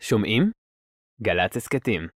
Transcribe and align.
שומעים? 0.00 0.50
גל"צ 1.22 1.56
הסכתים. 1.56 2.08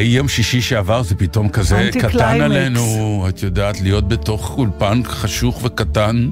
אחרי 0.00 0.12
יום 0.12 0.28
שישי 0.28 0.60
שעבר 0.60 1.02
זה 1.02 1.14
פתאום 1.14 1.48
כזה 1.48 1.90
קטן. 1.92 2.40
עלינו, 2.40 3.26
את 3.28 3.42
יודעת, 3.42 3.80
להיות 3.80 4.08
בתוך 4.08 4.58
אולפן 4.58 5.02
חשוך 5.04 5.60
וקטן, 5.64 6.30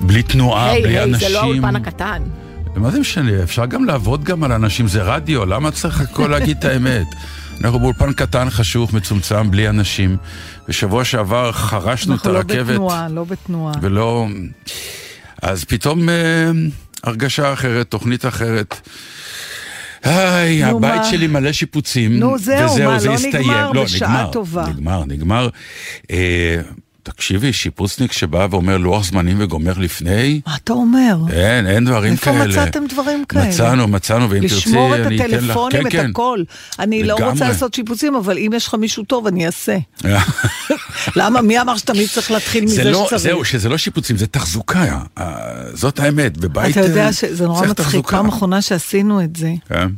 בלי 0.00 0.22
תנועה, 0.22 0.70
היי, 0.70 0.82
בלי 0.82 0.98
היי, 0.98 1.04
אנשים. 1.04 1.28
זה 1.28 1.34
לא 1.34 1.40
האולפן 1.40 1.76
הקטן. 1.76 2.22
מה 2.76 2.90
זה 2.90 3.00
משנה? 3.00 3.42
אפשר 3.42 3.66
גם 3.66 3.84
לעבוד 3.84 4.24
גם 4.24 4.44
על 4.44 4.52
אנשים, 4.52 4.88
זה 4.88 5.02
רדיו, 5.02 5.46
למה 5.46 5.70
צריך 5.70 6.00
הכל 6.00 6.28
להגיד 6.28 6.56
את 6.58 6.64
האמת? 6.64 7.06
אנחנו 7.64 7.78
באולפן 7.78 8.12
קטן, 8.12 8.50
חשוך, 8.50 8.92
מצומצם, 8.92 9.50
בלי 9.50 9.68
אנשים. 9.68 10.16
בשבוע 10.68 11.04
שעבר 11.04 11.52
חרשנו 11.52 12.14
את 12.14 12.18
אנחנו 12.18 12.32
לא 12.32 12.38
הרכבת. 12.38 12.66
בתנועה, 12.66 13.08
לא 13.08 13.24
בתנועה. 13.24 13.74
ולא... 13.82 14.26
אז 15.42 15.64
פתאום 15.64 16.08
אה, 16.08 16.50
הרגשה 17.04 17.52
אחרת, 17.52 17.90
תוכנית 17.90 18.26
אחרת. 18.26 18.88
היי, 20.02 20.64
הבית 20.64 20.94
מה? 20.96 21.04
שלי 21.04 21.26
מלא 21.26 21.52
שיפוצים. 21.52 22.18
נו, 22.18 22.38
זהו, 22.38 22.70
וזהו, 22.70 22.90
מה, 22.90 22.98
זה 22.98 23.08
לא 23.08 23.14
הסתיים. 23.14 23.34
נגמר? 23.50 23.72
לא, 23.72 23.84
בשעה 23.84 24.08
נגמר, 24.12 24.32
טובה. 24.32 24.64
נגמר, 24.68 25.04
נגמר. 25.04 25.48
אה, 26.10 26.60
תקשיבי, 27.02 27.52
שיפוצניק 27.52 28.12
שבא 28.12 28.46
ואומר 28.50 28.76
לוח 28.76 29.04
זמנים 29.04 29.36
וגומר 29.40 29.72
לפני, 29.78 30.40
מה 30.46 30.56
אתה 30.56 30.72
אומר? 30.72 31.16
אין, 31.32 31.66
אין 31.66 31.84
דברים 31.84 32.12
איפה 32.12 32.24
כאלה. 32.24 32.46
מצאתם 32.46 32.86
דברים 32.86 33.24
כאלה? 33.24 33.48
מצאנו, 33.48 33.88
מצאנו, 33.88 34.30
ואם 34.30 34.40
תרצי, 34.40 34.54
לשמור 34.54 34.94
את 34.94 35.06
אני 35.06 35.16
אתן 35.16 35.30
לך. 35.30 35.34
הטלפונים, 35.34 35.80
כן, 35.80 35.86
את 35.86 35.92
כן. 35.92 36.10
הכל. 36.10 36.42
אני 36.78 37.02
לא 37.02 37.12
רוצה 37.14 37.26
לגמרי. 37.26 37.48
לעשות 37.48 37.74
שיפוצים, 37.74 38.14
אבל 38.14 38.38
אם 38.38 38.50
יש 38.54 38.66
לך 38.66 38.74
מישהו 38.74 39.04
טוב, 39.04 39.26
אני 39.26 39.46
אעשה. 39.46 39.78
למה? 41.16 41.42
מי 41.42 41.60
אמר 41.60 41.76
שתמיד 41.76 42.08
צריך 42.08 42.30
להתחיל 42.30 42.66
זה 42.66 42.80
מזה 42.80 42.90
לא, 42.90 43.04
שצריך? 43.06 43.22
זהו, 43.22 43.44
שזה 43.44 43.68
לא 43.68 43.78
שיפוצים, 43.78 44.16
זה 44.16 44.26
תחזוקה. 44.26 44.98
אה, 45.18 45.34
זאת 45.74 46.00
האמת, 46.00 46.38
בבית 46.38 46.78
אתה 46.78 46.86
יודע 46.86 47.06
אה, 47.06 47.12
שזה 47.12 47.46
נורא 47.46 47.66
מצחיק. 47.66 48.10
פעם 48.10 48.28
אחרונה 48.28 48.62
שעשינו 48.62 49.24
את 49.24 49.36
זה. 49.36 49.52
כן. 49.68 49.88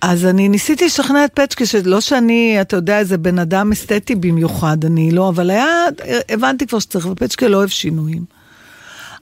אז 0.00 0.24
אני 0.24 0.48
ניסיתי 0.48 0.84
לשכנע 0.86 1.24
את 1.24 1.30
פצ'קה, 1.34 1.66
שלא 1.66 2.00
שאני, 2.00 2.58
אתה 2.60 2.76
יודע, 2.76 2.98
איזה 2.98 3.18
בן 3.18 3.38
אדם 3.38 3.72
אסתטי 3.72 4.14
במיוחד, 4.14 4.84
אני 4.84 5.10
לא, 5.10 5.28
אבל 5.28 5.50
היה, 5.50 5.66
הבנתי 6.28 6.66
כבר 6.66 6.78
שצריך, 6.78 7.06
ופצ'קה 7.06 7.48
לא 7.48 7.56
אוהב 7.56 7.68
שינויים. 7.68 8.24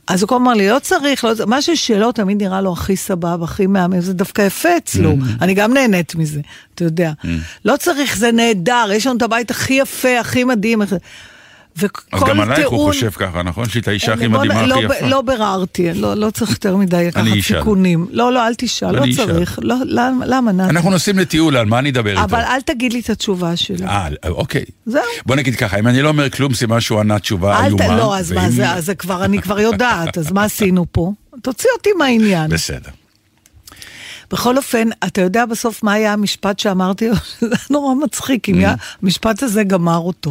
אז 0.07 0.23
הוא 0.23 0.29
כל 0.29 0.35
אמר 0.35 0.53
לי, 0.53 0.69
לא 0.69 0.79
צריך, 0.79 1.25
לא, 1.25 1.35
צריך", 1.35 1.49
משהו 1.49 1.77
שלו 1.77 2.13
תמיד 2.13 2.43
נראה 2.43 2.61
לו 2.61 2.73
הכי 2.73 2.97
סבבה, 2.97 3.45
הכי 3.45 3.67
מהמם, 3.67 4.01
זה 4.01 4.13
דווקא 4.15 4.43
יפה 4.43 4.77
אצלו, 4.77 5.13
Mm. 5.13 5.25
אני 5.41 5.55
גם 5.55 5.75
נהנית 5.75 6.15
מזה, 6.15 6.41
אתה 6.75 6.85
יודע. 6.85 7.13
לא 7.65 7.77
צריך, 7.77 8.17
זה 8.17 8.33
נהדר, 8.33 8.89
יש 8.93 9.07
לנו 9.07 9.17
את 9.17 9.23
הבית 9.23 9.51
הכי 9.51 9.75
יפה, 9.75 10.21
הכי 10.21 10.45
מדהים. 10.45 10.83
וכל 11.79 12.03
אז 12.13 12.23
גם 12.23 12.41
עלייך 12.41 12.61
הוא 12.69 12.69
טיעון- 12.79 12.93
חושב 12.93 13.11
ככה, 13.11 13.43
נכון? 13.43 13.69
שהיא 13.69 13.83
האישה 13.87 14.13
הכי 14.13 14.29
נ- 14.29 14.31
מדהימה, 14.33 14.67
לא 14.67 14.75
הכי 14.75 14.87
ב- 14.87 14.91
יפה. 14.91 15.07
לא 15.07 15.23
ביררתי, 15.23 15.95
לא 15.95 16.15
לא 16.15 16.31
צריך 16.31 16.51
יותר 16.51 16.77
מדי 16.77 17.07
לקחת. 17.07 17.25
סיכונים. 17.43 18.07
לא, 18.11 18.33
לא, 18.33 18.47
אל 18.47 18.55
תשאל, 18.55 18.97
לא. 19.01 19.05
צריך. 19.17 19.59
לא, 19.63 19.75
למה, 20.25 20.53
נתן? 20.53 20.77
אנחנו 20.77 20.91
נוסעים 20.91 21.19
לטיול, 21.19 21.57
על 21.57 21.67
מה 21.67 21.79
אני 21.79 21.91
אדבר 21.91 22.11
איתו? 22.11 22.23
אבל 22.25 22.41
אל 22.41 22.61
תגיד 22.61 22.93
לי 22.93 23.01
את 23.01 23.11
התשובה 23.11 23.57
שלו. 23.57 23.87
אה, 23.87 24.09
אוקיי. 24.29 24.65
זהו. 24.87 25.03
בוא 25.27 25.37
נגיד 25.37 25.57
ככה, 25.57 25.79
אם 25.79 25.87
אני 25.87 26.03
לא 26.03 26.09
אומר 26.09 26.31
כלום, 26.31 26.55
סימן 26.55 26.81
שהוא 26.81 27.01
ענה 27.01 27.19
תשובה. 27.19 27.65
איומה. 27.67 27.97
לא, 27.97 28.17
אז 28.19 28.33
מה 28.33 28.51
זה, 28.51 28.71
אז 28.71 28.85
זה 28.87 28.95
כבר, 28.95 29.25
אני 29.25 29.43
כבר 29.43 29.61
יודעת, 29.61 30.19
אז 30.19 30.33
מה 30.33 30.45
עשינו 30.45 30.87
פה? 30.93 31.13
תוציא 31.43 31.71
אותי 31.77 31.91
מהעניין. 31.99 32.51
בסדר. 32.51 32.91
בכל 34.31 34.57
אופן, 34.57 34.89
אתה 35.07 35.21
יודע 35.21 35.47
בסוף 35.47 35.83
מה 35.83 35.93
היה 35.93 36.13
המשפט 36.13 36.59
שאמרתי? 36.59 37.09
זה 37.41 37.47
היה 37.47 37.57
נורא 37.71 37.95
מצחיק. 37.95 38.49
אם 38.49 38.63
המשפט 39.03 39.43
הזה 39.43 39.65
גמר 39.65 39.99
אותו. 39.99 40.31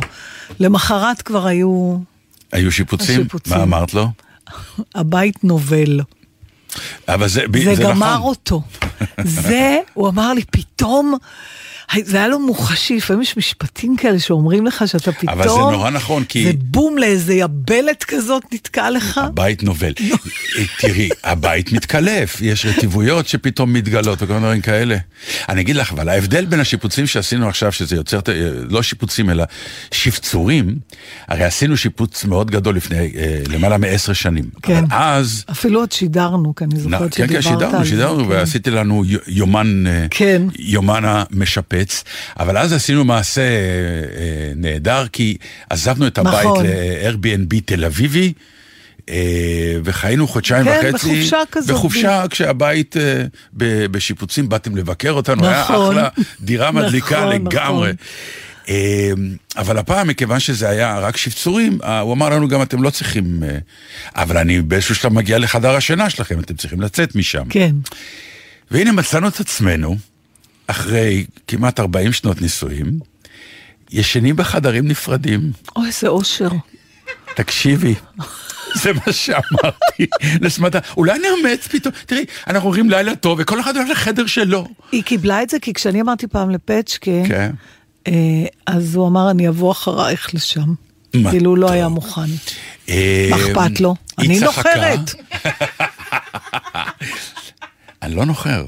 למחרת 0.60 1.22
כבר 1.22 1.48
היו... 1.48 1.98
היו 2.52 2.72
שיפוצים? 2.72 3.20
השיפוצים. 3.20 3.58
מה 3.58 3.64
אמרת 3.64 3.94
לו? 3.94 4.08
הבית 4.96 5.44
נובל. 5.44 6.00
אבל 7.08 7.28
זה 7.28 7.42
זה 7.64 7.76
זה 7.76 7.84
גמר 7.84 8.16
נכון. 8.16 8.28
אותו. 8.28 8.62
זה, 9.24 9.78
הוא 9.94 10.10
אמר 10.10 10.34
לי, 10.34 10.44
פתאום, 10.52 11.18
זה 12.04 12.18
היה 12.18 12.28
לו 12.28 12.40
מוחשי, 12.40 12.98
לפעמים 12.98 13.22
יש 13.22 13.38
משפטים 13.38 13.96
כאלה 13.98 14.20
שאומרים 14.20 14.66
לך 14.66 14.84
שאתה 14.88 15.12
פתאום... 15.12 15.30
אבל 15.30 15.50
זה 15.50 15.56
נורא 15.56 15.90
נכון, 15.90 16.24
כי- 16.24 16.44
זה 16.44 16.52
בום 16.58 16.98
לאיזה 16.98 17.34
יבלת 17.34 18.04
כזאת 18.04 18.44
נתקע 18.54 18.90
לך. 18.92 19.18
הבית 19.18 19.64
נובל. 19.64 19.94
אה, 20.02 20.16
תראי, 20.80 21.10
הבית 21.24 21.72
מתקלף, 21.74 22.38
יש 22.42 22.66
רטיבויות 22.66 23.28
שפתאום 23.28 23.74
מתגלות 23.74 24.18
וכל 24.22 24.34
מיני 24.34 24.40
דברים 24.46 24.62
כאלה. 24.62 24.98
אני 25.50 25.62
אגיד 25.62 25.76
לך, 25.76 25.92
אבל 25.92 26.10
ההבדל 26.10 26.46
בין 26.46 26.60
השיפוצים 26.60 27.08
שעשינו 27.08 27.48
עכשיו, 27.48 27.72
שזה 27.72 27.96
יוצר, 27.96 28.20
אה, 28.28 28.34
לא 28.70 28.84
שיפוצים 28.84 29.30
אלא 29.30 29.44
שפצורים, 29.92 30.76
הרי 31.28 31.44
עשינו 31.44 31.78
שיפוץ 31.78 32.26
מאוד 32.26 32.52
גדול 32.52 32.76
לפני 32.76 32.98
אה, 33.16 33.40
למעלה 33.50 33.78
מעשר 33.78 34.14
שנים. 34.14 34.46
כן. 34.62 34.78
אבל 34.78 34.86
אז... 34.92 35.46
אפילו 35.52 35.80
עוד 35.80 35.92
שידרנו, 35.92 36.56
כי 36.56 36.64
אני 36.64 36.80
זוכרת 36.80 37.16
כן, 37.16 37.28
כן, 37.28 37.42
שדיברת 37.42 37.46
על 37.46 37.60
שידרנו, 37.62 37.84
זה. 37.84 37.90
שידרנו, 37.90 38.24
כן. 38.26 38.30
ועשיתי 38.30 38.70
לנו 38.72 39.04
י- 39.06 39.18
יומן, 39.28 39.88
אה, 39.88 40.06
כן. 41.76 41.82
המשפץ, 41.82 42.04
אבל 42.40 42.58
אז 42.58 42.74
עשינו 42.74 43.04
מעשה 43.06 43.42
אה, 43.42 43.48
אה, 43.48 44.52
נהדר, 44.56 45.08
כי 45.08 45.38
עזבנו 45.70 46.08
את 46.08 46.18
הבית 46.18 46.46
נכון. 46.46 46.66
ל-Airbnb 46.66 47.62
תל 47.66 47.86
אביבי, 47.86 48.34
אה, 49.10 49.16
וחיינו 49.84 50.28
חודשיים 50.28 50.66
כן, 50.66 50.92
וחצי. 50.94 51.08
בחופשה 51.16 51.42
כזאת. 51.52 51.76
בחופשה, 51.76 52.24
כשהבית 52.30 52.98
אה, 52.98 53.24
ב- 53.54 53.86
בשיפוצים, 53.86 54.50
באתם 54.50 54.76
לבקר 54.76 55.12
אותנו, 55.12 55.48
היה 55.48 55.62
נכון. 55.62 55.98
אחלה, 55.98 56.10
דירה 56.42 56.72
מדליקה 56.78 57.20
נכון, 57.20 57.34
לגמרי. 57.34 57.92
נכון. 57.92 57.96
אה, 58.70 59.12
אבל 59.58 59.78
הפעם, 59.78 60.08
מכיוון 60.08 60.40
שזה 60.40 60.70
היה 60.70 61.00
רק 61.00 61.18
שפצורים, 61.18 61.78
אה, 61.84 62.00
הוא 62.00 62.14
אמר 62.14 62.30
לנו 62.30 62.48
גם, 62.48 62.62
אתם 62.62 62.84
לא 62.84 62.90
צריכים... 62.90 63.44
אבל 64.16 64.38
אני 64.38 64.62
באיזשהו 64.62 64.96
שלב 64.96 65.14
מגיע 65.14 65.38
לחדר 65.38 65.76
השינה 65.76 66.10
שלכם, 66.10 66.40
אתם 66.40 66.56
צריכים 66.56 66.82
לצאת 66.82 67.16
משם. 67.16 67.44
כן. 67.50 67.76
והנה 68.72 68.92
מצאנו 68.92 69.28
את 69.28 69.40
עצמנו, 69.40 69.98
אחרי 70.68 71.26
כמעט 71.48 71.80
40 71.80 72.14
שנות 72.14 72.42
נישואים, 72.42 73.00
ישנים 73.92 74.36
בחדרים 74.36 74.88
נפרדים. 74.88 75.52
אוי, 75.76 75.88
איזה 75.88 76.08
אושר. 76.08 76.50
תקשיבי, 77.36 77.96
זה 78.82 78.94
מה 78.94 79.14
שאמרתי 79.14 80.06
לשמתה. 80.42 80.80
אולי 80.98 81.20
נאמץ 81.20 81.68
פתאום, 81.68 81.94
תראי, 82.06 82.26
אנחנו 82.48 82.68
אומרים 82.70 82.90
לילה 82.90 83.16
טוב, 83.16 83.40
וכל 83.42 83.60
אחד 83.60 83.78
הולך 83.78 83.90
לחדר 83.90 84.26
שלו. 84.26 84.68
היא 84.92 85.04
קיבלה 85.04 85.44
את 85.44 85.50
זה, 85.50 85.60
כי 85.60 85.74
כשאני 85.74 86.02
אמרתי 86.02 86.28
פעם 86.28 86.50
לפצ'קה, 86.50 87.12
כן. 87.28 87.52
אה, 88.08 88.14
אז 88.66 88.96
הוא 88.96 89.08
אמר, 89.08 89.32
אני 89.32 89.48
אבוא 89.48 89.72
אחרייך 89.72 90.36
לשם. 90.36 90.74
כאילו 91.12 91.50
הוא 91.50 91.58
לא. 91.58 91.72
היה 91.72 91.88
מוכן. 91.88 92.22
אה, 92.90 93.28
מה 93.30 93.36
אכפת 93.36 93.80
לו? 93.80 93.96
אני. 94.20 94.40
נוחרת. 94.40 95.00
אני 98.04 98.16
לא 98.16 98.26
נוחר. 98.26 98.66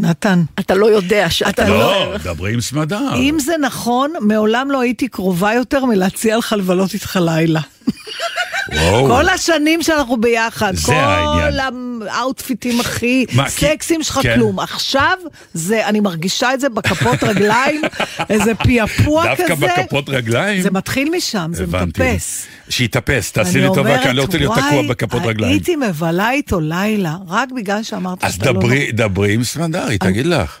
נתן, 0.00 0.42
אתה 0.60 0.74
לא 0.74 0.86
יודע 0.86 1.30
שאתה 1.30 1.68
לא... 1.68 1.78
לא, 1.78 2.16
דברי 2.24 2.54
עם 2.54 2.60
סמדר. 2.60 3.14
אם 3.14 3.36
זה 3.40 3.52
נכון, 3.60 4.12
מעולם 4.20 4.70
לא 4.70 4.80
הייתי 4.80 5.08
קרובה 5.08 5.54
יותר 5.54 5.84
מלהציע 5.84 6.36
לך 6.36 6.54
לבלות 6.58 6.94
איתך 6.94 7.18
לילה. 7.22 7.60
וואו. 8.72 9.06
כל 9.06 9.28
השנים 9.28 9.82
שאנחנו 9.82 10.16
ביחד, 10.20 10.72
כל. 10.86 10.92
האאוטפיטים 12.08 12.80
הכי 12.80 13.26
סקסיים 13.48 14.02
שלך, 14.02 14.18
כן. 14.22 14.34
כלום. 14.34 14.60
עכשיו, 14.60 15.16
זה, 15.54 15.86
אני 15.86 16.00
מרגישה 16.00 16.54
את 16.54 16.60
זה 16.60 16.68
בכפות 16.68 17.24
רגליים, 17.24 17.82
איזה 18.30 18.54
פעפוע 18.54 19.34
כזה. 19.34 19.48
דווקא 19.48 19.82
בכפות 19.82 20.08
רגליים? 20.08 20.62
זה 20.62 20.70
מתחיל 20.70 21.10
משם, 21.16 21.50
זה. 21.54 21.66
מטפס. 21.66 22.46
שיתאפס, 22.68 23.32
תעשי 23.32 23.58
אני 23.58 23.68
לי 23.68 23.74
טובה, 23.74 24.02
כי 24.02 24.08
אני 24.08 24.16
לא 24.16 24.22
רוצה 24.22 24.38
להיות 24.38 24.54
תקוע 24.58 24.82
בכפות 24.88 25.22
רגליים. 25.24 25.52
הייתי 25.52 25.76
מבלה 25.76 26.30
איתו 26.30 26.60
לילה, 26.60 27.16
רק 27.28 27.52
בגלל 27.52 27.82
שאמרת 27.82 28.24
אז 28.24 28.34
שאתה 28.34 28.52
לא... 28.52 28.60
דברי, 28.60 28.92
דברי 28.92 29.34
עם 29.34 29.44
סמדרי, 29.44 29.98
תגיד 29.98 30.26
לך. 30.26 30.58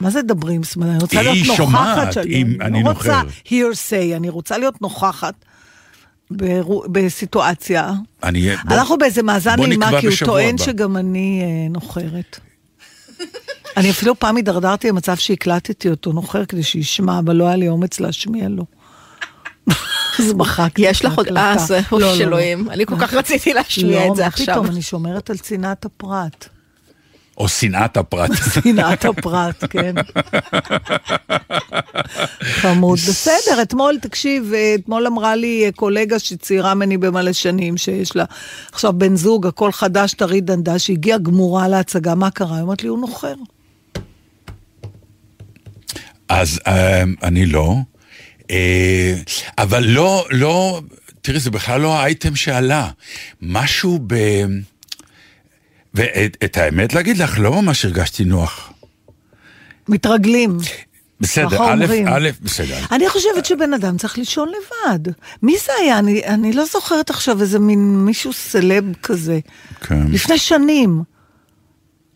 מה 0.00 0.10
זה 0.10 0.22
דברי 0.22 0.54
עם 0.54 0.64
סמדר? 0.64 0.90
אני 0.90 0.98
רוצה 0.98 1.20
היא 1.20 1.30
להיות 1.30 1.46
נוכחת 1.46 1.56
שומעת 1.56 2.12
שם. 2.12 2.20
אם 2.26 2.56
אני 2.60 2.82
לא 2.82 2.88
רוצה 2.88 3.22
נוחר. 3.22 3.28
hearsay, 3.46 4.16
אני 4.16 4.28
רוצה 4.28 4.58
להיות 4.58 4.82
נוכחת 4.82 5.34
בסיטואציה. 6.92 7.92
אני... 8.22 8.56
בוא- 8.64 8.76
אנחנו 8.76 8.98
באיזה 8.98 9.22
מאזן 9.22 9.60
נעימה, 9.60 9.90
כי 10.00 10.06
הוא 10.06 10.14
טוען 10.24 10.54
הבא. 10.54 10.64
שגם 10.64 10.96
אני 10.96 11.42
אה, 11.42 11.68
נוחרת. 11.70 12.40
אני 13.76 13.90
אפילו 13.90 14.18
פעם 14.18 14.36
הידרדרתי 14.36 14.88
למצב 14.88 15.16
שהקלטתי 15.16 15.90
אותו 15.90 16.12
נוחר 16.12 16.44
כדי 16.44 16.62
שישמע, 16.62 17.18
אבל 17.18 17.36
לא 17.36 17.46
היה 17.46 17.56
לי 17.56 17.68
אומץ 17.68 18.00
להשמיע 18.00 18.48
לו. 18.48 18.64
אז 20.18 20.32
מחקתי 20.32 20.82
יש 20.82 21.04
לך 21.04 21.14
עוד... 21.16 21.26
אה, 21.36 21.58
זה 21.58 21.80
לא, 21.92 22.00
לא, 22.00 22.10
אוי 22.10 22.18
לא. 22.18 22.24
אלוהים. 22.24 22.70
אני 22.70 22.86
כל 22.86 22.98
כך 22.98 23.14
רציתי 23.14 23.54
להשמיע 23.54 24.06
את 24.08 24.16
זה 24.16 24.22
לא, 24.22 24.26
עכשיו. 24.26 24.46
מה 24.46 24.52
פתאום, 24.62 24.66
אני 24.74 24.82
שומרת 24.82 25.30
על 25.30 25.38
צנעת 25.38 25.84
הפרט. 25.84 26.48
או 27.38 27.48
שנאת 27.48 27.96
הפרט. 27.96 28.30
צנעת 28.62 29.04
הפרט, 29.04 29.64
כן. 29.70 29.94
חמוד. 32.42 32.98
בסדר, 33.08 33.62
אתמול, 33.62 33.98
תקשיב, 34.02 34.52
אתמול 34.74 35.06
אמרה 35.06 35.36
לי 35.36 35.70
קולגה 35.76 36.18
שצעירה 36.18 36.74
ממני 36.74 36.96
במלא 36.96 37.32
שנים, 37.32 37.76
שיש 37.76 38.16
לה 38.16 38.24
עכשיו 38.72 38.92
בן 38.92 39.16
זוג, 39.16 39.46
הכל 39.46 39.72
חדש, 39.72 40.14
טרי 40.14 40.40
דנדה, 40.40 40.78
שהגיעה 40.78 41.18
גמורה 41.18 41.68
להצגה, 41.68 42.14
מה 42.14 42.30
קרה? 42.30 42.54
היא 42.54 42.62
אומרת 42.62 42.82
לי, 42.82 42.88
הוא 42.88 42.98
נוחר. 42.98 43.34
אז 46.28 46.60
אה, 46.66 47.02
אני 47.22 47.46
לא. 47.46 47.74
אה, 48.50 49.14
אבל 49.58 49.84
לא, 49.84 50.26
לא, 50.30 50.80
תראי, 51.22 51.40
זה 51.40 51.50
בכלל 51.50 51.80
לא 51.80 51.98
האייטם 51.98 52.36
שעלה. 52.36 52.90
משהו 53.42 53.98
ב... 54.06 54.14
ואת 55.94 56.36
את 56.44 56.56
האמת 56.56 56.94
להגיד 56.94 57.18
לך, 57.18 57.38
לא 57.38 57.62
ממש 57.62 57.84
הרגשתי 57.84 58.24
נוח. 58.24 58.72
מתרגלים. 59.88 60.58
בסדר, 61.20 61.72
א'. 61.72 61.84
א', 62.08 62.28
בסדר. 62.42 62.78
אני 62.92 63.08
חושבת 63.08 63.44
שבן 63.44 63.74
אדם 63.74 63.96
צריך 63.96 64.18
לישון 64.18 64.48
לבד. 64.48 65.12
מי 65.42 65.56
זה 65.66 65.72
היה? 65.80 65.98
אני, 65.98 66.24
אני 66.26 66.52
לא 66.52 66.64
זוכרת 66.64 67.10
עכשיו 67.10 67.40
איזה 67.40 67.58
מין 67.58 68.04
מישהו 68.04 68.32
סלב 68.32 68.84
כזה. 69.02 69.38
כן. 69.80 70.06
לפני 70.08 70.38
שנים. 70.38 71.02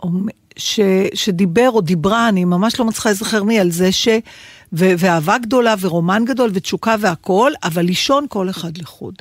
או 0.02 0.08
ש, 0.56 0.80
שדיבר 1.14 1.70
או 1.70 1.80
דיברה, 1.80 2.28
אני 2.28 2.44
ממש 2.44 2.80
לא 2.80 2.84
מצליחה 2.84 3.08
להיזכר 3.08 3.42
מי, 3.42 3.60
על 3.60 3.70
זה 3.70 3.92
ש... 3.92 4.08
ו, 4.72 4.92
ואהבה 4.98 5.38
גדולה 5.38 5.74
ורומן 5.80 6.24
גדול 6.24 6.50
ותשוקה 6.54 6.94
והכול, 7.00 7.54
אבל 7.62 7.82
לישון 7.82 8.26
כל 8.28 8.50
אחד 8.50 8.78
לחוד. 8.78 9.14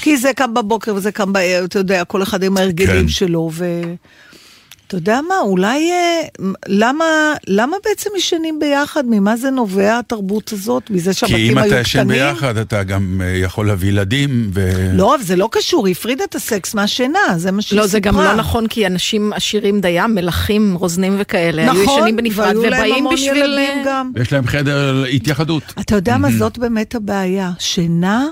כי 0.00 0.16
זה 0.16 0.32
קם 0.32 0.54
בבוקר 0.54 0.94
וזה 0.94 1.12
קם 1.12 1.32
בערב, 1.32 1.64
אתה 1.64 1.78
יודע, 1.78 2.04
כל 2.04 2.22
אחד 2.22 2.42
עם 2.42 2.56
ההרגלים 2.56 3.02
כן. 3.02 3.08
שלו, 3.08 3.50
ו... 3.52 3.82
אתה 4.86 4.96
יודע 4.96 5.20
מה, 5.28 5.34
אולי, 5.40 5.90
אה, 5.90 6.22
למה, 6.66 7.04
למה 7.46 7.76
בעצם 7.84 8.10
ישנים 8.16 8.58
ביחד? 8.58 9.04
ממה 9.06 9.36
זה 9.36 9.50
נובע 9.50 9.98
התרבות 9.98 10.52
הזאת? 10.52 10.90
מזה 10.90 11.10
כי 11.10 11.16
שהבתים 11.16 11.50
אם 11.50 11.58
היו 11.58 11.66
אתה 11.66 11.80
ישן 11.80 11.98
קטנים? 11.98 12.08
ביחד, 12.08 12.56
אתה 12.56 12.82
גם 12.82 13.20
אה, 13.24 13.28
יכול 13.28 13.66
להביא 13.66 13.88
ילדים, 13.88 14.50
ו... 14.54 14.90
לא, 14.92 15.14
אבל 15.14 15.24
זה 15.24 15.36
לא 15.36 15.48
קשור, 15.52 15.86
היא 15.86 15.92
הפרידה 15.92 16.24
את 16.24 16.34
הסקס 16.34 16.74
מהשינה, 16.74 17.18
זה 17.36 17.52
מה 17.52 17.62
שהיא 17.62 17.78
לא, 17.78 17.86
זה 17.86 18.00
גם 18.00 18.14
סיפרה. 18.14 18.32
לא 18.32 18.38
נכון, 18.38 18.66
כי 18.66 18.86
אנשים 18.86 19.32
עשירים 19.32 19.80
דיים, 19.80 20.14
מלכים, 20.14 20.74
רוזנים 20.74 21.16
וכאלה, 21.18 21.62
היו 21.62 21.82
נכון, 21.82 21.98
ישנים 21.98 22.16
בנפרד, 22.16 22.56
והיו 22.56 22.70
להם 22.70 22.80
ובאים 22.80 22.94
המון 22.94 23.14
בשביל... 23.14 23.36
ילדים 23.36 23.78
אה, 23.78 23.82
גם. 23.86 24.10
ויש 24.14 24.32
להם 24.32 24.46
חדר 24.46 25.04
התייחדות. 25.04 25.62
אתה 25.80 25.94
יודע 25.94 26.18
מה, 26.18 26.30
זאת 26.30 26.58
באמת 26.58 26.94
הבעיה. 26.94 27.50
שינה 27.58 28.26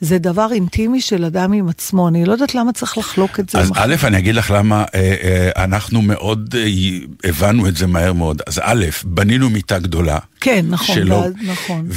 זה 0.00 0.18
דבר 0.18 0.48
אינטימי 0.52 1.00
של 1.00 1.24
אדם 1.24 1.52
עם 1.52 1.68
עצמו, 1.68 2.08
אני 2.08 2.24
לא 2.24 2.32
יודעת 2.32 2.54
למה 2.54 2.72
צריך 2.72 2.98
לחלוק 2.98 3.40
את 3.40 3.48
זה. 3.48 3.58
אז 3.58 3.72
א', 3.74 3.94
אני 4.04 4.18
אגיד 4.18 4.34
לך 4.34 4.50
למה 4.56 4.84
אה, 4.94 5.14
אה, 5.54 5.64
אנחנו 5.64 6.02
מאוד 6.02 6.54
אה, 6.58 6.64
הבנו 7.28 7.68
את 7.68 7.76
זה 7.76 7.86
מהר 7.86 8.12
מאוד. 8.12 8.42
אז 8.46 8.60
א', 8.62 8.84
בנינו 9.04 9.50
מיטה 9.50 9.78
גדולה. 9.78 10.18
כן, 10.40 10.64
נכון, 10.68 10.94
שלו, 10.94 11.16
ואז- 11.20 11.32
נכון. 11.46 11.88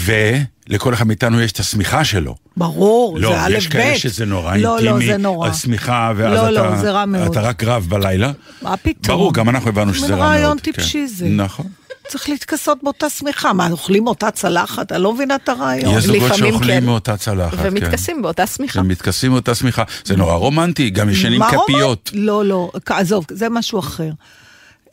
ולכל 0.69 0.93
אחד 0.93 1.07
מאיתנו 1.07 1.41
יש 1.41 1.51
את 1.51 1.59
השמיכה 1.59 2.03
שלו. 2.03 2.35
ברור, 2.57 3.19
לא, 3.19 3.29
זה 3.29 3.41
א' 3.41 3.49
ב'. 3.49 3.51
יש 3.57 3.67
כאלה 3.67 3.97
שזה 3.97 4.25
נורא 4.25 4.57
לא, 4.57 4.77
אינטימי, 4.77 5.05
לא, 5.05 5.11
זה 5.11 5.17
נורא. 5.17 5.49
השמיכה, 5.49 6.11
ואז 6.15 6.33
לא, 6.33 6.43
אתה, 6.43 6.51
לא, 6.51 6.75
זה 6.81 6.91
רע 6.91 7.05
מאוד. 7.05 7.31
אתה 7.31 7.41
רק 7.41 7.63
רב 7.63 7.85
בלילה. 7.89 8.31
מה 8.61 8.77
פתאום? 8.77 9.17
ברור, 9.17 9.33
גם 9.33 9.49
אנחנו 9.49 9.69
הבנו 9.69 9.93
שזה 9.93 10.03
מין 10.03 10.11
רע 10.13 10.17
מאוד. 10.19 10.27
רעיון 10.29 10.57
כן. 10.57 10.63
טיפשי 10.63 11.07
זה. 11.07 11.27
נכון. 11.27 11.65
צריך 12.11 12.29
להתכסות 12.29 12.83
באותה 12.83 13.09
שמיכה. 13.09 13.53
מה, 13.53 13.71
אוכלים 13.71 14.07
אותה 14.07 14.31
צלחת? 14.31 14.91
אני 14.91 15.03
לא 15.03 15.13
מבינה 15.13 15.35
את 15.35 15.49
הרעיון. 15.49 15.97
יש 15.97 16.03
זוגות 16.03 16.35
שאוכלים 16.35 16.79
כן. 16.79 16.85
מאותה 16.85 17.17
צלחת. 17.17 17.57
כן. 17.57 17.63
ומתכסים 17.65 18.21
באותה 18.21 18.47
שמיכה. 18.47 18.79
ומתכסים 18.79 19.31
מאותה 19.31 19.55
שמיכה. 19.55 19.83
זה 20.03 20.15
נורא 20.15 20.33
רומנטי, 20.33 20.89
גם 20.89 21.09
ישנים 21.09 21.41
כפיות. 21.51 22.11
לא, 22.13 22.45
לא, 22.45 22.71
עזוב, 22.85 23.25
זה 23.31 23.49
משהו 23.49 23.79
אחר. 23.79 24.09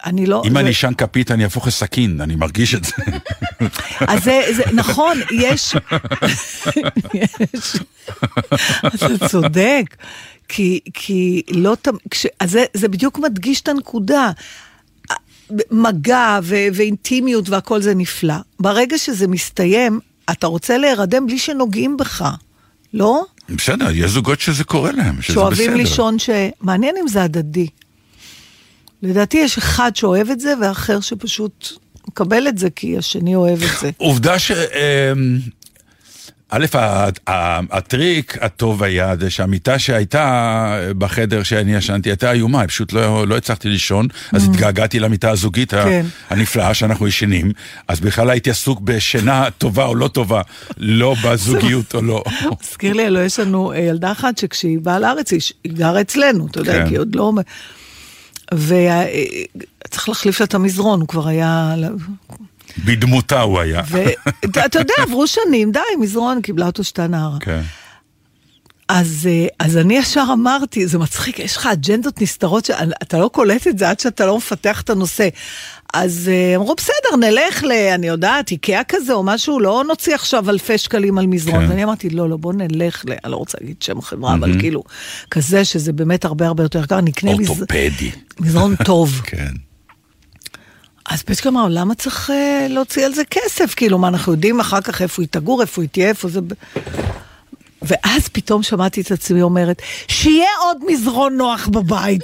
אני 0.05 0.27
לא... 0.27 0.43
אם 0.47 0.53
זה- 0.53 0.61
אני 0.61 0.71
אשן 0.71 0.93
כפית, 0.99 1.31
אני 1.31 1.45
אהפוך 1.45 1.67
לסכין, 1.67 2.21
אני 2.21 2.35
מרגיש 2.37 2.75
את 2.75 2.85
זה. 2.85 2.93
אז 4.09 4.25
זה, 4.25 4.41
זה, 4.57 4.63
נכון, 4.73 5.19
יש... 5.31 5.75
יש... 7.55 7.77
אתה 8.95 9.29
צודק, 9.29 9.97
כי, 10.49 10.81
כי 10.95 11.43
לא 11.51 11.77
תמיד... 11.83 12.01
אז 12.41 12.51
זה, 12.51 12.65
זה 12.75 12.89
בדיוק 12.89 13.19
מדגיש 13.19 13.61
את 13.61 13.69
הנקודה. 13.69 14.31
מגע 15.71 16.39
ו- 16.43 16.67
ואינטימיות 16.75 17.49
והכל 17.49 17.83
זה 17.83 17.95
נפלא. 17.95 18.35
ברגע 18.61 18.99
שזה 18.99 19.27
מסתיים, 19.27 20.01
אתה 20.31 20.47
רוצה 20.47 20.79
להירדם 20.79 21.27
בלי 21.27 21.39
שנוגעים 21.39 21.97
בך, 21.97 22.31
לא? 22.95 23.25
בסדר, 23.49 23.91
יש 23.91 24.11
זוגות 24.11 24.41
שזה 24.41 24.65
קורה 24.65 24.93
להם, 24.93 25.23
שזה 25.23 25.33
בסדר. 25.33 25.35
שאוהבים 25.35 25.75
לישון 25.75 26.19
ש... 26.19 26.31
מעניין 26.61 26.95
אם 27.03 27.09
זה 27.09 27.23
הדדי. 27.23 27.67
לדעתי 29.03 29.37
יש 29.39 29.59
אחד 29.59 29.97
שאוהב 29.97 30.31
את 30.31 30.41
זה 30.41 30.55
ואחר 30.61 31.01
שפשוט 31.01 31.69
מקבל 32.09 32.49
את 32.49 32.59
זה 32.59 32.71
כי 32.71 32.99
השני 32.99 33.35
אוהב 33.35 33.63
את 33.63 33.81
זה. 33.81 33.91
עובדה 33.97 34.39
ש... 34.39 34.53
א', 36.51 36.67
הטריק 37.71 38.37
הטוב 38.41 38.83
היה 38.83 39.17
זה 39.21 39.31
שהמיטה 39.31 39.79
שהייתה 39.79 40.81
בחדר 40.99 41.43
שאני 41.43 41.75
ישנתי 41.75 42.11
הייתה 42.11 42.33
איומה, 42.33 42.67
פשוט 42.67 42.93
לא, 42.93 43.27
לא 43.27 43.37
הצלחתי 43.37 43.69
לישון, 43.69 44.09
אז 44.33 44.45
התגעגעתי 44.45 45.01
למיטה 45.01 45.31
הזוגית 45.31 45.69
Mm. 45.69 45.77
כן. 45.77 46.07
הנפלאה 46.31 46.75
שאנחנו 46.75 47.09
ישנים, 47.09 47.53
אז 47.89 48.01
בכלל 48.01 48.31
הייתי 48.31 48.51
עסוק 48.51 48.81
בשינה 48.81 49.51
טובה 49.59 49.85
או 49.85 49.95
לא 49.95 50.09
טובה, 50.09 50.43
לא 50.77 51.15
בזוגיות 51.25 51.95
או 51.95 52.03
לא. 52.03 52.25
מזכיר 52.63 52.93
לי, 52.93 53.11
לא, 53.11 53.19
יש 53.25 53.41
לנו 53.41 53.73
אה, 53.73 53.79
ילדה 53.79 54.13
אחת 54.13 54.39
שכשהיא 54.39 54.79
באה 54.83 54.99
לארץ, 54.99 55.33
היא 55.33 55.41
גרה 55.67 56.01
אצלנו, 56.01 56.47
אתה 56.47 56.61
יודע, 56.61 56.73
כן. 56.73 56.89
כי 56.89 56.95
היא 56.95 56.99
עוד 56.99 57.15
לא... 57.15 57.33
וצריך 58.53 60.09
להחליף 60.09 60.41
לה 60.41 60.47
את 60.47 60.55
המזרון, 60.55 61.01
הוא 61.01 61.09
כבר 61.09 61.29
היה... 61.29 61.75
בדמותה 62.85 63.41
הוא 63.41 63.61
היה. 63.61 63.83
ואתה 64.55 64.79
יודע, 64.79 64.95
עברו 64.99 65.27
שנים, 65.27 65.73
די, 65.73 65.81
מזרון, 66.01 66.43
קיבלה 66.43 66.67
אותו 66.67 66.85
שתה 66.85 67.07
נערה. 67.07 67.39
כן. 67.41 67.61
אז, 68.89 69.29
אה, 69.31 69.47
אז 69.59 69.77
אני 69.77 69.97
ישר 69.97 70.25
אמרתי, 70.33 70.87
זה 70.87 70.99
מצחיק, 70.99 71.39
יש 71.39 71.57
לך 71.57 71.67
אג'נדות 71.67 72.23
נסתרות, 72.23 72.65
שאתה 72.65 73.19
לא 73.19 73.31
קולט 73.33 73.67
את 73.67 73.79
זה 73.79 73.91
עד 73.91 74.01
שאתה 74.01 74.27
לא 74.27 74.37
מפתח 74.37 74.81
את 74.81 74.91
הנושא. 74.91 75.29
אז 75.95 76.31
אה, 76.33 76.57
אמרו, 76.57 76.75
בסדר, 76.75 77.17
נלך 77.21 77.65
ל... 77.65 77.73
אני 77.73 78.07
יודעת, 78.07 78.51
איקאה 78.51 78.85
כזה 78.89 79.13
או 79.13 79.23
משהו, 79.23 79.61
לא 79.61 79.85
נוציא 79.89 80.15
עכשיו 80.15 80.51
אלפי 80.51 80.79
שקלים 80.79 81.19
על 81.19 81.27
מזרון. 81.27 81.61
כן. 81.61 81.71
ואני 81.71 81.85
אמרתי, 81.85 82.11
לא, 82.11 82.29
לא, 82.29 82.37
בוא 82.37 82.53
נלך 82.53 83.05
ל... 83.09 83.13
אני 83.25 83.33
לא 83.33 83.37
רוצה 83.37 83.59
להגיד 83.61 83.83
שם 83.83 83.99
החברה, 83.99 84.35
אבל 84.35 84.61
כאילו, 84.61 84.83
כזה 85.31 85.65
שזה 85.65 85.93
באמת 85.93 86.25
הרבה 86.25 86.47
הרבה 86.47 86.63
יותר 86.63 86.85
יקר, 86.85 87.01
נקנה 87.01 87.35
מז... 87.35 87.49
אורתופדי. 87.49 88.11
מזרון 88.41 88.75
טוב. 88.85 89.21
כן. 89.25 89.53
אז 91.09 91.23
פתאום 91.23 91.57
אמר, 91.57 91.69
למה 91.71 91.95
צריך 91.95 92.31
אה, 92.31 92.67
להוציא 92.71 93.07
על 93.07 93.15
זה 93.15 93.23
כסף? 93.25 93.75
כאילו, 93.75 93.99
מה, 93.99 94.09
אנחנו 94.09 94.33
יודעים 94.33 94.61
אחר 94.61 94.81
כך 94.81 95.03
איפה 95.03 95.23
היא 95.23 95.29
תגור, 95.31 95.63
איפה 95.63 95.83
היא 95.83 95.89
תהיה, 95.93 96.09
איפה 96.09 96.29
זה... 96.29 96.41
ואז 97.83 98.29
פתאום 98.29 98.63
שמעתי 98.63 99.01
את 99.01 99.11
עצמי 99.11 99.43
אומרת, 99.43 99.83
שיהיה 100.09 100.49
עוד 100.63 100.77
מזרון 100.89 101.37
נוח 101.37 101.69
בבית. 101.69 102.23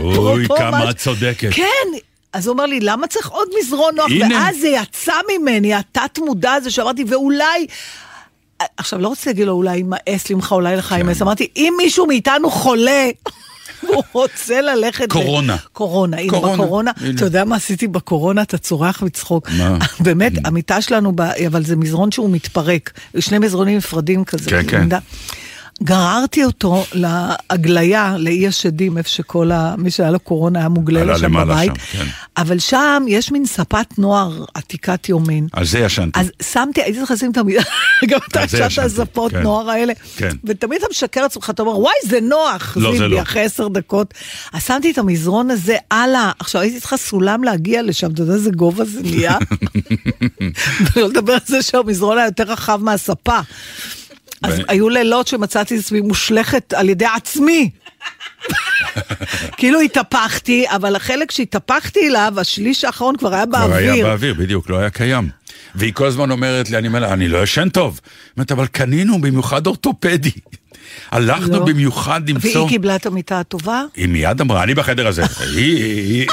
אוי, 0.00 0.48
כמה 0.58 0.70
מה- 0.70 0.90
את 0.90 0.96
צודקת. 0.96 1.48
כן. 1.52 1.64
אז 2.32 2.46
הוא 2.46 2.52
אומר 2.52 2.66
לי, 2.66 2.80
למה 2.80 3.06
צריך 3.06 3.28
עוד 3.28 3.48
מזרון 3.60 3.94
נוח? 3.96 4.10
הנה. 4.10 4.34
ואז 4.36 4.56
זה 4.60 4.68
יצא 4.68 5.12
ממני, 5.30 5.74
התת 5.74 6.18
מודע 6.18 6.52
הזה 6.52 6.70
שאמרתי, 6.70 7.04
ואולי... 7.08 7.66
עכשיו, 8.76 8.98
לא 8.98 9.08
רוצה 9.08 9.30
להגיד 9.30 9.46
לו, 9.46 9.52
אולי 9.52 9.76
יימאס 9.76 10.28
לי 10.28 10.34
ממך, 10.34 10.52
אולי 10.52 10.76
לך 10.76 10.88
כן. 10.88 10.96
יימאס. 10.96 11.22
אמרתי, 11.22 11.48
אם 11.56 11.74
מישהו 11.76 12.06
מאיתנו 12.06 12.50
חולה, 12.50 13.08
הוא 13.88 14.02
רוצה 14.12 14.60
ללכת... 14.60 15.12
קורונה. 15.12 15.56
קורונה. 15.72 16.16
הנה, 16.16 16.30
קורונה, 16.30 16.54
בקורונה. 16.54 16.90
אתה 17.16 17.24
יודע 17.24 17.44
מה 17.44 17.56
עשיתי 17.56 17.88
בקורונה? 17.88 18.42
אתה 18.42 18.58
צורח 18.58 19.02
מצחוק. 19.02 19.48
מה? 19.50 19.78
באמת, 20.04 20.32
המיטה 20.44 20.80
שלנו, 20.80 21.12
אבל 21.46 21.64
זה 21.64 21.76
מזרון 21.76 22.12
שהוא 22.12 22.30
מתפרק. 22.30 22.92
שני 23.18 23.38
מזרונים 23.38 23.76
נפרדים 23.76 24.24
כזה. 24.24 24.50
כן, 24.50 24.62
כן. 24.68 24.88
גררתי 25.82 26.44
אותו 26.44 26.84
להגליה, 26.92 28.16
לאי 28.18 28.46
השדים, 28.46 28.98
איפה 28.98 29.08
שכל 29.08 29.50
ה... 29.50 29.74
מי 29.78 29.90
שהיה 29.90 30.10
לו 30.10 30.18
קורונה 30.18 30.58
היה 30.58 30.68
מוגלה 30.68 31.04
לו 31.04 31.18
שם 31.18 31.32
בבית. 31.32 31.72
שם, 31.74 31.98
כן. 31.98 32.04
אבל 32.36 32.58
שם 32.58 33.02
יש 33.08 33.32
מין 33.32 33.46
ספת 33.46 33.98
נוער 33.98 34.44
עתיקת 34.54 35.08
יומין. 35.08 35.46
על 35.52 35.64
זה 35.64 35.78
ישנתי. 35.78 36.20
אז 36.20 36.30
שמתי, 36.52 36.82
הייתי 36.82 36.98
צריכה 36.98 37.14
לשים 37.14 37.30
את 37.30 37.36
המילה, 37.36 37.62
גם 38.08 38.18
ישנת 38.28 38.52
ישנתי, 38.52 38.86
הספות 38.86 39.32
כן. 39.32 39.42
נוער 39.42 39.70
האלה. 39.70 39.92
כן. 40.16 40.30
ותמיד 40.44 40.78
אתה 40.78 40.86
משקר 40.90 41.22
לעצמך, 41.22 41.50
אתה 41.50 41.62
אומר, 41.62 41.78
וואי, 41.78 41.94
זה 42.04 42.20
נוח. 42.20 42.76
לא, 42.80 42.96
זה 42.96 43.08
לא. 43.08 43.22
אחרי 43.22 43.42
עשר 43.42 43.68
דקות. 43.68 44.14
אז 44.52 44.62
שמתי 44.64 44.90
את 44.90 44.98
המזרון 44.98 45.50
הזה 45.50 45.76
על 45.90 46.14
ה... 46.14 46.32
עכשיו, 46.38 46.60
הייתי 46.60 46.80
צריכה 46.80 46.96
סולם 46.96 47.44
להגיע 47.44 47.82
לשם, 47.82 48.10
אתה 48.10 48.22
יודע 48.22 48.32
איזה 48.32 48.50
גובה 48.50 48.84
זה 48.84 49.02
נהיה? 49.02 49.38
ולא 50.96 51.08
לדבר 51.08 51.32
על 51.32 51.38
זה 51.46 51.62
שהמזרון 51.62 52.18
היה 52.18 52.26
יותר 52.26 52.44
רחב 52.44 52.80
מהספה. 52.82 53.40
אז 54.42 54.58
ו- 54.58 54.62
היו 54.68 54.88
לילות 54.88 55.26
שמצאתי 55.26 55.74
את 55.74 55.80
עצמי 55.80 56.00
מושלכת 56.00 56.74
על 56.74 56.88
ידי 56.88 57.06
עצמי. 57.16 57.70
כאילו 59.56 59.80
התהפכתי, 59.80 60.64
אבל 60.68 60.96
החלק 60.96 61.30
שהתהפכתי 61.30 62.08
אליו, 62.08 62.32
השליש 62.36 62.84
האחרון 62.84 63.16
כבר 63.16 63.34
היה 63.34 63.46
כבר 63.46 63.58
באוויר. 63.68 63.92
היה 63.92 64.04
באוויר, 64.04 64.34
בדיוק, 64.34 64.70
לא 64.70 64.78
היה 64.78 64.90
קיים. 64.90 65.28
והיא 65.74 65.92
כל 65.92 66.06
הזמן 66.06 66.30
אומרת 66.30 66.70
לי, 66.70 66.78
אני 66.78 66.88
אומר 66.88 67.00
לה, 67.00 67.12
אני 67.12 67.28
לא 67.28 67.42
ישן 67.42 67.68
טוב. 67.68 68.00
היא 68.04 68.10
אומרת, 68.36 68.52
אבל 68.52 68.66
קנינו 68.66 69.20
במיוחד 69.20 69.66
אורתופדי. 69.66 70.30
הלכנו 71.10 71.58
לא. 71.58 71.64
במיוחד 71.64 72.30
למצוא... 72.30 72.50
והיא 72.60 72.68
קיבלה 72.68 72.96
את 72.96 73.06
המיטה 73.06 73.40
הטובה? 73.40 73.82
היא 73.96 74.06
מיד 74.08 74.40
אמרה, 74.40 74.62
אני 74.62 74.74
בחדר 74.74 75.06
הזה. 75.06 75.22
היא, 75.56 76.26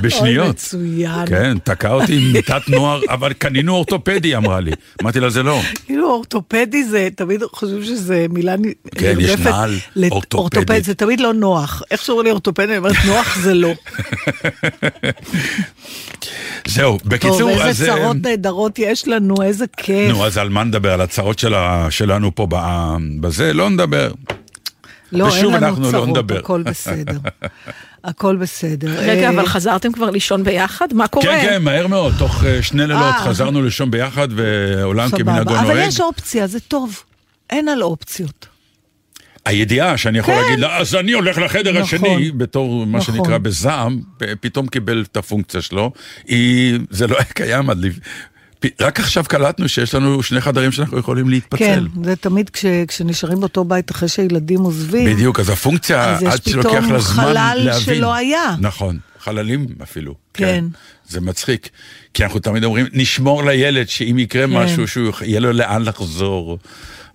בשניות. 0.00 0.46
אוי, 0.46 0.80
מצוין. 0.80 1.26
כן, 1.26 1.58
תקע 1.64 1.90
אותי 1.92 2.16
עם 2.16 2.32
מיטת 2.32 2.62
נוער, 2.76 3.00
אבל 3.08 3.32
קנינו 3.32 3.72
אורתופדי, 3.74 4.36
אמרה 4.36 4.60
לי. 4.60 4.70
אמרתי 5.02 5.20
לה, 5.20 5.30
זה 5.30 5.42
לא. 5.42 5.60
כאילו 5.86 6.10
אורתופדי 6.10 6.84
זה, 6.84 7.08
תמיד 7.16 7.40
חושבים 7.52 7.84
שזה 7.84 8.26
מילה 8.30 8.56
נ- 8.56 8.62
כן, 8.98 9.14
יש 9.20 9.30
נרדפת 9.30 9.46
נעל 9.46 9.78
לת- 9.96 10.12
אורתופדית. 10.12 10.34
אורתופד, 10.58 10.84
זה 10.84 10.94
תמיד 10.94 11.20
לא 11.20 11.34
נוח. 11.34 11.82
איך 11.90 12.02
שאומרים 12.02 12.24
לי 12.26 12.30
אורתופדי, 12.30 12.64
אני 12.68 12.78
אומרת 12.78 12.96
נוח 13.06 13.38
זה 13.42 13.54
לא. 13.54 13.74
זהו, 16.66 16.98
טוב, 16.98 17.08
בקיצור, 17.10 17.50
איזה 17.50 17.64
אז... 17.64 17.82
אה, 17.82 17.86
צרות 17.96 18.16
נהדרות 18.22 18.78
יש 18.78 19.08
לנו, 19.08 19.42
איזה 19.42 19.64
כיף. 19.76 20.10
נו, 20.10 20.26
אז 20.26 20.38
על 20.38 20.48
מה 20.48 20.64
נדבר? 20.64 20.92
על 20.92 21.00
הצרות 21.00 21.38
של 21.38 21.54
ה- 21.54 21.86
שלנו 21.90 22.34
פה 22.34 22.46
ב- 22.50 22.96
בזה? 23.20 23.52
לא 23.52 23.70
נדבר. 23.70 24.10
לא, 25.12 25.36
אין 25.36 25.44
לנו 25.46 25.56
אנחנו 25.56 25.82
לא 25.82 25.90
צרות, 25.90 26.08
נדבר. 26.08 26.38
הכל 26.38 26.62
בסדר. 26.62 27.18
הכל 28.04 28.36
בסדר. 28.36 28.88
רגע, 28.98 29.24
אה, 29.24 29.28
אבל 29.30 29.46
חזרתם 29.46 29.92
כבר 29.92 30.10
לישון 30.10 30.44
ביחד? 30.44 30.88
מה 30.94 31.08
קורה? 31.08 31.24
כן, 31.26 31.46
כן, 31.48 31.62
מהר 31.62 31.86
מאוד, 31.86 32.14
תוך 32.18 32.44
אה, 32.44 32.62
שני 32.62 32.86
לילות 32.86 33.14
אה. 33.14 33.24
חזרנו 33.24 33.62
לישון 33.62 33.90
ביחד, 33.90 34.28
ועולם 34.36 35.10
כמנהגו 35.10 35.50
סבבה, 35.50 35.60
אבל 35.60 35.74
נוהג. 35.74 35.88
יש 35.88 36.00
אופציה, 36.00 36.46
זה 36.46 36.60
טוב. 36.60 37.02
אין 37.50 37.68
על 37.68 37.82
אופציות. 37.82 38.46
הידיעה 39.48 39.96
שאני 39.96 40.18
יכול 40.18 40.34
כן. 40.34 40.40
להגיד 40.42 40.58
לה, 40.58 40.76
אז 40.78 40.94
אני 40.94 41.12
הולך 41.12 41.38
לחדר 41.38 41.70
נכון. 41.72 41.82
השני, 41.82 42.30
בתור 42.30 42.86
מה 42.86 42.98
נכון. 42.98 43.14
שנקרא 43.16 43.38
בזעם, 43.38 44.00
פתאום 44.40 44.66
קיבל 44.66 45.04
את 45.12 45.16
הפונקציה 45.16 45.60
שלו, 45.62 45.92
היא, 46.26 46.78
זה 46.90 47.06
לא 47.06 47.16
היה 47.16 47.24
קיים 47.24 47.70
עד. 47.70 47.84
פ- 48.60 48.82
רק 48.82 49.00
עכשיו 49.00 49.24
קלטנו 49.28 49.68
שיש 49.68 49.94
לנו 49.94 50.22
שני 50.22 50.40
חדרים 50.40 50.72
שאנחנו 50.72 50.98
יכולים 50.98 51.24
כן, 51.24 51.30
להתפצל. 51.30 51.86
זה 52.04 52.16
תמיד 52.16 52.50
כש, 52.50 52.64
כשנשארים 52.88 53.40
באותו 53.40 53.64
בית 53.64 53.90
אחרי 53.90 54.08
שהילדים 54.08 54.60
עוזבים. 54.60 55.14
בדיוק, 55.14 55.40
אז 55.40 55.48
הפונקציה, 55.50 56.04
אז 56.04 56.22
יש 56.22 56.28
עד 56.32 56.40
שלוקח 56.48 56.68
פתאום 56.68 56.92
לה 56.92 56.98
זמן 57.00 57.24
חלל 57.24 57.54
להבין. 57.64 57.80
שלא 57.96 58.14
היה. 58.14 58.54
נכון, 58.60 58.98
חללים 59.20 59.66
אפילו. 59.82 60.14
כן. 60.34 60.64
זה 61.08 61.20
מצחיק, 61.20 61.68
כי 62.14 62.24
אנחנו 62.24 62.40
תמיד 62.40 62.64
אומרים, 62.64 62.86
נשמור 62.92 63.44
לילד 63.44 63.88
שאם 63.88 64.18
יקרה 64.18 64.46
כן. 64.46 64.52
משהו, 64.52 64.88
שהוא 64.88 65.06
יוכל- 65.06 65.24
יהיה 65.24 65.40
לו 65.40 65.52
לאן 65.52 65.82
לחזור. 65.82 66.58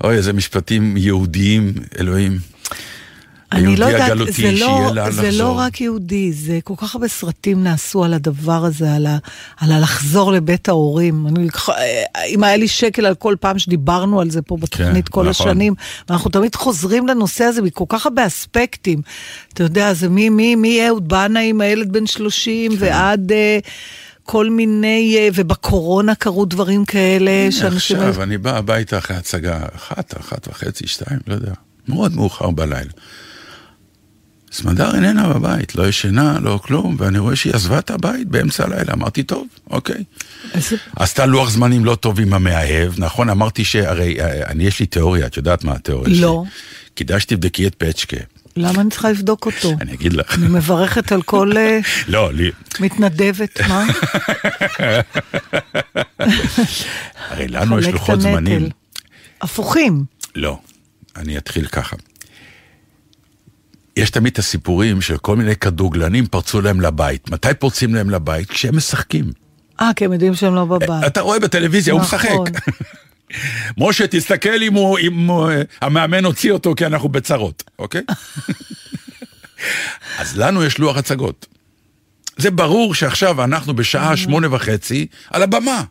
אוי, 0.04 0.16
איזה 0.16 0.34
משפטים 0.34 0.98
יהודיים, 0.98 1.74
אלוהים. 2.00 2.38
אני 3.52 3.76
לא 3.76 3.86
יודעת, 3.86 4.18
זה, 4.32 4.52
לא, 4.52 4.90
זה 4.94 4.94
לחזור. 4.94 5.32
לא 5.32 5.52
רק 5.58 5.82
יהודי, 5.82 6.34
זה 6.34 6.60
כל 6.64 6.74
כך 6.78 6.96
הרבה 6.96 7.08
סרטים 7.08 7.64
נעשו 7.64 8.04
על 8.04 8.14
הדבר 8.14 8.66
הזה, 8.66 8.94
על, 8.94 9.06
ה, 9.06 9.18
על 9.58 9.72
הלחזור 9.72 10.32
לבית 10.32 10.70
ההורים. 10.70 11.28
אני, 11.28 11.48
אם 12.28 12.44
היה 12.44 12.58
לי 12.58 12.68
שקל 12.68 13.06
על 13.06 13.16
כל 13.16 13.36
פעם 13.40 13.60
שדיברנו 13.60 14.22
על 14.22 14.30
זה 14.30 14.42
פה 14.42 14.58
בתוכנית 14.58 15.10
כן, 15.10 15.12
כל 15.12 15.30
נכון. 15.30 15.30
השנים, 15.30 15.74
ואנחנו 16.10 16.30
תמיד 16.30 16.56
חוזרים 16.56 17.08
לנושא 17.08 17.44
הזה 17.44 17.62
מכל 17.62 17.86
כך 17.90 18.06
הרבה 18.06 18.28
אספקטים. 18.28 19.02
אתה 19.54 19.64
יודע, 19.64 19.94
זה 19.94 20.10
מי, 20.10 20.30
מי, 20.30 20.56
מי 20.56 20.88
אהוד 20.88 21.08
בנה 21.08 21.40
עם 21.40 21.62
הילד 21.62 21.92
בן 21.94 22.06
30 22.06 22.72
כן. 22.72 22.78
ועד... 22.80 23.32
אה, 23.32 23.60
כל 24.24 24.50
מיני, 24.50 25.16
אה, 25.18 25.30
ובקורונה 25.36 26.16
קרו 26.16 26.46
דברים 26.46 26.86
כאלה, 26.86 27.52
שאנשים... 27.52 27.98
עכשיו, 28.00 28.24
אני 28.24 28.38
בא 28.38 28.58
הביתה 28.58 28.98
אחרי 28.98 29.18
הצגה, 29.18 29.60
אחת, 29.76 30.18
אחת 30.20 30.48
וחצי, 30.48 30.88
שתיים, 30.88 31.20
לא 31.28 31.34
יודע, 31.34 31.52
מאוד 31.88 32.16
מאוחר 32.16 32.50
בלילה. 32.52 32.92
סמדר 34.52 34.96
איננה 34.96 35.34
בבית, 35.34 35.76
לא 35.76 35.88
ישנה, 35.88 36.40
לא 36.42 36.60
כלום, 36.64 36.96
ואני 37.00 37.20
רואה 37.20 37.36
שהיא 37.36 37.54
עזבה 37.54 37.80
את 37.80 37.90
הבית 37.92 38.28
באמצע 38.28 38.64
הלילה. 38.64 38.94
אמרתי, 38.94 39.24
טוב, 39.24 39.48
אוקיי. 39.70 40.04
איזה- 40.54 40.76
עשתה 40.96 41.26
לוח 41.26 41.50
זמנים 41.50 41.86
לא 41.86 41.96
טוב 41.96 42.20
עם 42.20 42.34
המאהב, 42.34 42.94
נכון? 42.98 43.30
אמרתי 43.30 43.64
שהרי, 43.66 44.22
אה, 44.22 44.50
אני, 44.50 44.64
יש 44.64 44.80
לי 44.80 44.86
תיאוריה, 44.86 45.26
את 45.26 45.38
יודעת 45.38 45.64
מה 45.64 45.74
התיאוריה 45.74 46.10
שלי? 46.14 46.22
לא. 46.22 46.44
כדאי 46.96 47.20
שתבדקי 47.20 47.68
את 47.68 47.76
פצ'קה. 47.78 48.18
למה 48.58 48.82
אני 48.82 48.90
צריכה 48.90 49.12
לבדוק 49.12 49.46
אותו? 49.46 49.72
אני 49.82 49.94
אגיד 49.94 50.14
לך. 50.14 50.36
אני 50.36 50.48
מברכת 50.48 51.12
על 51.12 51.22
כל 51.22 51.58
אה, 51.58 51.80
לא, 52.08 52.34
לי, 52.34 52.52
מתנדבת, 52.80 53.62
מה? 53.62 53.86
הרי 57.30 57.48
לנו 57.48 57.80
יש 57.80 57.88
לוחות. 57.88 58.22
זמנים. 58.22 58.70
הפוכים. 59.42 60.04
לא, 60.36 60.60
אני 61.16 61.38
אתחיל 61.38 61.68
ככה. 61.68 61.96
יש 63.98 64.10
תמיד 64.10 64.32
את 64.34 64.40
הסיפורים 64.40 65.02
של 65.02 65.18
כל 65.18 65.36
מיני 65.36 65.56
כדורגלנים 65.56 66.28
פרצו 66.28 66.62
להם 66.62 66.82
לבית. 66.82 67.30
מתי 67.30 67.54
פורצים 67.60 67.96
להם 67.96 68.10
לבית? 68.10 68.50
כשהם 68.50 68.76
משחקים. 68.76 69.32
אה, 69.82 69.92
כי 69.96 70.06
הם 70.06 70.14
יודעים 70.14 70.36
שהם 70.36 70.56
לא 70.56 70.66
בבית. 70.66 71.04
אתה 71.08 71.22
רואה 71.22 71.40
בטלוויזיה, 71.40 71.94
הוא 71.94 72.02
משחק. 72.02 72.30
משה, 73.78 74.08
תסתכל 74.08 74.62
אם, 74.62 74.74
הוא, 74.74 75.00
אם 75.00 75.28
הוא, 75.28 75.50
המאמן 75.82 76.26
הוציא 76.26 76.52
אותו, 76.52 76.76
כי 76.76 76.86
אנחנו 76.86 77.10
בצרות, 77.10 77.64
אוקיי? 77.80 78.02
אז 80.20 80.38
לנו 80.38 80.64
יש 80.64 80.78
לוח 80.78 80.98
הצגות. 80.98 81.46
זה 82.38 82.52
ברור 82.52 82.96
שעכשיו 82.96 83.44
אנחנו 83.44 83.74
בשעה 83.74 84.18
שמונה 84.18 84.56
וחצי 84.56 85.08
על 85.32 85.44
הבמה. 85.44 85.84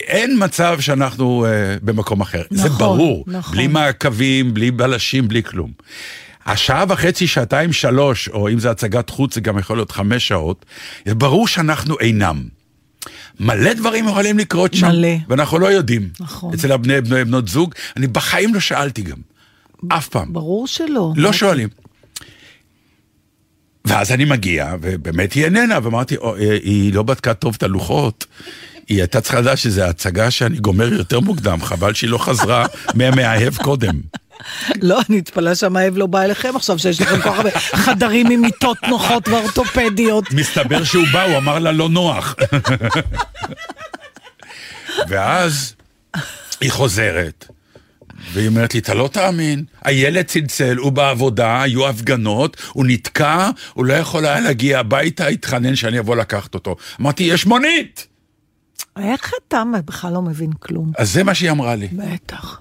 אין 0.00 0.44
מצב 0.44 0.80
שאנחנו 0.80 1.46
uh, 1.46 1.84
במקום 1.84 2.20
אחר. 2.20 2.42
זה 2.50 2.68
נכון, 2.68 2.78
ברור. 2.78 3.24
נכון. 3.26 3.56
בלי 3.56 3.66
מעקבים, 3.66 4.54
בלי 4.54 4.70
בלשים, 4.70 5.28
בלי 5.28 5.42
כלום. 5.42 5.72
השעה 6.46 6.84
וחצי, 6.88 7.26
שעתיים, 7.26 7.72
שלוש, 7.72 8.28
או 8.28 8.48
אם 8.48 8.58
זה 8.58 8.70
הצגת 8.70 9.10
חוץ, 9.10 9.34
זה 9.34 9.40
גם 9.40 9.58
יכול 9.58 9.76
להיות 9.76 9.92
חמש 9.92 10.28
שעות, 10.28 10.66
זה 11.06 11.14
ברור 11.14 11.48
שאנחנו 11.48 11.98
אינם. 12.00 12.57
מלא 13.40 13.72
דברים 13.72 14.08
יכולים 14.08 14.38
לקרות 14.38 14.74
שם, 14.74 14.86
מלא. 14.88 15.08
ואנחנו 15.28 15.58
לא 15.58 15.66
יודעים. 15.66 16.08
נכון. 16.20 16.54
אצל 16.54 16.72
הבני 16.72 17.00
בני 17.00 17.24
בנות 17.24 17.48
זוג, 17.48 17.74
אני 17.96 18.06
בחיים 18.06 18.54
לא 18.54 18.60
שאלתי 18.60 19.02
גם. 19.02 19.16
אף 19.88 20.08
פעם. 20.08 20.32
ברור 20.32 20.66
שלא. 20.66 21.12
לא 21.16 21.32
שואלים. 21.32 21.68
ואז 23.84 24.12
אני 24.12 24.24
מגיע, 24.24 24.74
ובאמת 24.80 25.32
היא 25.32 25.44
איננה, 25.44 25.78
ואמרתי, 25.82 26.16
"או, 26.16 26.36
אה, 26.36 26.58
היא 26.62 26.94
לא 26.94 27.02
בדקה 27.02 27.34
טוב 27.34 27.54
את 27.58 27.62
הלוחות. 27.62 28.26
היא 28.88 28.98
הייתה 28.98 29.20
צריכה 29.20 29.40
לדעת 29.40 29.58
שזו 29.58 29.82
הצגה 29.82 30.30
שאני 30.30 30.58
גומר 30.58 30.92
יותר 30.92 31.20
מוקדם, 31.20 31.62
חבל 31.62 31.94
שהיא 31.94 32.10
לא 32.10 32.18
חזרה 32.18 32.66
מהמאהב 32.94 33.56
קודם. 33.56 34.00
לא, 34.82 35.00
אני 35.10 35.18
אתפלא 35.18 35.54
שהמאהב 35.54 35.96
לא 35.96 36.06
בא 36.06 36.22
אליכם 36.22 36.56
עכשיו, 36.56 36.78
שיש 36.78 37.00
לכם 37.00 37.16
כל 37.16 37.22
כך 37.22 37.36
הרבה 37.36 37.50
חדרים 37.58 38.30
עם 38.30 38.40
מיטות 38.40 38.78
נוחות 38.88 39.28
ואורתופדיות. 39.28 40.32
מסתבר 40.32 40.84
שהוא 40.84 41.04
בא, 41.12 41.22
הוא 41.22 41.36
אמר 41.36 41.58
לה 41.58 41.72
לא 41.72 41.88
נוח. 41.88 42.34
ואז 45.08 45.74
היא 46.60 46.70
חוזרת, 46.70 47.44
והיא 48.32 48.48
אומרת 48.48 48.74
לי, 48.74 48.80
אתה 48.80 48.94
לא 48.94 49.08
תאמין, 49.12 49.64
הילד 49.84 50.24
צלצל, 50.24 50.76
הוא 50.76 50.92
בעבודה, 50.92 51.62
היו 51.62 51.88
הפגנות, 51.88 52.56
הוא 52.72 52.86
נתקע, 52.88 53.50
הוא 53.74 53.84
לא 53.84 53.94
יכול 53.94 54.26
היה 54.26 54.40
להגיע 54.40 54.78
הביתה, 54.78 55.26
התחנן 55.26 55.76
שאני 55.76 55.98
אבוא 55.98 56.16
לקחת 56.16 56.54
אותו. 56.54 56.76
אמרתי, 57.00 57.22
יש 57.22 57.46
מונית! 57.46 58.06
איך 58.98 59.32
אתה 59.48 59.62
בכלל 59.84 60.12
לא 60.12 60.22
מבין 60.22 60.52
כלום? 60.52 60.92
אז 60.98 61.12
זה 61.12 61.24
מה 61.24 61.34
שהיא 61.34 61.50
אמרה 61.50 61.74
לי. 61.74 61.88
בטח. 61.92 62.60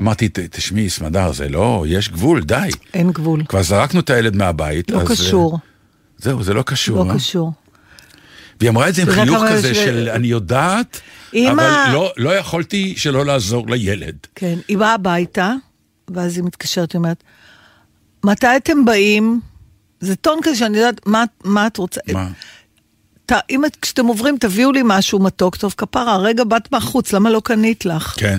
אמרתי, 0.00 0.28
"ת- 0.28 0.38
תשמעי, 0.38 0.90
סמדר, 0.90 1.32
זה 1.32 1.48
לא, 1.48 1.84
יש 1.88 2.08
גבול, 2.08 2.44
די. 2.44 2.68
אין 2.94 3.10
גבול. 3.10 3.42
כבר 3.48 3.62
זרקנו 3.62 4.00
את 4.00 4.10
הילד 4.10 4.36
מהבית, 4.36 4.90
לא 4.90 4.96
אז... 4.96 5.02
אה, 5.10 5.16
קשור. 5.16 5.58
זהו, 6.18 6.42
זה 6.42 6.54
לא 6.54 6.62
קשור. 6.62 7.04
לא 7.04 7.10
אה? 7.10 7.14
קשור. 7.16 7.52
והיא 8.60 8.70
אמרה 8.70 8.88
את 8.88 8.94
זה 8.94 9.02
עם 9.02 9.10
חיוך 9.10 9.42
כזה 9.52 9.70
יש- 9.70 9.78
של 9.78 10.08
אני 10.14 10.26
יודעת, 10.26 11.00
אבל 11.32 11.70
לא, 11.92 12.12
לא 12.16 12.36
יכולתי 12.36 12.94
שלא 12.96 13.26
לעזור 13.26 13.66
לילד. 13.68 14.16
כן, 14.34 14.58
היא 14.68 14.78
באה 14.78 14.94
הביתה, 14.94 15.54
ואז 16.10 16.36
היא 16.36 16.44
מתקשרת, 16.44 16.92
היא 16.92 16.98
אומרת, 16.98 17.22
מתי 18.24 18.46
אתם 18.56 18.84
באים? 18.84 19.40
זה 20.00 20.16
טון 20.16 20.38
כזה 20.42 20.56
שאני 20.56 20.78
יודעת, 20.78 21.06
מה, 21.06 21.24
מה 21.44 21.66
את 21.66 21.76
רוצה? 21.76 22.00
מה? 22.12 22.28
ת, 23.26 23.32
אם 23.50 23.64
את, 23.64 23.76
כשאתם 23.76 24.06
עוברים, 24.06 24.36
תביאו 24.40 24.72
לי 24.72 24.80
משהו 24.84 25.18
מתוק, 25.18 25.56
טוב, 25.56 25.74
כפרה, 25.76 26.12
הרגע 26.14 26.44
באת 26.44 26.72
מהחוץ, 26.72 27.12
למה 27.12 27.30
לא 27.30 27.40
קנית 27.44 27.84
לך? 27.84 28.14
כן. 28.18 28.38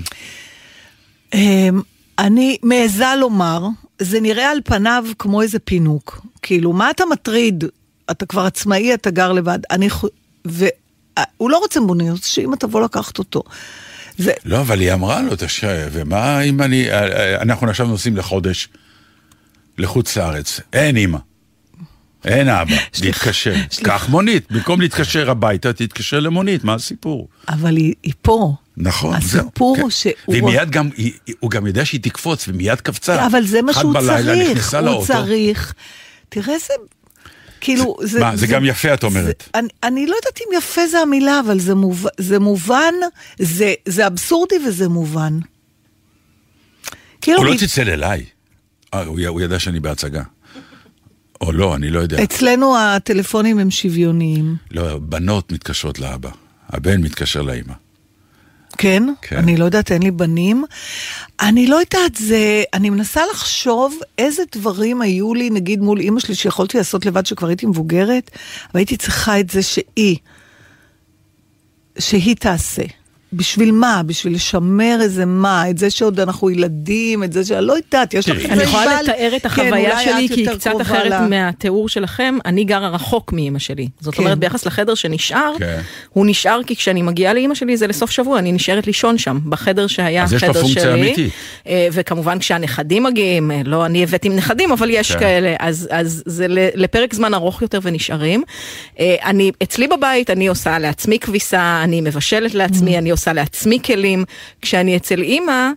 אמ, 1.33 1.81
אני 2.19 2.57
מעיזה 2.63 3.05
לומר, 3.19 3.67
זה 3.99 4.19
נראה 4.19 4.51
על 4.51 4.59
פניו 4.65 5.05
כמו 5.19 5.41
איזה 5.41 5.59
פינוק. 5.59 6.25
כאילו, 6.41 6.73
מה 6.73 6.89
אתה 6.91 7.03
מטריד? 7.11 7.63
אתה 8.11 8.25
כבר 8.25 8.41
עצמאי, 8.45 8.93
אתה 8.93 9.11
גר 9.11 9.31
לבד. 9.33 9.59
אני... 9.71 9.89
חו- 9.89 10.07
והוא 10.45 11.49
לא 11.49 11.57
רוצה 11.57 11.79
מוניות, 11.79 12.23
שאמא 12.23 12.55
תבוא 12.55 12.81
לקחת 12.81 13.19
אותו. 13.19 13.43
ו... 14.19 14.29
לא, 14.45 14.59
אבל 14.59 14.79
היא 14.79 14.93
אמרה 14.93 15.21
לו, 15.21 15.31
תשמע, 15.37 15.69
ומה 15.91 16.41
אם 16.41 16.61
אני... 16.61 16.85
אנחנו 17.41 17.69
עכשיו 17.69 17.87
נוסעים 17.87 18.17
לחודש 18.17 18.69
לחוץ 19.77 20.17
לארץ, 20.17 20.59
אין 20.73 20.97
אימא. 20.97 21.17
אין 22.25 22.49
אבא, 22.49 22.75
להתקשר. 23.03 23.53
קח 23.83 24.09
מונית, 24.09 24.51
במקום 24.51 24.81
להתקשר 24.81 25.29
הביתה, 25.29 25.73
תתקשר 25.73 26.19
למונית, 26.19 26.63
מה 26.63 26.73
הסיפור? 26.73 27.27
אבל 27.49 27.75
היא, 27.77 27.93
היא 28.03 28.13
פה. 28.21 28.53
נכון, 28.77 29.21
זהו. 29.21 29.41
הסיפור 29.41 29.75
כן. 29.75 29.81
הוא 29.81 29.89
שהוא... 29.89 30.13
והיא 30.27 30.43
מיד 30.43 30.69
גם, 30.69 30.89
היא- 30.97 31.13
הוא 31.39 31.51
גם 31.51 31.67
יודע 31.67 31.85
שהיא 31.85 32.01
תקפוץ, 32.01 32.47
ומיד 32.47 32.81
קפצה. 32.81 33.25
אבל 33.25 33.45
זה 33.45 33.61
מה 33.61 33.73
שהוא 33.73 33.93
צריך, 33.93 34.73
הוא 34.73 34.81
לאוטו. 34.81 35.05
צריך. 35.05 35.73
תראה 36.29 36.53
איזה... 36.53 36.73
כאילו, 37.61 37.97
זה... 38.03 38.19
מה, 38.19 38.35
זה 38.35 38.47
גם 38.47 38.65
יפה, 38.65 38.93
את 38.93 39.03
אומרת. 39.03 39.43
זה, 39.45 39.59
אני, 39.59 39.67
אני 39.83 40.07
לא 40.07 40.15
יודעת 40.15 40.39
אם 40.47 40.57
יפה 40.57 40.87
זה 40.87 40.99
המילה, 40.99 41.39
אבל 41.39 41.59
זה, 41.59 41.75
מוב, 41.75 42.05
זה 42.17 42.39
מובן, 42.39 42.93
זה, 43.39 43.73
זה 43.85 44.07
אבסורדי 44.07 44.55
וזה 44.67 44.87
מובן. 44.89 45.39
כאילו, 47.21 47.37
הוא 47.37 47.45
לא 47.45 47.57
צלצל 47.57 47.89
אליי. 47.89 48.25
אה, 48.93 49.03
הוא 49.03 49.19
הוא 49.27 49.41
ידע 49.41 49.59
שאני 49.59 49.79
בהצגה. 49.79 50.23
או 51.41 51.51
לא, 51.51 51.75
אני 51.75 51.89
לא 51.89 51.99
יודע. 51.99 52.23
אצלנו 52.23 52.77
הטלפונים 52.77 53.59
הם 53.59 53.71
שוויוניים. 53.71 54.55
לא, 54.71 54.97
בנות 54.97 55.51
מתקשרות 55.51 55.99
לאבא. 55.99 56.29
הבן 56.69 57.01
מתקשר 57.01 57.41
לאמא. 57.41 57.73
כן? 58.77 59.03
כן. 59.21 59.37
אני 59.37 59.57
לא 59.57 59.65
יודעת, 59.65 59.91
אין 59.91 60.03
לי 60.03 60.11
בנים. 60.11 60.63
אני 61.39 61.67
לא 61.67 61.75
יודעת, 61.75 62.15
זה... 62.15 62.63
אני 62.73 62.89
מנסה 62.89 63.21
לחשוב 63.31 63.99
איזה 64.17 64.43
דברים 64.55 65.01
היו 65.01 65.33
לי, 65.33 65.49
נגיד 65.49 65.79
מול 65.79 65.99
אימא 65.99 66.19
שלי, 66.19 66.35
שיכולתי 66.35 66.77
לעשות 66.77 67.05
לבד, 67.05 67.25
שכבר 67.25 67.47
הייתי 67.47 67.65
מבוגרת, 67.65 68.31
והייתי 68.73 68.97
צריכה 68.97 69.39
את 69.39 69.49
זה 69.49 69.63
שהיא, 69.63 70.17
שהיא 71.99 72.35
תעשה. 72.35 72.83
בשביל 73.33 73.71
מה? 73.71 74.01
בשביל 74.05 74.33
לשמר 74.35 74.97
איזה 75.01 75.25
מה? 75.25 75.69
את 75.69 75.77
זה 75.77 75.89
שעוד 75.89 76.19
אנחנו 76.19 76.49
ילדים, 76.49 77.23
את 77.23 77.33
זה 77.33 77.45
שאני 77.45 77.65
לא 77.65 77.73
יודעת, 77.73 78.13
יש 78.13 78.29
לך 78.29 78.45
אני 78.45 78.63
יכולה 78.63 79.01
לתאר 79.01 79.33
את 79.35 79.41
כן, 79.41 79.47
החוויה 79.47 79.99
שלי, 80.03 80.27
כי 80.27 80.41
היא 80.41 80.49
קצת 80.49 80.81
אחרת 80.81 81.21
מהתיאור 81.29 81.89
שלכם. 81.89 82.37
אני 82.45 82.63
גרה 82.63 82.89
רחוק 82.89 83.33
מאימא 83.33 83.59
שלי. 83.59 83.87
זאת 83.99 84.15
כן. 84.15 84.23
אומרת, 84.23 84.37
ביחס 84.37 84.65
לחדר 84.65 84.95
שנשאר, 84.95 85.53
כן. 85.59 85.81
הוא 86.09 86.25
נשאר 86.25 86.59
כי 86.67 86.75
כשאני 86.75 87.01
מגיעה 87.01 87.33
לאימא 87.33 87.55
שלי 87.55 87.77
זה 87.77 87.87
לסוף 87.87 88.11
שבוע, 88.11 88.39
אני 88.39 88.51
נשארת 88.51 88.87
לישון 88.87 89.17
שם, 89.17 89.39
בחדר 89.49 89.87
שהיה 89.87 90.23
אז 90.23 90.33
יש 90.33 90.43
לו 90.43 90.53
פונקציה 90.53 90.81
שלי. 90.81 90.93
אמיתית. 90.93 91.33
אה, 91.67 91.87
וכמובן 91.91 92.39
כשהנכדים 92.39 93.03
מגיעים, 93.03 93.51
אה, 93.51 93.61
לא 93.65 93.85
אני 93.85 94.03
הבאתי 94.03 94.27
עם 94.27 94.35
נכדים, 94.35 94.71
אבל 94.71 94.89
יש. 94.89 95.11
כאלה, 95.11 95.55
אז, 95.59 95.87
אז 95.91 96.23
זה 96.25 96.45
לפרק 96.49 97.13
זמן 97.13 97.33
ארוך 97.33 97.61
יותר 97.61 97.79
ונשארים. 97.81 98.43
אה, 98.99 99.15
אני, 99.25 99.51
אצלי 99.63 99.87
בבית 99.87 100.29
אני 100.29 100.47
עושה 100.47 100.79
לעצמי 100.79 101.19
כביסה, 101.19 101.81
אני 101.83 102.01
מבשלת 102.01 102.53
לעצמי, 102.53 102.97
אני 102.97 103.11
עושה 103.17 103.33
לעצמי 103.33 103.79
כלים. 103.85 104.23
כשאני 104.61 104.97
אצל 104.97 105.21
אימא, 105.21 105.69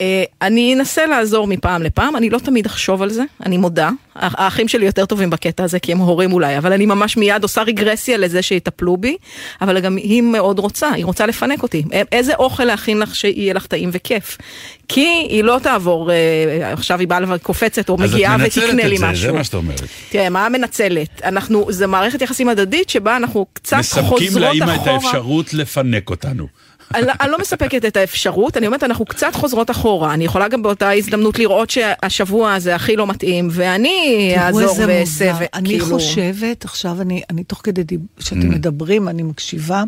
אה, 0.00 0.24
אני 0.42 0.74
אנסה 0.74 1.06
לעזור 1.06 1.46
מפעם 1.46 1.82
לפעם, 1.82 2.16
אני 2.16 2.30
לא 2.30 2.38
תמיד 2.38 2.66
אחשוב 2.66 3.02
על 3.02 3.10
זה, 3.10 3.22
אני 3.46 3.56
מודה. 3.56 3.90
האח- 4.14 4.34
האחים 4.38 4.68
שלי 4.68 4.86
יותר 4.86 5.06
טובים 5.06 5.30
בקטע 5.30 5.64
הזה, 5.64 5.78
כי 5.78 5.92
הם 5.92 5.98
הורים 5.98 6.32
אולי, 6.32 6.58
אבל 6.58 6.72
אני 6.72 6.86
ממש 6.86 7.16
מיד 7.16 7.42
עושה 7.42 7.62
רגרסיה 7.62 8.16
לזה 8.16 8.42
שיטפלו 8.42 8.96
בי, 8.96 9.16
אבל 9.60 9.80
גם 9.80 9.96
היא 9.96 10.22
מאוד 10.22 10.58
רוצה, 10.58 10.88
היא 10.90 11.04
רוצה 11.04 11.26
לפנק 11.26 11.62
אותי. 11.62 11.82
איזה 12.12 12.34
אוכל 12.34 12.64
להכין 12.64 12.98
לך 12.98 13.14
שיהיה 13.14 13.54
לך 13.54 13.66
טעים 13.66 13.90
וכיף. 13.92 14.38
כי 14.88 15.06
היא 15.28 15.44
לא 15.44 15.58
תעבור, 15.62 16.10
אה, 16.12 16.16
עכשיו 16.72 17.00
היא 17.00 17.08
באה 17.08 17.18
וקופצת 17.34 17.88
או 17.88 17.96
אז 18.00 18.10
את 18.10 18.14
מגיעה 18.14 18.36
מנצלת 18.36 18.64
ותקנה 18.64 18.86
לי 18.88 18.94
את 18.94 19.00
זה, 19.00 19.06
משהו. 19.06 19.26
זה 19.26 19.32
מה 19.32 19.44
שאת 19.44 19.54
אומרת. 19.54 19.80
תראה, 20.10 20.28
מה 20.28 20.48
מנצלת? 20.48 21.22
אנחנו, 21.24 21.66
זה 21.72 21.86
מערכת 21.86 22.22
יחסים 22.22 22.48
הדדית 22.48 22.90
שבה 22.90 23.16
אנחנו 23.16 23.46
קצת 23.52 23.76
חוזרות 23.76 24.20
מספקים 24.22 24.42
אחורה. 24.42 24.54
לאמא 24.54 24.82
את 24.82 24.86
האפשרות 24.86 25.54
לפנק 25.54 26.10
אותנו. 26.10 26.46
אני, 26.94 27.06
אני 27.20 27.30
לא 27.30 27.38
מספקת 27.38 27.84
את 27.84 27.96
האפשרות, 27.96 28.56
אני 28.56 28.66
אומרת, 28.66 28.82
אנחנו 28.82 29.04
קצת 29.04 29.34
חוזרות 29.34 29.70
אחורה. 29.70 30.14
אני 30.14 30.24
יכולה 30.24 30.48
גם 30.48 30.62
באותה 30.62 30.90
הזדמנות 30.90 31.38
לראות 31.38 31.70
שהשבוע 31.70 32.54
הזה 32.54 32.74
הכי 32.74 32.96
לא 32.96 33.06
מתאים, 33.06 33.48
ואני 33.50 34.34
אעזור 34.38 34.62
ואעשה, 34.62 35.32
מוזר. 35.32 35.44
אני. 35.54 35.80
חושבת, 35.80 36.64
עכשיו 36.64 37.02
אני, 37.02 37.22
אני 37.30 37.44
תוך 37.44 37.60
כדי 37.64 37.82
דיב... 37.82 38.00
Mm. 38.00 38.24
שאתם 38.24 38.50
מדברים, 38.50 39.08
אני 39.08 39.22
מקשיבה, 39.22 39.82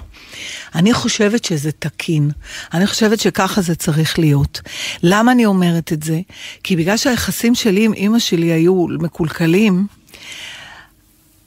אני 0.75 0.95
חושבת 0.95 1.45
שזה 1.45 1.73
תקין. 1.73 2.31
אני 2.75 2.87
חושבת 2.87 3.21
שככה 3.21 3.61
זה 3.61 3.75
צריך 3.75 4.19
להיות. 4.19 4.61
למה 5.03 5.33
אני 5.33 5.47
אומרת 5.47 5.93
את 5.93 6.03
זה? 6.03 6.21
כי 6.63 6.77
בגלל 6.77 6.97
שהיחסים 6.97 7.55
שלי 7.55 7.85
עם 7.85 7.93
אימא 7.93 8.19
שלי 8.19 8.53
היו 8.53 8.87
מקולקלים, 8.89 9.87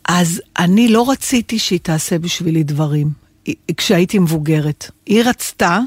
אז 0.05 0.41
אני 0.59 0.87
לא 0.87 1.09
רציתי 1.09 1.59
שהיא 1.59 1.79
תעשה 1.83 2.19
בשבילי 2.19 2.63
דברים, 2.63 3.20
כשהייתי 3.77 4.19
מבוגרת. 4.19 4.91
היא 5.05 5.23
רצתה, 5.25 5.79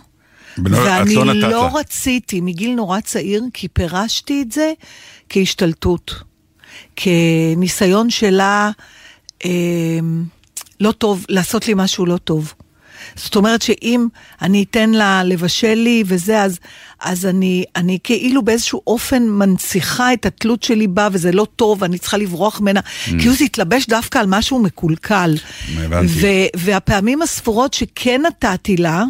את 0.58 0.60
ואני 0.70 1.14
לא 1.14 1.24
לא 1.34 1.50
לה. 1.50 1.70
רציתי 1.74 2.40
מגיל 2.40 2.74
נורא 2.74 3.00
צעיר, 3.00 3.44
כי 3.54 3.68
פירשתי 3.68 4.42
את 4.42 4.52
זה 4.52 4.72
כהשתלטות. 5.28 6.14
כניסיון 6.96 8.10
שלה 8.10 8.70
אה, 9.44 9.50
לא 10.80 10.92
טוב, 10.92 11.24
לעשות 11.28 11.68
לי 11.68 11.74
משהו 11.76 12.06
לא 12.06 12.16
טוב. 12.16 12.54
זאת 13.16 13.36
אומרת 13.36 13.62
שאם 13.62 14.06
אני 14.42 14.64
אתן 14.70 14.90
לה 14.90 15.24
לבשל 15.24 15.74
לי 15.74 16.04
וזה, 16.06 16.42
אז, 16.42 16.58
אז 17.04 17.26
אני, 17.26 17.64
אני 17.76 17.98
כאילו 18.04 18.42
באיזשהו 18.42 18.80
אופן 18.86 19.22
מנציחה 19.28 20.12
את 20.12 20.26
התלות 20.26 20.62
שלי 20.62 20.86
בה, 20.86 21.08
וזה 21.12 21.32
לא 21.32 21.46
טוב, 21.56 21.82
ואני 21.82 21.98
צריכה 21.98 22.16
לברוח 22.16 22.60
ממנה. 22.60 22.80
Mm. 22.80 23.10
כאילו 23.18 23.34
זה 23.34 23.44
התלבש 23.44 23.86
דווקא 23.86 24.18
על 24.18 24.26
משהו 24.28 24.58
מקולקל. 24.58 25.34
הבנתי. 25.76 26.12
ו- 26.20 26.56
והפעמים 26.56 27.22
הספורות 27.22 27.74
שכן 27.74 28.22
נתתי 28.26 28.76
לה 28.76 29.04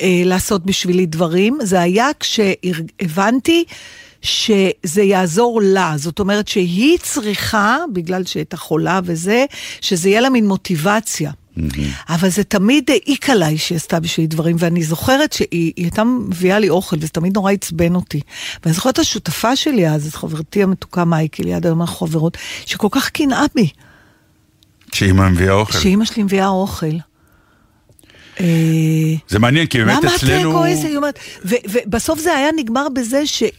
אה, 0.00 0.22
לעשות 0.24 0.66
בשבילי 0.66 1.06
דברים, 1.06 1.58
זה 1.62 1.80
היה 1.80 2.08
כשהבנתי 2.20 3.64
שזה 4.22 5.02
יעזור 5.02 5.60
לה. 5.64 5.92
זאת 5.96 6.18
אומרת 6.18 6.48
שהיא 6.48 6.98
צריכה, 7.02 7.78
בגלל 7.92 8.24
שהייתה 8.24 8.56
חולה 8.56 9.00
וזה, 9.04 9.44
שזה 9.80 10.08
יהיה 10.08 10.20
לה 10.20 10.30
מין 10.30 10.46
מוטיבציה. 10.46 11.30
אבל 12.08 12.28
זה 12.28 12.44
תמיד 12.44 12.90
העיק 12.90 13.30
עליי 13.30 13.58
שהיא 13.58 13.76
עשתה 13.76 14.00
בשבילי 14.00 14.26
דברים, 14.26 14.56
ואני 14.58 14.82
זוכרת 14.82 15.32
שהיא 15.32 15.48
היא 15.52 15.72
הייתה 15.76 16.04
מביאה 16.04 16.58
לי 16.58 16.68
אוכל, 16.68 16.96
וזה 17.00 17.08
תמיד 17.08 17.34
נורא 17.34 17.52
עצבן 17.52 17.94
אותי. 17.94 18.20
ואני 18.62 18.74
זוכרת 18.74 18.94
את 18.94 18.98
השותפה 18.98 19.56
שלי 19.56 19.88
אז, 19.88 20.06
את 20.06 20.14
חברתי 20.14 20.62
המתוקה 20.62 21.04
מייקי, 21.04 21.42
ליד 21.42 21.66
היום 21.66 21.80
אנחנו 21.80 22.06
חברות, 22.06 22.36
שכל 22.66 22.88
כך 22.90 23.10
קנאה 23.10 23.44
בי. 23.54 23.68
שאמא 24.92 25.28
מביאה 25.28 25.52
אוכל. 25.52 25.78
שאימא 25.78 26.04
שלי 26.04 26.22
מביאה 26.22 26.48
אוכל. 26.48 26.96
אה, 28.40 28.46
זה 29.28 29.38
מעניין, 29.38 29.66
כי 29.66 29.78
באמת 29.78 30.04
למה 30.04 30.14
את 30.14 30.24
אצלנו... 30.24 30.52
כועסת? 30.52 30.84
היא 30.84 30.96
אומרת, 30.96 31.18
ובסוף 31.44 32.20
זה 32.20 32.34
היה 32.34 32.48
נגמר 32.56 32.86
בזה 32.94 33.26
שהיא 33.26 33.50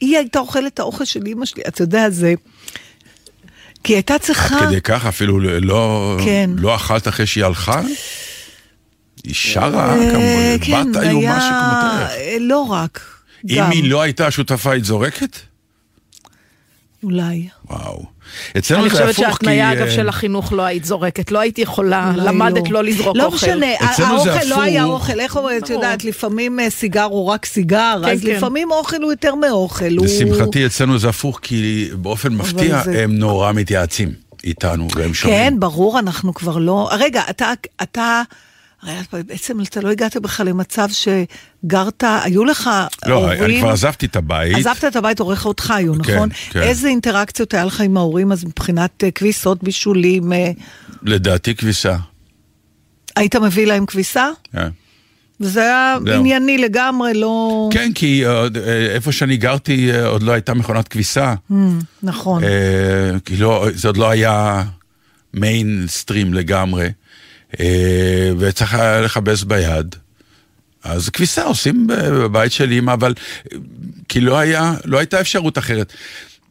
הייתה 0.00 0.38
אוכלת 0.38 0.74
את 0.74 0.78
האוכל 0.78 1.04
של 1.04 1.26
אימא 1.26 1.46
שלי, 1.46 1.62
אתה 1.68 1.82
יודע, 1.82 2.10
זה... 2.10 2.34
כי 3.84 3.92
הייתה 3.94 4.18
צריכה... 4.18 4.58
עד 4.58 4.68
כדי 4.68 4.80
כך 4.80 5.06
אפילו 5.06 5.40
לא, 5.40 6.16
כן. 6.24 6.50
לא 6.56 6.76
אכלת 6.76 7.08
אחרי 7.08 7.26
שהיא 7.26 7.44
הלכה? 7.44 7.80
היא 9.24 9.34
שרה, 9.34 9.94
אה, 9.96 10.10
כמובן, 10.12 10.58
כן, 10.60 10.92
בת 10.92 11.02
איומה 11.02 11.20
היה- 11.36 11.40
שכמותך. 11.40 12.12
אה, 12.16 12.36
לא 12.40 12.60
רק, 12.60 13.00
אם 13.50 13.56
גם, 13.58 13.70
היא 13.70 13.90
לא 13.90 14.02
הייתה 14.02 14.30
שותפה, 14.30 14.72
היית 14.72 14.84
זורקת? 14.84 15.36
אולי. 17.02 17.48
וואו. 17.70 18.06
אצלנו 18.58 18.80
אני 18.82 18.90
זה 18.90 18.94
חושבת 18.96 19.10
הפוך, 19.10 19.24
כי... 19.24 19.44
שההתניה, 19.44 19.72
אגב, 19.72 19.82
אה, 19.86 19.90
של 19.90 20.08
החינוך 20.08 20.52
לא 20.52 20.62
היית 20.62 20.84
זורקת, 20.84 21.32
לא 21.32 21.38
הייתי 21.38 21.60
יכולה, 21.62 22.12
אולי 22.14 22.26
למדת 22.26 22.70
לא 22.70 22.84
לזרוק 22.84 23.16
לא 23.16 23.24
אוכל. 23.24 23.36
משנה, 23.36 23.66
אצלנו 23.84 24.22
זה 24.24 24.32
האוכל 24.32 24.46
לא 24.48 24.62
היה. 24.62 24.84
אוכל, 24.84 25.20
איך 25.20 25.36
אומרת, 25.36 25.62
את. 25.64 25.70
יודעת, 25.70 26.04
לפעמים 26.04 26.60
אה, 26.60 26.70
סיגר 26.70 27.02
הוא 27.04 27.26
רק 27.26 27.44
סיגר, 27.46 28.00
כן, 28.04 28.10
אז 28.10 28.20
כן. 28.22 28.26
לפעמים 28.36 28.70
אוכל 28.70 29.02
הוא 29.02 29.12
יותר 29.12 29.34
מאוכל. 29.34 29.96
הוא- 29.96 30.06
לשמחתי 30.06 30.66
אצלנו 30.66 30.98
זה 30.98 31.08
הפוך, 31.08 31.38
כי 31.42 31.88
באופן 31.92 32.32
מפתיע 32.34 32.82
זה- 32.84 33.02
הם 33.04 33.18
נורא 33.18 33.52
מתייעצים 33.52 34.12
איתנו, 34.44 34.88
והם 34.96 35.14
שומעים. 35.14 35.38
כן, 35.38 35.60
ברור, 35.60 35.98
אנחנו 35.98 36.34
כבר 36.34 36.58
לא... 36.58 36.88
רגע, 36.92 37.22
אתה, 37.30 37.52
אתה, 37.82 38.22
הרי 38.82 39.22
בעצם 39.22 39.60
אתה 39.60 39.80
לא 39.80 39.90
הגעת 39.90 40.16
בכלל 40.16 40.46
למצב 40.46 40.88
שגרת, 40.88 42.04
היו 42.22 42.44
לך 42.44 42.70
לא, 43.06 43.14
הורים... 43.14 43.44
אני 43.44 43.60
כבר 43.60 43.70
עזבתי 43.70 44.06
את 44.06 44.16
הבית. 44.16 44.56
עזבת 44.56 44.84
את 44.84 44.96
הבית, 44.96 45.20
הוריך 45.20 45.46
אותך 45.46 45.70
היו, 45.70 45.94
כן, 45.94 46.14
נכון? 46.14 46.28
כן. 46.50 46.62
איזה 46.62 46.88
אינטראקציות 46.88 47.54
היה 47.54 47.64
לך 47.64 47.80
עם 47.80 47.96
ההורים 47.96 48.32
אז 48.32 48.44
מבחינת 48.44 49.04
אה, 49.04 49.10
כביסות, 49.10 49.62
בישולים? 49.62 50.32
אה, 50.32 50.50
לדעתי 51.02 51.54
כביסה. 51.54 51.96
היית 53.16 53.36
מביא 53.36 53.66
להם 53.66 53.86
כביסה? 53.86 54.30
כן. 54.52 54.68
וזה 55.40 55.60
היה 55.60 55.96
זהו. 56.04 56.14
ענייני 56.14 56.58
לגמרי, 56.58 57.14
לא... 57.14 57.68
כן, 57.72 57.90
כי 57.94 58.26
אה, 58.26 58.46
איפה 58.94 59.12
שאני 59.12 59.36
גרתי 59.36 59.90
עוד 60.06 60.22
לא 60.22 60.32
הייתה 60.32 60.54
מכונת 60.54 60.88
כביסה. 60.88 61.34
Mm, 61.50 61.54
נכון. 62.02 62.44
אה, 62.44 63.18
כי 63.24 63.36
לא, 63.36 63.66
זה 63.74 63.88
עוד 63.88 63.96
לא 63.96 64.10
היה 64.10 64.62
מיינסטרים 65.34 66.34
לגמרי, 66.34 66.88
וצריך 68.38 68.74
היה 68.74 69.00
לכבס 69.00 69.42
ביד. 69.42 69.94
אז 70.84 71.08
כביסה 71.08 71.44
עושים 71.44 71.86
בבית 71.86 72.52
של 72.52 72.70
אימא, 72.70 72.92
אבל 72.92 73.14
כי 74.08 74.20
לא 74.20 74.38
היה, 74.38 74.74
לא 74.84 74.98
הייתה 74.98 75.20
אפשרות 75.20 75.58
אחרת. 75.58 75.92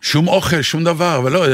שום 0.02 0.28
אוכל, 0.28 0.62
שום 0.62 0.84
דבר, 0.84 1.18
אבל 1.18 1.32
לא, 1.32 1.46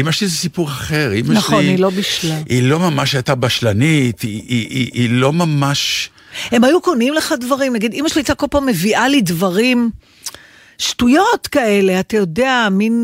אמא 0.00 0.12
שלי 0.12 0.28
זה 0.28 0.36
סיפור 0.36 0.68
אחר. 0.68 1.12
אמא 1.14 1.34
נכון, 1.34 1.62
שלי, 1.62 1.70
היא 1.70 1.78
לא 1.78 1.90
בשלה. 1.90 2.38
היא 2.48 2.62
לא 2.62 2.78
ממש 2.78 3.14
הייתה 3.14 3.34
בשלנית, 3.34 4.20
היא, 4.20 4.42
היא, 4.48 4.68
היא, 4.70 4.90
היא 4.92 5.10
לא 5.10 5.32
ממש... 5.32 6.10
הם 6.50 6.64
היו 6.64 6.80
קונים 6.80 7.14
לך 7.14 7.34
דברים, 7.40 7.72
נגיד, 7.72 7.94
אמא 7.94 8.08
שלי 8.08 8.20
הייתה 8.20 8.34
כל 8.34 8.46
פעם 8.50 8.66
מביאה 8.66 9.08
לי 9.08 9.20
דברים, 9.20 9.90
שטויות 10.78 11.46
כאלה, 11.46 12.00
אתה 12.00 12.16
יודע, 12.16 12.68
מין... 12.70 12.94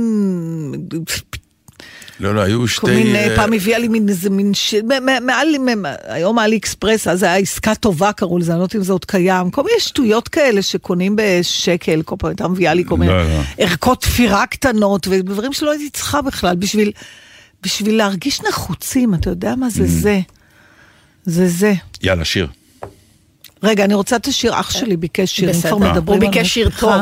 לא, 2.22 2.34
לא, 2.34 2.40
היו 2.40 2.68
שתי... 2.68 2.80
כל 2.80 2.90
מיני, 2.90 3.18
אה, 3.18 3.36
פעם 3.36 3.52
הביאה 3.52 3.78
לי 3.78 3.88
מין 3.88 4.08
איזה 4.08 4.30
מין 4.30 4.54
ש... 4.54 4.74
מ- 4.74 5.06
מ- 5.06 5.26
מעל, 5.26 5.48
מ- 5.58 5.84
היום 6.04 6.38
אלי 6.38 6.56
אקספרס, 6.56 7.08
אז 7.08 7.22
היה 7.22 7.36
עסקה 7.36 7.74
טובה 7.74 8.12
קראו 8.12 8.38
לזה, 8.38 8.52
אני 8.52 8.58
לא 8.58 8.64
יודעת 8.64 8.76
אם 8.76 8.82
זה 8.82 8.92
עוד 8.92 9.04
קיים. 9.04 9.50
כל 9.50 9.62
מיני 9.62 9.80
שטויות 9.80 10.28
כאלה 10.28 10.62
שקונים 10.62 11.16
בשקל, 11.16 12.02
כל 12.02 12.16
פעם 12.18 12.30
הייתה 12.30 12.48
מביאה 12.48 12.74
לי 12.74 12.84
כל 12.86 12.96
מיני 12.96 13.12
לא, 13.12 13.22
לא. 13.24 13.40
ערכות 13.58 14.00
תפירה 14.00 14.46
קטנות, 14.46 15.06
ודברים 15.10 15.52
שלא 15.52 15.70
הייתי 15.70 15.90
צריכה 15.90 16.22
בכלל, 16.22 16.56
בשביל, 16.56 16.90
בשביל 17.62 17.96
להרגיש 17.96 18.40
נחוצים, 18.48 19.14
אתה 19.14 19.30
יודע 19.30 19.54
מה 19.56 19.66
Mm. 19.66 19.70
זה 19.70 19.86
זה? 19.86 20.20
זה 21.24 21.48
זה. 21.48 21.72
יאללה, 22.02 22.24
שיר. 22.24 22.46
רגע, 23.62 23.84
אני 23.84 23.94
רוצה 23.94 24.16
את 24.16 24.26
השיר, 24.26 24.60
אח 24.60 24.70
שלי 24.70 24.96
ביקש 24.96 25.36
שירים, 25.36 25.54
בסדר. 25.54 25.76
כבר 25.76 25.92
מדברים 25.92 26.22
הוא 26.22 26.30
ביקש 26.30 26.54
שיר. 26.54 26.70
טוב. 26.80 26.92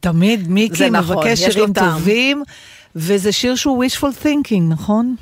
תמיד 0.00 0.48
מיקי 0.48 0.76
זה 0.76 0.90
נכון, 0.90 1.16
מבקש 1.16 1.38
שירים. 1.40 1.72
טובים, 1.72 2.42
וזה 3.00 3.32
שיר 3.32 3.54
שהוא 3.54 3.84
wishful 3.84 4.24
thinking, 4.24 4.60
נכון? 4.68 5.14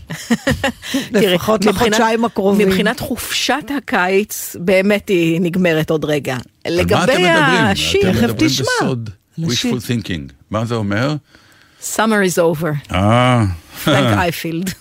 לפחות 1.12 1.64
לחודשיים 1.64 2.24
הקרובים. 2.24 2.68
מבחינת 2.68 3.00
חופשת 3.00 3.70
הקיץ, 3.76 4.56
באמת 4.60 5.08
היא 5.08 5.40
נגמרת 5.40 5.90
עוד 5.90 6.04
רגע. 6.04 6.36
לגבי? 6.68 7.28
השיר, 7.28 8.00
אתם 8.10 8.12
תכף 8.12 8.22
מדברים 8.22 8.48
תשמע. 8.48 8.66
wishful 9.40 9.80
thinking. 9.88 10.32
מה 10.50 10.64
זה 10.64 10.74
אומר? 10.74 11.16
Summer 11.82 12.22
is 12.34 12.38
over, 12.38 12.94
אה... 12.94 13.44
פרנק 13.84 14.18
אייפילד. 14.18 14.70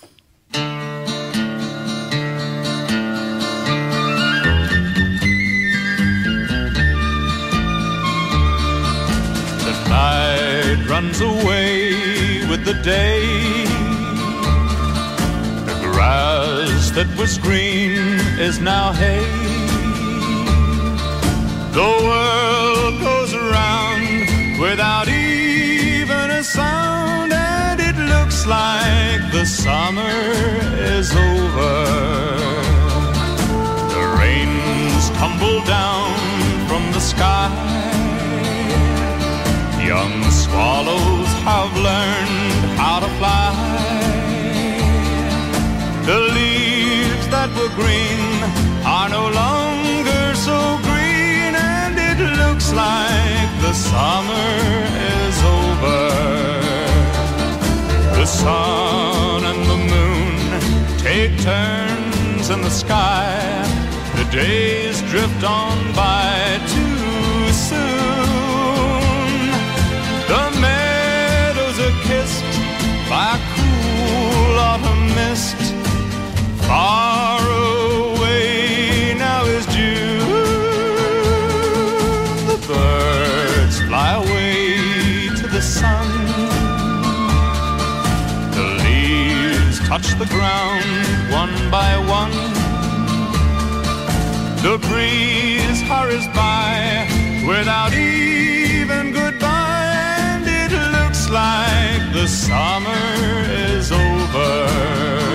The 9.66 9.74
night 9.88 10.78
runs 10.90 11.20
away 11.20 11.85
the 12.66 12.74
day. 12.82 13.64
The 15.70 15.78
grass 15.92 16.90
that 16.96 17.06
was 17.16 17.38
green 17.38 18.18
is 18.40 18.58
now 18.58 18.92
hay. 18.92 19.24
The 21.78 21.92
world 22.08 22.94
goes 23.08 23.32
around 23.34 24.58
without 24.58 25.06
even 25.06 26.24
a 26.40 26.42
sound, 26.42 27.32
and 27.32 27.78
it 27.78 27.96
looks 28.12 28.44
like 28.46 29.22
the 29.30 29.46
summer 29.46 30.18
is 30.96 31.08
over. 31.14 31.74
The 33.94 34.04
rains 34.18 35.04
tumble 35.20 35.60
down 35.66 36.10
from 36.66 36.82
the 36.90 37.00
sky. 37.12 37.46
Young 39.86 40.16
swallows 40.46 41.30
have 41.48 41.72
learned 41.88 42.54
how 42.80 42.96
to 43.04 43.10
fly. 43.18 43.52
The 46.10 46.20
leaves 46.38 47.26
that 47.34 47.50
were 47.58 47.72
green 47.80 48.22
are 48.96 49.08
no 49.18 49.24
longer 49.42 50.24
so 50.48 50.58
green, 50.88 51.52
and 51.78 51.94
it 52.10 52.18
looks 52.42 52.68
like 52.84 53.50
the 53.66 53.74
summer 53.90 54.52
is 55.18 55.36
over. 55.58 56.02
The 58.20 58.28
sun 58.42 59.40
and 59.50 59.62
the 59.72 59.80
moon 59.94 60.36
take 61.06 61.34
turns 61.52 62.46
in 62.54 62.60
the 62.68 62.74
sky. 62.84 63.34
The 64.18 64.26
days 64.42 64.96
drift 65.10 65.42
on 65.44 65.76
by 66.04 66.26
Far 76.66 77.40
away 77.40 79.14
now 79.16 79.44
is 79.44 79.64
June. 79.66 80.18
The 82.50 82.58
birds 82.66 83.80
fly 83.82 84.10
away 84.22 85.28
to 85.40 85.46
the 85.46 85.62
sun. 85.62 86.08
The 88.56 88.66
leaves 88.82 89.78
touch 89.88 90.08
the 90.18 90.26
ground 90.26 91.06
one 91.30 91.70
by 91.70 91.92
one. 92.20 92.36
The 94.66 94.78
breeze 94.88 95.80
hurries 95.82 96.26
by 96.34 97.06
without 97.46 97.92
even 97.94 99.12
goodbye, 99.12 99.86
and 100.32 100.44
it 100.46 100.72
looks 100.96 101.30
like 101.30 102.02
the 102.12 102.26
summer 102.26 103.04
is 103.76 103.92
over. 103.92 105.25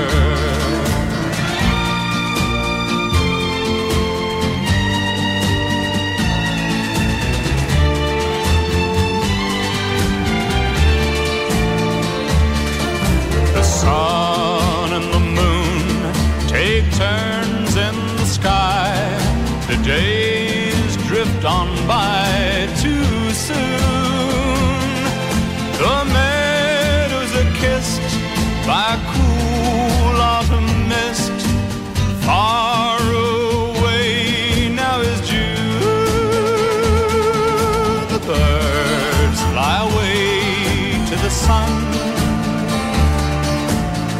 Sun. 41.51 41.71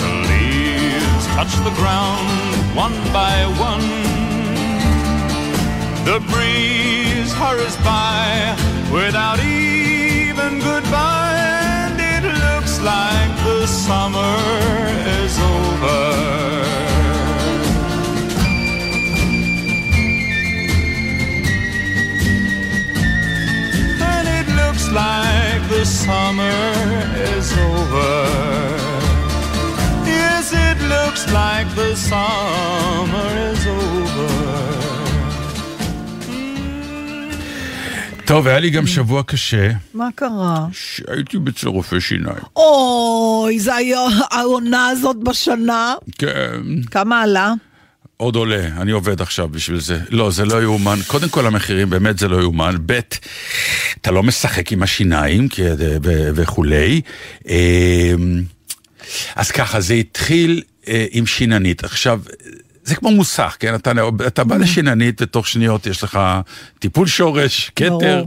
The 0.04 0.12
leaves 0.30 1.26
touch 1.36 1.54
the 1.68 1.76
ground 1.80 2.28
one 2.86 2.98
by 3.18 3.36
one. 3.70 3.88
The 6.10 6.18
breeze 6.32 7.32
hurries 7.42 7.78
by 7.92 8.26
without 8.98 9.40
even 9.40 10.52
goodbye, 10.70 11.40
and 11.86 11.96
it 12.10 12.24
looks 12.48 12.74
like 12.92 13.32
the 13.48 13.62
summer 13.86 14.38
is 15.24 15.34
over. 15.56 16.61
Summer 25.92 26.64
is 27.36 27.48
over. 27.70 28.14
Yes, 30.20 30.46
it 30.68 30.78
looks 30.94 31.24
like 31.40 31.68
the 31.80 31.92
summer 32.10 33.30
is 33.52 33.64
over. 33.68 34.32
טוב, 38.26 38.48
היה 38.48 38.60
לי 38.60 38.70
גם 38.70 38.88
שבוע 38.88 39.24
קשה, 39.24 39.70
מה 39.94 40.08
קרה? 40.16 40.66
שהייתי 40.72 41.38
אצל 41.50 41.68
רופא 41.68 42.00
שיניים. 42.00 42.44
אוי, 42.56 43.60
זה 43.60 43.76
היה 43.76 44.00
העונה 44.32 44.88
הזאת 44.88 45.18
בשנה. 45.24 45.94
כן. 46.18 46.62
כמה 46.92 47.22
עלה? 47.22 47.54
עוד 48.22 48.36
עולה, 48.36 48.68
אני 48.82 48.92
עובד 48.92 49.22
עכשיו 49.22 49.50
בשביל 49.50 49.80
זה. 49.80 50.00
לא, 50.10 50.32
זה 50.32 50.46
לא 50.46 50.62
יאומן. 50.62 51.00
קודם 51.08 51.30
כל 51.30 51.46
המחירים, 51.48 51.90
באמת 51.90 52.20
זה 52.20 52.28
לא 52.28 52.42
יאומן. 52.42 52.76
ב', 52.86 53.00
אתה 54.02 54.12
לא 54.12 54.24
משחק 54.24 54.72
עם 54.72 54.84
השיניים 54.84 55.48
ו- 56.04 56.30
וכולי. 56.36 57.02
אמ, 57.48 58.44
אז 59.36 59.52
ככה, 59.52 59.82
זה 59.82 59.94
התחיל 59.94 60.62
אה, 60.88 61.06
עם 61.12 61.26
שיננית. 61.26 61.84
עכשיו, 61.84 62.22
זה 62.84 62.96
כמו 62.96 63.12
מוסך, 63.12 63.58
כן? 63.60 63.76
אתה, 63.76 63.92
אתה 64.28 64.44
בא 64.44 64.58
לשיננית, 64.58 65.22
ותוך 65.22 65.48
שניות 65.48 65.88
יש 65.88 66.04
לך 66.04 66.20
טיפול 66.80 67.08
שורש, 67.08 67.72
כתר 67.76 68.26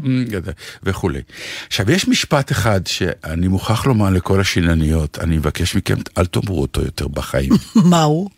וכולי. 0.82 1.20
עכשיו, 1.66 1.90
יש 1.90 2.08
משפט 2.08 2.52
אחד 2.52 2.86
שאני 2.86 3.48
מוכרח 3.48 3.86
לומר 3.86 4.10
לכל 4.10 4.40
השינניות, 4.40 5.18
אני 5.18 5.36
מבקש 5.36 5.74
מכם, 5.74 5.96
אל 6.18 6.26
תאמרו 6.26 6.62
אותו 6.62 6.80
יותר 6.80 7.08
בחיים. 7.08 7.52
מה 7.90 8.02
הוא? 8.02 8.30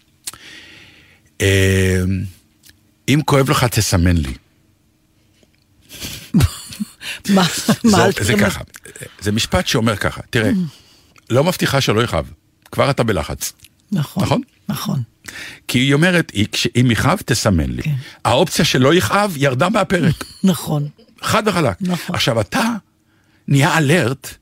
אה, 1.40 2.02
אם 3.08 3.20
כואב 3.24 3.50
לך, 3.50 3.64
תסמן 3.64 4.16
לי. 4.16 4.34
מה 7.28 7.44
זה? 8.22 8.34
ככה, 8.40 8.60
זה 9.20 9.32
משפט 9.32 9.66
שאומר 9.66 9.96
ככה, 9.96 10.20
תראה, 10.30 10.50
לא 11.30 11.44
מבטיחה 11.44 11.80
שלא 11.80 12.02
יכאב, 12.02 12.30
כבר 12.72 12.90
אתה 12.90 13.02
בלחץ. 13.02 13.52
נכון. 13.92 14.22
נכון? 14.22 14.40
נכון. 14.68 15.02
כי 15.68 15.78
היא 15.78 15.94
אומרת, 15.94 16.32
אם 16.80 16.90
יכאב, 16.90 17.18
תסמן 17.24 17.70
לי. 17.70 17.82
כן. 17.82 17.94
האופציה 18.24 18.64
שלא 18.64 18.94
יכאב 18.94 19.34
ירדה 19.36 19.68
מהפרק, 19.68 20.24
נכון. 20.44 20.88
חד 21.22 21.42
וחלק. 21.48 21.76
נכון. 21.80 22.14
עכשיו, 22.14 22.40
אתה 22.40 22.64
נהיה 23.48 23.78
אלרט, 23.78 24.34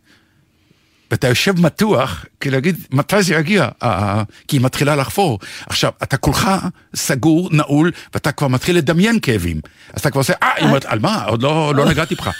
ואתה 1.14 1.28
יושב 1.28 1.60
מתוח, 1.60 2.24
כי 2.40 2.50
להגיד, 2.50 2.76
מתי 2.90 3.22
זה 3.22 3.34
יגיע? 3.34 3.68
אה, 3.82 4.22
כי 4.48 4.56
היא 4.56 4.64
מתחילה 4.64 4.96
לחפור. 4.96 5.38
עכשיו, 5.66 5.90
אתה 6.02 6.16
כולך 6.16 6.50
סגור, 6.96 7.48
נעול, 7.52 7.90
ואתה 8.14 8.32
כבר 8.32 8.48
מתחיל 8.48 8.76
לדמיין 8.76 9.18
כאבים. 9.22 9.60
אז 9.92 10.00
אתה 10.00 10.10
כבר 10.10 10.20
עושה, 10.20 10.32
אה, 10.42 10.54
היא 10.56 10.66
אומרת, 10.66 10.84
על 10.84 10.98
מה? 10.98 11.24
עוד 11.24 11.42
לא 11.42 11.72
לא 11.76 11.84
נגעתי 11.84 12.14
בך. 12.14 12.30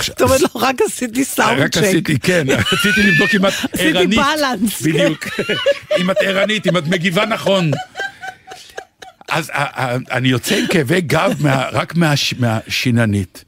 זאת 0.00 0.22
אומרת, 0.22 0.40
לא, 0.40 0.48
רק 0.54 0.76
עשיתי 0.86 1.24
סאונד 1.24 1.60
רק 1.60 1.72
צ'ק. 1.72 1.82
עשיתי, 1.82 2.18
כן, 2.18 2.44
רציתי 2.72 3.02
לבדוק 3.02 3.34
אם 3.34 3.46
את 3.46 3.52
עשיתי 3.74 3.98
ערנית. 3.98 4.18
balance, 4.18 4.84
כן. 4.84 4.92
בדיוק. 4.92 5.26
אם 5.98 6.10
את 6.10 6.16
ערנית, 6.20 6.66
אם 6.66 6.76
את 6.76 6.86
מגיבה 6.86 7.26
נכון. 7.26 7.70
אז 9.28 9.50
אה, 9.50 9.64
אה, 9.76 9.96
אני 10.10 10.28
יוצא 10.28 10.54
עם 10.56 10.66
כאבי 10.66 11.00
גב 11.00 11.46
רק 11.72 11.94
מהש- 11.94 12.34
מהשיננית. 12.38 13.44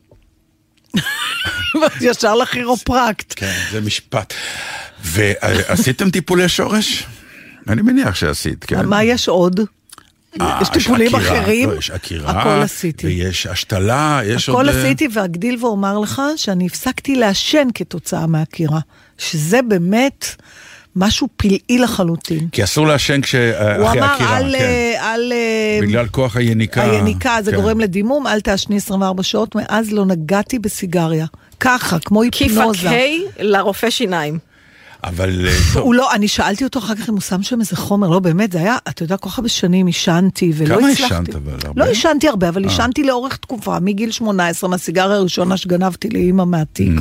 ישר 2.00 2.34
לכירופרקט. 2.34 3.32
כן, 3.36 3.58
זה 3.72 3.80
משפט. 3.80 4.34
ועשיתם 5.04 6.10
טיפולי 6.10 6.48
שורש? 6.48 7.06
אני 7.68 7.82
מניח 7.82 8.14
שעשית, 8.14 8.64
כן. 8.64 8.86
מה 8.86 9.04
יש 9.04 9.28
עוד? 9.28 9.60
אה, 10.40 10.58
יש 10.62 10.68
טיפולים 10.68 11.14
אחרים? 11.14 11.70
לא, 11.70 11.74
יש 11.78 11.90
עקירה. 11.90 12.30
הכל 12.30 12.62
עשיתי. 12.62 13.06
ויש 13.06 13.46
השתלה, 13.46 14.20
יש 14.24 14.48
עוד... 14.48 14.60
הכל 14.60 14.68
אה, 14.68 14.80
עשיתי, 14.80 15.08
ואגדיל 15.12 15.64
ואומר 15.64 15.98
לך 15.98 16.22
שאני 16.36 16.66
הפסקתי 16.66 17.14
לעשן 17.14 17.68
כתוצאה 17.74 18.26
מהעקירה. 18.26 18.80
שזה 19.18 19.62
באמת 19.62 20.26
משהו 20.96 21.28
פלאי 21.36 21.78
לחלוטין. 21.78 22.48
כי 22.52 22.64
אסור 22.64 22.86
לעשן 22.86 23.20
כש... 23.20 23.34
אה, 23.34 23.76
הוא 23.76 23.86
אחרי 23.86 24.00
אמר 24.00 24.14
עקירה, 24.14 24.36
על... 24.36 24.54
כן. 24.58 24.64
אה, 24.64 25.12
על 25.12 25.32
אה, 25.32 25.78
בגלל 25.82 26.06
כוח 26.06 26.36
היניקה. 26.36 26.82
היניקה, 26.82 27.36
זה 27.42 27.50
כן. 27.50 27.56
גורם 27.56 27.80
לדימום, 27.80 28.26
אל 28.26 28.40
תעשני 28.40 28.76
24 28.76 29.22
שעות, 29.22 29.54
מאז 29.54 29.92
לא 29.92 30.06
נגעתי 30.06 30.58
בסיגריה. 30.58 31.26
ככה, 31.60 31.98
כמו 31.98 32.22
כיפה 32.32 32.60
היפנוזה. 32.62 32.90
K 32.90 32.92
לרופא 33.38 33.90
שיניים. 33.90 34.38
אבל 35.04 35.48
הוא 35.84 35.94
לא, 35.94 36.14
אני 36.14 36.28
שאלתי 36.28 36.64
אותו 36.64 36.78
אחר 36.78 36.94
כך 36.94 37.08
אם 37.08 37.14
הוא 37.14 37.20
שם 37.20 37.42
שם 37.42 37.60
איזה 37.60 37.76
חומר, 37.76 38.08
לא 38.08 38.18
באמת, 38.18 38.52
זה 38.52 38.58
היה, 38.58 38.76
אתה 38.88 39.02
יודע, 39.02 39.16
כל 39.16 39.30
כך 39.30 39.38
הרבה 39.38 39.48
שנים 39.48 39.86
עישנתי 39.86 40.52
ולא 40.56 40.76
כמה 40.76 40.88
הצלחתי. 40.88 41.14
עישנת 41.14 41.34
אבל? 41.34 41.52
הרבה? 41.64 41.84
לא 41.84 41.88
עישנתי 41.88 42.28
הרבה, 42.28 42.48
אבל 42.48 42.64
עישנתי 42.64 43.02
לאורך 43.02 43.36
תקופה, 43.36 43.80
מגיל 43.80 44.10
18, 44.10 44.70
מהסיגריה 44.70 45.16
הראשונה 45.16 45.56
שגנבתי 45.56 46.08
לאימא 46.10 46.44
מהתיק, 46.44 46.92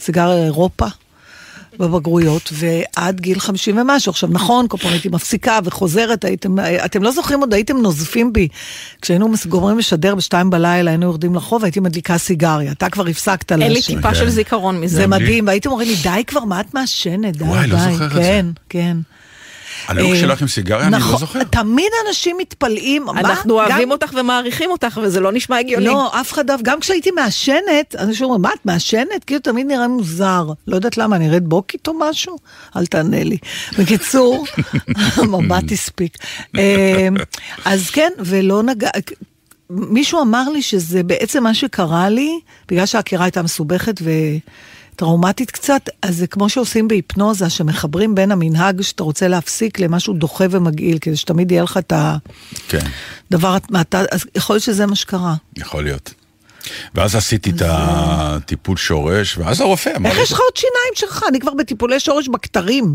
סיגריה 0.00 0.44
אירופה. 0.44 0.86
בבגרויות, 1.78 2.52
ועד 2.52 3.20
גיל 3.20 3.40
50 3.40 3.78
ומשהו. 3.78 4.10
עכשיו, 4.10 4.28
נכון, 4.32 4.66
כל 4.68 4.76
פעם 4.78 4.92
הייתי 4.92 5.08
מפסיקה 5.08 5.58
וחוזרת, 5.64 6.24
הייתם, 6.24 6.56
אתם 6.84 7.02
לא 7.02 7.12
זוכרים 7.12 7.40
עוד, 7.40 7.54
הייתם 7.54 7.76
נוזפים 7.76 8.32
בי. 8.32 8.48
כשהיינו 9.02 9.32
גומרים 9.48 9.78
לשדר 9.78 10.14
בשתיים 10.14 10.50
בלילה, 10.50 10.90
היינו 10.90 11.06
יורדים 11.06 11.34
לחוב, 11.34 11.64
הייתי 11.64 11.80
מדליקה 11.80 12.18
סיגריה. 12.18 12.72
אתה 12.72 12.90
כבר 12.90 13.06
הפסקת 13.06 13.52
אין 13.52 13.60
לי 13.60 13.68
לעשן. 13.68 13.96
טיפה 13.96 14.14
של 14.14 14.28
זיכרון 14.30 14.80
מזה. 14.80 14.96
זה. 14.96 15.06
מדהים, 15.06 15.46
והייתם 15.46 15.70
אומרים 15.70 15.88
לי, 15.88 15.96
די 16.02 16.24
כבר, 16.26 16.44
מה 16.44 16.60
את 16.60 16.74
מעשנת? 16.74 17.36
די, 17.36 17.44
וואי, 17.44 17.66
די. 17.66 17.72
לא 17.72 17.78
זוכר 17.78 18.06
את 18.06 18.12
זה. 18.12 18.18
כן, 18.20 18.46
כן. 18.68 18.96
הנאום 19.86 20.12
אה, 20.12 20.16
שלך 20.20 20.42
עם 20.42 20.48
סיגריה, 20.48 20.82
אני 20.86 20.92
לא 20.92 20.98
נכון, 20.98 21.18
זוכר. 21.18 21.44
תמיד 21.44 21.88
אנשים 22.08 22.36
מתפלאים. 22.38 23.02
מה? 23.04 23.12
אנחנו 23.20 23.54
אוהבים 23.54 23.82
גם- 23.82 23.90
אותך 23.90 24.12
ומעריכים 24.20 24.70
אותך, 24.70 25.00
וזה 25.02 25.20
לא 25.20 25.32
נשמע 25.32 25.58
הגיוני. 25.58 25.86
לא, 25.86 26.20
אף 26.20 26.32
אחד, 26.32 26.50
אף- 26.50 26.60
גם 26.62 26.80
כשהייתי 26.80 27.10
מעשנת, 27.10 27.94
אנשים 27.98 28.24
אומרים, 28.24 28.42
מה, 28.42 28.50
את 28.54 28.66
מעשנת? 28.66 29.24
כאילו 29.26 29.40
תמיד 29.40 29.66
נראה 29.66 29.88
מוזר. 29.88 30.46
לא 30.66 30.76
יודעת 30.76 30.96
למה, 30.98 31.18
נראית 31.18 31.42
בוקית 31.44 31.88
או 31.88 31.92
משהו? 31.98 32.36
אל 32.76 32.86
תענה 32.86 33.24
לי. 33.24 33.36
בקיצור, 33.78 34.46
מבט 35.32 35.72
הספיק. 35.72 36.16
אה, 36.58 37.08
אז 37.64 37.90
כן, 37.90 38.10
ולא 38.18 38.62
נגע... 38.62 38.88
מישהו 39.70 40.22
אמר 40.22 40.48
לי 40.48 40.62
שזה 40.62 41.02
בעצם 41.02 41.42
מה 41.42 41.54
שקרה 41.54 42.08
לי, 42.08 42.30
בגלל 42.68 42.86
שהעקירה 42.86 43.24
הייתה 43.24 43.42
מסובכת 43.42 43.94
וטראומטית 44.98 45.50
קצת, 45.50 45.88
אז 46.02 46.16
זה 46.16 46.26
כמו 46.26 46.48
שעושים 46.48 46.88
בהיפנוזה, 46.88 47.50
שמחברים 47.50 48.14
בין 48.14 48.32
המנהג 48.32 48.82
שאתה 48.82 49.02
רוצה 49.02 49.28
להפסיק 49.28 49.80
למשהו 49.80 50.14
דוחה 50.14 50.44
ומגעיל, 50.50 50.98
כדי 50.98 51.16
שתמיד 51.16 51.50
יהיה 51.50 51.62
לך 51.62 51.76
את 51.76 51.92
כן, 52.68 52.78
הדבר, 53.30 53.56
אתה, 53.80 54.02
אז 54.12 54.24
יכול 54.34 54.54
להיות 54.54 54.64
שזה 54.64 54.86
מה 54.86 54.96
שקרה. 54.96 55.34
יכול 55.56 55.84
להיות. 55.84 56.14
ואז 56.94 57.14
עשיתי 57.14 57.50
את 57.50 57.62
הטיפול 57.64 58.76
שורש, 58.76 59.38
ואז 59.38 59.60
הרופא 59.60 59.90
אמר 59.96 60.10
איך 60.10 60.18
יש 60.18 60.32
לך 60.32 60.38
עוד 60.38 60.56
שיניים 60.56 60.94
שלך? 60.94 61.24
אני 61.28 61.40
כבר 61.40 61.54
בטיפולי 61.54 62.00
שורש 62.00 62.28
בכתרים. 62.28 62.94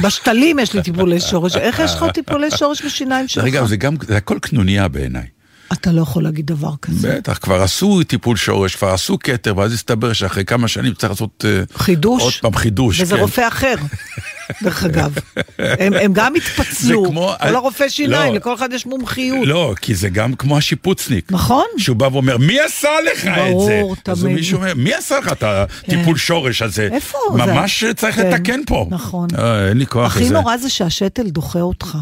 בשתלים 0.00 0.58
יש 0.58 0.72
לי 0.72 0.82
טיפולי 0.82 1.20
שורש. 1.20 1.56
איך 1.56 1.78
יש 1.78 1.94
לך 1.94 2.02
עוד 2.02 2.10
טיפולי 2.10 2.50
שורש 2.50 2.82
בשיניים 2.82 3.28
שלך? 3.28 3.44
רגע, 3.44 3.64
זה 3.64 3.76
גם, 3.76 3.96
זה 4.06 4.16
הכל 4.16 4.38
קנוניה 4.38 4.88
בעיניי. 4.88 5.26
אתה 5.72 5.92
לא 5.92 6.02
יכול 6.02 6.22
להגיד 6.22 6.46
דבר 6.46 6.72
כזה. 6.82 7.16
בטח, 7.16 7.38
כבר 7.42 7.62
עשו 7.62 8.02
טיפול 8.04 8.36
שורש, 8.36 8.76
כבר 8.76 8.88
עשו 8.88 9.18
כתר, 9.18 9.56
ואז 9.56 9.72
הסתבר 9.72 10.12
שאחרי 10.12 10.44
כמה 10.44 10.68
שנים 10.68 10.94
צריך 10.94 11.10
לעשות... 11.12 11.44
אה, 11.48 11.62
חידוש. 11.76 12.22
עוד 12.22 12.32
פעם 12.40 12.54
חידוש, 12.54 13.00
וזה 13.00 13.14
כן. 13.14 13.20
רופא 13.20 13.48
אחר, 13.48 13.74
דרך 14.62 14.84
אגב. 14.84 15.14
הם, 15.58 15.92
הם 15.92 16.12
גם 16.12 16.34
התפצלו. 16.34 17.04
כמו- 17.04 17.32
כל 17.42 17.56
הרופא 17.56 17.88
שיניים, 17.88 18.32
לא. 18.32 18.38
לכל 18.38 18.54
אחד 18.54 18.72
יש 18.72 18.86
מומחיות. 18.86 19.46
לא, 19.46 19.74
כי 19.80 19.94
זה 19.94 20.08
גם 20.08 20.34
כמו 20.34 20.58
השיפוצניק. 20.58 21.32
נכון. 21.32 21.64
שהוא 21.78 21.96
בא 21.96 22.08
ואומר, 22.12 22.36
מי 22.38 22.60
עשה 22.60 22.88
לך 23.12 23.26
את 23.26 23.60
זה? 23.60 23.80
ברור, 23.80 23.96
אז 24.06 24.20
תמיד. 24.20 24.34
מישהו 24.34 24.56
אומר, 24.58 24.72
מי 24.76 24.94
עשה 24.94 25.18
לך 25.18 25.32
את 25.32 25.42
הטיפול 25.46 26.16
שורש 26.16 26.62
הזה? 26.62 26.88
איפה 26.92 27.18
זה? 27.32 27.46
ממש 27.46 27.84
צריך 27.96 28.16
כן, 28.16 28.30
לתקן 28.30 28.60
פה. 28.66 28.86
נכון. 28.90 29.28
אה, 29.38 29.68
אין 29.68 29.78
לי 29.78 29.86
כוח 29.86 30.12
הכי 30.16 30.24
לזה. 30.24 30.34
נורא 30.34 30.56
זה 30.56 30.68
שהשתל 30.70 31.28
דוחה 31.30 31.60
אותך. 31.60 31.98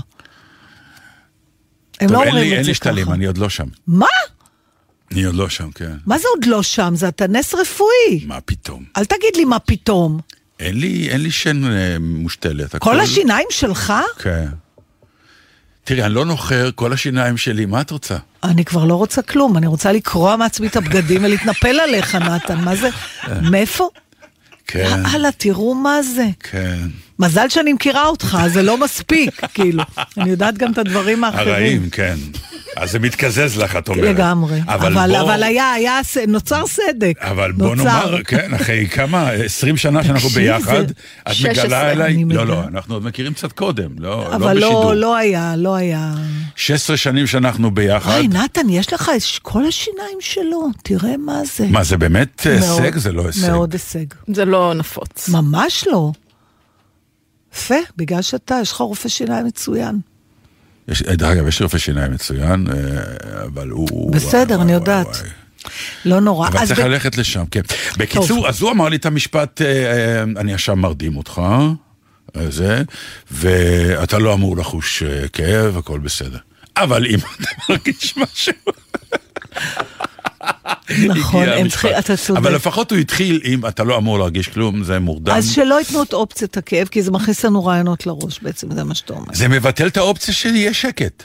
הם 2.01 2.13
לא 2.13 2.19
אין 2.21 2.29
אומרים 2.29 2.45
לי- 2.45 2.51
את 2.53 2.57
אין 2.57 2.63
זה 2.65 2.69
לי 2.71 2.75
שתלים, 2.75 3.05
ככה. 3.05 3.15
אני 3.15 3.27
עוד 3.27 3.39
לא 3.39 3.49
שם. 3.49 3.67
מה? 3.87 4.07
אני 5.13 5.25
עוד 5.25 5.35
לא 5.35 5.49
שם, 5.49 5.71
כן. 5.71 5.93
מה 6.07 6.19
זה 6.19 6.29
עוד 6.37 6.45
לא 6.47 6.63
שם? 6.63 6.93
זה 6.97 7.09
אתה 7.09 7.27
נס 7.27 7.55
רפואי. 7.55 8.25
מה 8.27 8.41
פתאום? 8.41 8.85
אל 8.97 9.05
תגיד 9.05 9.37
לי 9.37 9.45
מה 9.45 9.59
פתאום. 9.59 10.21
אין 10.61 10.81
לי, 10.81 11.09
אין 11.11 11.21
לי 11.21 11.31
שן 11.31 11.65
אה, 11.73 11.97
מושתלת. 12.01 12.71
כל 12.71 12.77
הכל- 12.77 13.01
השיניים 13.01 13.47
שלך? 13.51 13.93
כן. 14.19 14.47
תראי, 15.85 16.03
אני 16.03 16.15
לא 16.15 16.25
נוחר, 16.25 16.71
כל 16.75 16.93
השיניים 16.93 17.37
שלי, 17.37 17.67
מה 17.67 17.81
את 17.81 17.91
רוצה? 17.91 18.17
אני 18.45 18.65
כבר 18.65 18.85
לא 18.85 18.95
רוצה 18.95 19.23
כלום, 19.23 19.57
אני 19.57 19.67
רוצה 19.67 19.93
לקרוע 19.93 20.37
מעצמי 20.37 20.67
את 20.67 20.77
הבגדים 20.77 21.25
ולהתנפל 21.25 21.81
עליך, 21.81 22.15
נתן. 22.15 22.61
מה 22.65 22.77
זה? 22.77 22.89
מאיפה? 23.43 23.89
כן, 24.67 25.03
הלאה, 25.07 25.33
תראו 25.33 25.75
מה 25.75 26.03
זה. 26.03 26.27
כן. 26.41 26.89
מזל 27.21 27.49
שאני 27.49 27.73
מכירה 27.73 28.07
אותך, 28.07 28.39
זה 28.49 28.63
לא 28.63 28.79
מספיק, 28.79 29.41
כאילו. 29.55 29.83
אני 30.19 30.31
יודעת 30.31 30.59
גם 30.59 30.73
את 30.73 30.79
הדברים 30.79 31.25
האחרים. 31.25 31.49
הרעים, 31.49 31.91
כן. 31.91 32.15
אז 32.77 32.91
זה 32.93 32.99
מתקזז 32.99 33.57
לך, 33.59 33.77
את 33.77 33.89
אומרת. 33.89 34.05
לגמרי. 34.05 34.61
אבל 34.67 34.99
אבל, 34.99 35.11
בוא... 35.11 35.21
אבל 35.35 35.43
היה, 35.43 35.73
היה, 35.73 36.01
ס- 36.05 36.17
נוצר 36.29 36.67
סדק. 36.67 37.15
אבל 37.21 37.53
בוא 37.53 37.77
נוצר. 37.77 37.83
נאמר, 38.11 38.23
כן, 38.23 38.55
אחרי 38.55 38.87
כמה, 38.89 39.31
20 39.31 39.77
שנה 39.77 40.05
שאנחנו 40.05 40.29
ביחד, 40.29 40.85
את 41.29 41.33
16, 41.35 41.65
מגלה 41.67 41.91
אליי, 41.91 42.15
אני 42.15 42.35
לא, 42.35 42.47
לא. 42.47 42.63
אנחנו 42.65 42.95
עוד 42.95 43.05
מכירים 43.05 43.33
קצת 43.35 43.53
קודם, 43.53 43.91
לא 43.99 44.11
לא 44.11 44.35
אבל 44.37 44.57
בשידור. 44.57 44.85
לא, 44.85 44.97
לא 45.01 45.17
היה, 45.17 45.55
לא 45.57 45.75
היה. 45.75 46.13
16 46.57 46.97
שנים 46.97 47.27
שאנחנו 47.27 47.71
ביחד. 47.71 48.11
וואי, 48.11 48.29
נתן, 48.29 48.69
יש 48.71 48.93
לך 48.93 49.11
את 49.17 49.23
כל 49.43 49.67
השיניים 49.69 50.19
שלו, 50.21 50.69
תראה 50.83 51.17
מה 51.19 51.41
זה. 51.57 51.67
מה, 51.71 51.85
זה 51.85 51.97
באמת 51.97 52.47
הישג? 52.51 52.97
זה 52.99 53.13
לא 53.13 53.27
הישג. 53.27 53.51
מאוד 53.51 53.73
הישג. 53.73 54.05
זה 54.35 54.45
לא 54.45 54.75
נפוץ. 54.75 55.29
ממש 55.29 55.85
לא. 55.93 56.13
יפה, 57.55 57.75
בגלל 57.97 58.23
שאתה, 58.23 58.59
יש 58.63 58.73
לך 58.73 58.79
רופא 58.81 59.09
שיניים 59.09 59.47
מצוין. 59.47 59.99
יש- 60.89 61.03
דרך 61.03 61.31
אגב, 61.31 61.47
יש 61.49 61.63
רופא 61.63 61.79
שיניים 61.79 62.13
מצוין, 62.13 62.67
אה, 62.69 62.75
אבל 63.45 63.69
הוא... 63.71 64.13
בסדר, 64.13 64.55
וואי, 64.55 64.63
אני 64.65 64.73
וואי, 64.73 64.73
יודעת. 64.73 65.07
וואי. 65.07 65.29
לא 66.05 66.21
נורא. 66.21 66.49
אבל 66.49 66.67
צריך 66.67 66.81
ב- 66.81 66.83
ללכת 66.83 67.19
לשם, 67.19 67.45
כן. 67.51 67.61
בקיצור, 67.99 68.49
אז 68.49 68.61
הוא 68.63 68.71
אמר 68.71 68.89
לי 68.89 68.97
את 68.97 69.07
המשפט, 69.07 69.63
אה, 69.63 69.67
אה, 69.67 70.23
אני 70.23 70.55
עכשיו 70.55 70.77
מרדים 70.77 71.17
אותך, 71.17 71.43
אה, 72.37 72.51
זה, 72.51 72.83
ואתה 73.31 74.19
לא 74.19 74.35
אמור 74.35 74.57
לחוש 74.57 75.03
אה, 75.03 75.29
כאב, 75.29 75.77
הכל 75.77 75.99
בסדר. 75.99 76.39
אבל 76.77 77.07
אם 77.07 77.19
אתה 77.19 77.49
מרגיש 77.69 78.17
משהו... 78.17 78.53
נכון, 81.09 81.49
הם. 81.49 81.69
צריכים, 81.69 81.91
אתה 81.99 82.17
צודק. 82.17 82.39
אבל 82.39 82.55
לפחות 82.55 82.91
הוא 82.91 82.99
התחיל 82.99 83.41
עם, 83.45 83.67
אתה 83.67 83.85
לא 83.85 83.97
אמור 83.97 84.19
להרגיש 84.19 84.49
כלום, 84.49 84.85
זה 84.85 84.99
מורדם. 84.99 85.35
אז 85.35 85.51
שלא 85.51 85.79
ייתנו 85.79 86.03
את 86.03 86.13
אופציית 86.13 86.57
הכאב, 86.57 86.89
כי 86.89 87.03
זה 87.03 87.11
מכניס 87.11 87.45
לנו 87.45 87.65
רעיונות 87.65 88.07
לראש 88.07 88.41
בעצם, 88.43 88.75
זה 88.75 88.85
מה 88.85 88.95
שאתה 88.95 89.13
אומר. 89.13 89.27
זה 89.33 89.49
מבטל 89.49 89.87
את 89.87 89.97
האופציה 89.97 90.35
יש 90.55 90.83
שקט. 90.83 91.23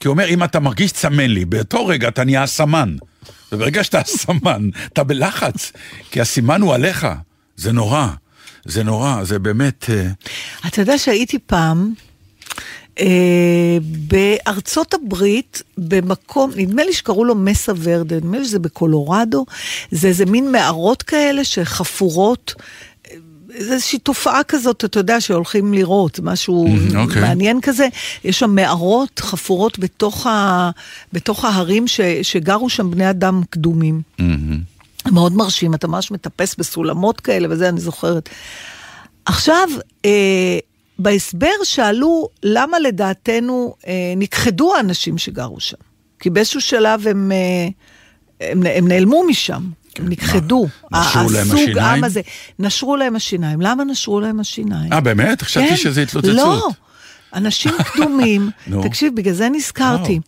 כי 0.00 0.08
הוא 0.08 0.12
אומר, 0.12 0.28
אם 0.28 0.44
אתה 0.44 0.60
מרגיש 0.60 0.92
צמן 0.92 1.30
לי, 1.30 1.44
באותו 1.44 1.86
רגע 1.86 2.08
אתה 2.08 2.24
נהיה 2.24 2.46
סמן. 2.46 2.96
וברגע 3.52 3.84
שאתה 3.84 4.00
סמן, 4.18 4.68
אתה 4.86 5.04
בלחץ, 5.04 5.72
כי 6.10 6.20
הסימן 6.20 6.60
הוא 6.60 6.74
עליך. 6.74 7.06
זה 7.56 7.72
נורא, 7.72 8.08
זה 8.64 8.84
נורא, 8.84 9.24
זה 9.24 9.38
באמת... 9.38 9.90
אה, 9.90 10.10
אתה 10.66 10.80
יודע 10.80 10.98
שהייתי 10.98 11.38
פעם 11.46 11.92
בארצות 14.08 14.94
הברית, 14.94 15.62
במקום, 15.78 16.50
נדמה 16.56 16.84
לי 16.84 16.92
שקראו 16.92 17.24
לו 17.24 17.34
מסה 17.34 17.72
ורדה, 17.82 18.16
נדמה 18.16 18.38
לי 18.38 18.44
שזה 18.44 18.58
בקולורדו, 18.58 19.46
זה 19.90 20.08
איזה 20.08 20.26
מין 20.26 20.52
מערות 20.52 21.02
כאלה 21.02 21.44
שחפורות. 21.44 22.54
אה, 23.10 23.16
זה 23.58 23.74
איזושהי 23.74 23.98
תופעה 23.98 24.42
כזאת, 24.44 24.84
אתה 24.84 24.98
יודע, 24.98 25.20
שהולכים 25.20 25.74
לראות, 25.74 26.20
משהו 26.22 26.66
Mhm, 26.66 26.96
אוקיי. 26.96 27.22
מעניין 27.22 27.60
כזה. 27.60 27.88
יש 28.24 28.38
שם 28.38 28.50
מערות 28.54 29.20
חפורות 29.20 29.78
בתוך, 29.78 30.26
ה, 30.26 30.70
בתוך 31.12 31.44
ההרים 31.44 31.88
ש, 31.88 32.00
שגרו 32.22 32.68
שם 32.68 32.90
בני 32.90 33.10
אדם 33.10 33.42
קדומים. 33.50 34.00
מהמם. 34.18 34.60
מאוד 35.12 35.32
מרשים, 35.32 35.74
אתה 35.74 35.88
ממש 35.88 36.10
מטפס 36.10 36.54
בסולמות 36.58 37.20
כאלה 37.20 37.48
וזה, 37.50 37.68
אני 37.68 37.80
זוכרת. 37.80 38.28
עכשיו, 39.24 39.68
אה, 40.04 40.58
בהסבר 40.98 41.52
שאלו 41.64 42.28
למה 42.42 42.78
לדעתנו 42.78 43.74
אה, 43.86 43.92
נכחדו 44.16 44.76
האנשים 44.76 45.18
שגרו 45.18 45.60
שם. 45.60 45.76
כי 46.20 46.30
באיזשהו 46.30 46.60
שלב 46.60 47.06
הם, 47.06 47.32
אה, 47.32 47.68
הם, 48.40 48.62
הם 48.74 48.88
נעלמו 48.88 49.22
משם, 49.28 49.62
הם 49.98 50.08
נכחדו. 50.08 50.66
נשרו 50.92 51.30
להם 51.30 51.46
הסוג 51.46 51.58
השיניים? 51.58 51.98
עם 51.98 52.04
הזה. 52.04 52.20
נשרו 52.58 52.96
להם 52.96 53.16
השיניים. 53.16 53.60
למה 53.60 53.84
נשרו 53.84 54.20
להם 54.20 54.40
השיניים? 54.40 54.92
אה, 54.92 55.00
באמת? 55.00 55.42
חשבתי 55.42 55.68
כן, 55.68 55.76
שזה 55.76 56.02
התלוצצות. 56.02 56.34
לא, 56.34 56.68
אנשים 57.34 57.72
קדומים. 57.92 58.50
תקשיב, 58.82 59.14
בגלל 59.16 59.34
זה 59.34 59.48
נזכרתי. 59.48 60.20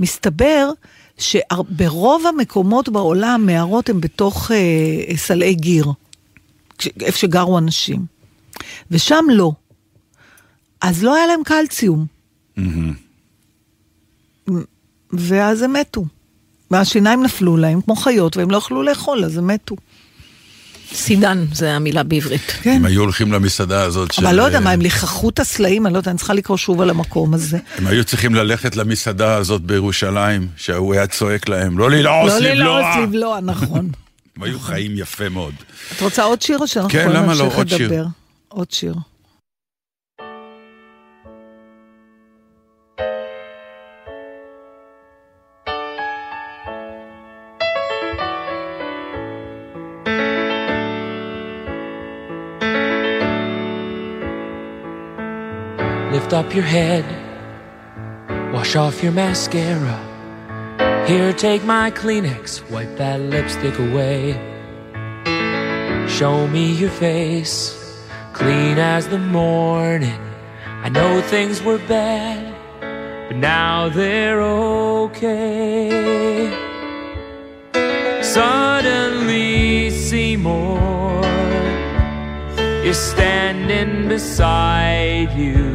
מסתבר 0.00 0.70
שברוב 1.18 2.26
המקומות 2.26 2.88
בעולם, 2.88 3.46
מערות 3.46 3.88
הן 3.88 4.00
בתוך 4.00 4.50
אה, 4.50 5.16
סלעי 5.16 5.54
גיר, 5.54 5.86
איפה 7.00 7.18
שגרו 7.18 7.58
אנשים. 7.58 8.06
ושם 8.90 9.24
לא. 9.28 9.52
אז 10.82 11.02
לא 11.02 11.14
היה 11.14 11.26
להם 11.26 11.40
קלציום, 11.44 12.06
מהמם. 12.56 12.92
ואז 15.12 15.62
הם 15.62 15.72
מתו. 15.72 16.04
והשיניים 16.70 17.22
נפלו 17.22 17.56
להם 17.56 17.80
כמו 17.80 17.96
חיות, 17.96 18.36
והם 18.36 18.50
לא 18.50 18.56
יכלו 18.56 18.82
לאכול, 18.82 19.24
אז 19.24 19.36
הם 19.36 19.46
מתו. 19.46 19.76
סידן, 20.94 21.44
זה 21.52 21.72
המילה 21.72 22.02
בעברית. 22.02 22.52
כן. 22.62 22.70
הם 22.70 22.84
היו 22.84 23.00
הולכים 23.00 23.32
למסעדה 23.32 23.82
הזאת 23.82 24.12
של... 24.12 24.26
אבל 24.26 24.36
לא 24.36 24.42
יודע 24.42 24.60
מה, 24.60 24.66
אה, 24.66 24.74
הם 24.74 24.80
ליחכו 24.80 25.28
את 25.28 25.38
הסלעים, 25.38 25.86
אני 25.86 25.94
לא 25.94 25.98
יודע, 25.98 26.10
אני 26.10 26.18
צריכה 26.18 26.34
לקרוא 26.34 26.56
שוב 26.56 26.80
על 26.80 26.90
המקום 26.90 27.34
הזה. 27.34 27.58
הם 27.78 27.86
היו 27.86 28.04
צריכים 28.04 28.34
ללכת 28.34 28.76
למסעדה 28.76 29.34
הזאת 29.34 29.62
בירושלים, 29.62 30.48
שההוא 30.56 30.94
היה 30.94 31.06
צועק 31.06 31.48
להם, 31.48 31.78
לא 31.78 31.90
ללעוס, 31.90 32.32
לא 32.32 32.38
לבלוע. 32.38 32.80
ללעוס, 32.80 32.96
לבלוע, 33.02 33.40
נכון. 33.40 33.90
הם 34.36 34.42
היו 34.42 34.60
חיים 34.60 34.98
יפה 34.98 35.28
מאוד. 35.28 35.54
את 35.96 36.00
רוצה 36.00 36.22
עוד 36.22 36.42
שיר 36.42 36.58
או 36.58 36.66
שאנחנו 36.66 36.90
כן, 36.90 36.98
יכולים 36.98 37.22
למה 37.22 37.34
לא? 37.34 37.38
להמשיך 37.38 37.58
עוד 37.58 37.68
שיר. 37.68 37.86
לדבר? 37.86 38.06
עוד 38.48 38.70
שיר. 38.70 38.94
Lift 56.32 56.46
up 56.46 56.54
your 56.54 56.64
head, 56.64 57.04
wash 58.54 58.74
off 58.74 59.02
your 59.02 59.12
mascara. 59.12 59.98
Here, 61.06 61.34
take 61.34 61.62
my 61.62 61.90
Kleenex, 61.90 62.70
wipe 62.70 62.96
that 62.96 63.20
lipstick 63.20 63.78
away. 63.78 64.32
Show 66.08 66.46
me 66.48 66.72
your 66.72 66.88
face, 66.88 67.76
clean 68.32 68.78
as 68.78 69.08
the 69.08 69.18
morning. 69.18 70.22
I 70.64 70.88
know 70.88 71.20
things 71.20 71.62
were 71.62 71.76
bad, 71.86 72.40
but 73.28 73.36
now 73.36 73.90
they're 73.90 74.40
okay. 74.40 75.90
Suddenly, 78.22 79.90
Seymour 79.90 81.26
is 82.88 82.96
standing 82.96 84.08
beside 84.08 85.30
you. 85.36 85.71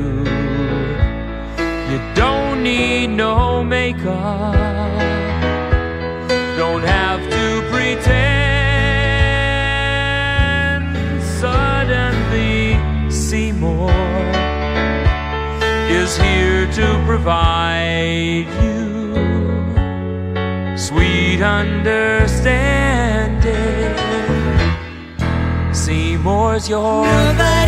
You 1.98 2.04
don't 2.14 2.62
need 2.62 3.08
no 3.08 3.64
makeup, 3.64 4.54
don't 6.56 6.84
have 6.84 7.20
to 7.28 7.62
pretend. 7.72 8.14
Suddenly, 11.24 12.78
Seymour 13.10 13.90
is 15.90 16.16
here 16.20 16.72
to 16.74 17.04
provide 17.08 18.46
you 18.62 19.16
sweet 20.78 21.42
understanding. 21.42 23.96
Seymour's 25.74 26.70
your 26.70 27.08
Nobody 27.08 27.67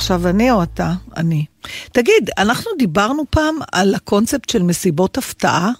עכשיו 0.00 0.28
אני 0.28 0.50
או 0.50 0.62
אתה? 0.62 0.92
אני. 1.16 1.44
תגיד, 1.92 2.30
אנחנו 2.38 2.70
דיברנו 2.78 3.22
פעם 3.30 3.54
על 3.72 3.94
הקונספט 3.94 4.48
של 4.48 4.62
מסיבות 4.62 5.18
הפתעה? 5.18 5.70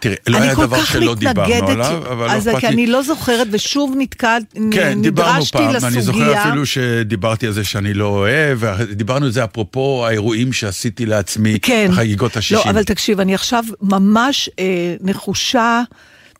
תראה, 0.00 0.14
לא 0.28 0.38
היה 0.38 0.54
דבר 0.54 0.84
שלא 0.84 1.14
דיברנו 1.14 1.68
עליו, 1.68 2.02
אבל 2.12 2.26
לא 2.26 2.32
אז 2.32 2.48
אכפת 2.48 2.60
כי 2.60 2.66
לי. 2.66 2.72
אני 2.72 2.86
לא 2.86 3.02
זוכרת, 3.02 3.46
ושוב 3.50 3.94
נתקעת, 3.98 4.42
כן, 4.72 5.02
דיברנו 5.02 5.44
פעם, 5.44 5.74
לסוגיה. 5.74 5.88
אני 5.88 6.02
זוכר 6.02 6.42
אפילו 6.42 6.66
שדיברתי 6.66 7.46
על 7.46 7.52
זה 7.52 7.64
שאני 7.64 7.94
לא 7.94 8.06
אוהב, 8.06 8.58
ודיברנו 8.60 9.26
על 9.26 9.32
זה 9.32 9.44
אפרופו 9.44 10.06
האירועים 10.06 10.52
שעשיתי 10.52 11.06
לעצמי 11.06 11.58
כן. 11.62 11.88
בחגיגות 11.92 12.36
השישים. 12.36 12.58
לא, 12.64 12.70
אבל 12.70 12.84
תקשיב, 12.84 13.20
אני 13.20 13.34
עכשיו 13.34 13.64
ממש 13.82 14.50
אה, 14.58 14.94
נחושה, 15.00 15.82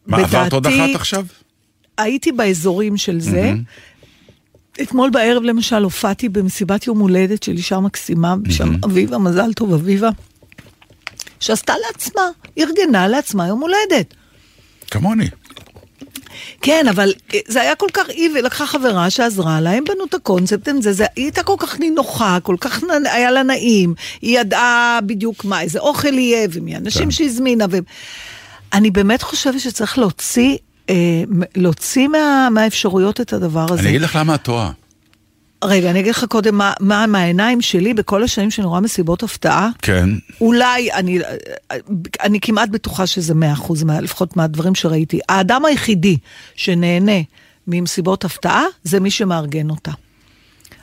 מה, 0.07 0.17
בדעתי, 0.17 0.37
עברת 0.37 0.53
עוד 0.53 0.67
אחת 0.67 0.95
עכשיו? 0.95 1.25
הייתי 1.99 2.33
באזורים 2.33 2.97
של 2.97 3.21
זה. 3.21 3.53
אתמול 4.83 5.11
בערב 5.11 5.43
למשל 5.43 5.83
הופעתי 5.83 6.29
במסיבת 6.29 6.87
יום 6.87 6.99
הולדת 6.99 7.43
של 7.43 7.53
אישה 7.53 7.81
מקסימה, 7.81 8.37
בשם 8.37 8.75
אביבה, 8.85 9.19
מזל 9.19 9.53
טוב 9.53 9.73
אביבה, 9.73 10.11
שעשתה 11.41 11.75
לעצמה, 11.87 12.23
ארגנה 12.59 13.09
לעצמה 13.09 13.47
יום 13.47 13.61
הולדת. 13.61 14.15
כמוני. 14.91 15.29
כן, 16.63 16.89
אבל 16.89 17.13
אה, 17.35 17.39
זה 17.49 17.61
היה 17.61 17.75
כל 17.75 17.87
כך, 17.93 18.09
היא 18.09 18.31
לקחה 18.31 18.67
חברה 18.67 19.11
שעזרה 19.11 19.61
לה, 19.61 19.71
הם 19.71 19.85
בנו 19.85 20.05
את 20.05 20.15
הקונספט, 20.15 20.69
הם 20.69 20.83
זה, 20.83 20.93
זה, 20.93 21.07
היא 21.17 21.25
הייתה 21.25 21.43
כל 21.43 21.57
כך 21.59 21.81
נינוחה, 21.81 22.39
כל 22.43 22.57
כך 22.61 22.85
נ, 22.85 23.07
היה 23.07 23.31
לה 23.31 23.43
נעים, 23.43 23.95
היא 24.23 24.41
ידעה 24.41 24.99
בדיוק 25.07 25.45
מה, 25.45 25.61
איזה 25.61 25.79
אוכל 25.79 26.15
יהיה, 26.15 26.49
ומי 26.53 26.75
האנשים 26.75 27.05
כן. 27.05 27.11
שהזמינה, 27.11 27.67
ו... 27.71 27.79
אני 28.73 28.91
באמת 28.91 29.23
חושבת 29.23 29.61
שצריך 29.61 29.99
להוציא, 29.99 30.57
להוציא 31.57 32.09
מה, 32.09 32.49
מהאפשרויות 32.51 33.21
את 33.21 33.33
הדבר 33.33 33.67
הזה. 33.73 33.81
אני 33.81 33.89
אגיד 33.89 34.01
לך 34.01 34.17
למה 34.21 34.35
את 34.35 34.43
טועה. 34.43 34.71
רגע, 35.65 35.91
אני 35.91 36.01
אגיד 36.01 36.11
לך 36.11 36.25
קודם 36.29 36.55
מה, 36.55 36.73
מה 36.81 37.07
מהעיניים 37.07 37.61
שלי 37.61 37.95
בכל 37.95 38.23
השנים 38.23 38.51
שאני 38.51 38.67
רואה 38.67 38.81
מסיבות 38.81 39.23
הפתעה. 39.23 39.69
כן. 39.83 40.09
אולי, 40.41 40.93
אני, 40.93 41.19
אני 42.23 42.41
כמעט 42.41 42.69
בטוחה 42.69 43.07
שזה 43.07 43.35
מאה 43.35 43.53
אחוז, 43.53 43.83
מה- 43.83 44.01
לפחות 44.01 44.37
מהדברים 44.37 44.75
שראיתי. 44.75 45.21
האדם 45.29 45.65
היחידי 45.65 46.17
שנהנה 46.55 47.13
ממסיבות 47.67 48.25
הפתעה, 48.25 48.63
זה 48.85 49.01
מי 49.01 49.11
שמארגן 49.11 49.71
אותה. 49.71 49.91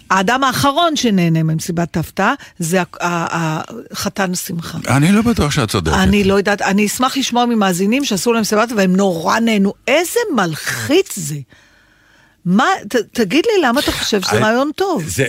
האדם 0.10 0.44
האחרון 0.44 0.96
שנהנה 0.96 1.44
ממסיבת 1.44 1.98
ההפתעה, 1.98 2.34
זה 2.60 2.82
החתן 3.02 4.36
שמחה. 4.36 4.78
אני 4.88 5.12
לא 5.12 5.22
בטוח 5.22 5.52
שאת 5.52 5.70
צודקת. 5.70 5.94
אני 5.96 6.24
לא 6.24 6.34
יודעת, 6.34 6.62
אני 6.62 6.86
אשמח 6.86 7.18
לשמוע 7.18 7.46
ממאזינים 7.46 8.06
שעשו 8.06 8.34
להם 8.34 8.42
מסיבת 8.42 8.70
והם 8.78 8.96
נורא 8.96 9.40
נהנו. 9.40 9.74
איזה 9.88 10.20
מלחיץ 10.36 11.20
זה. 11.20 11.36
מה, 12.46 12.66
ת, 12.90 12.96
תגיד 12.96 13.46
לי, 13.46 13.68
למה 13.68 13.80
אתה 13.80 13.92
חושב 13.92 14.22
שזה 14.22 14.32
אני- 14.32 14.42
רעיון 14.46 14.72
טוב? 14.76 15.04
זה, 15.08 15.26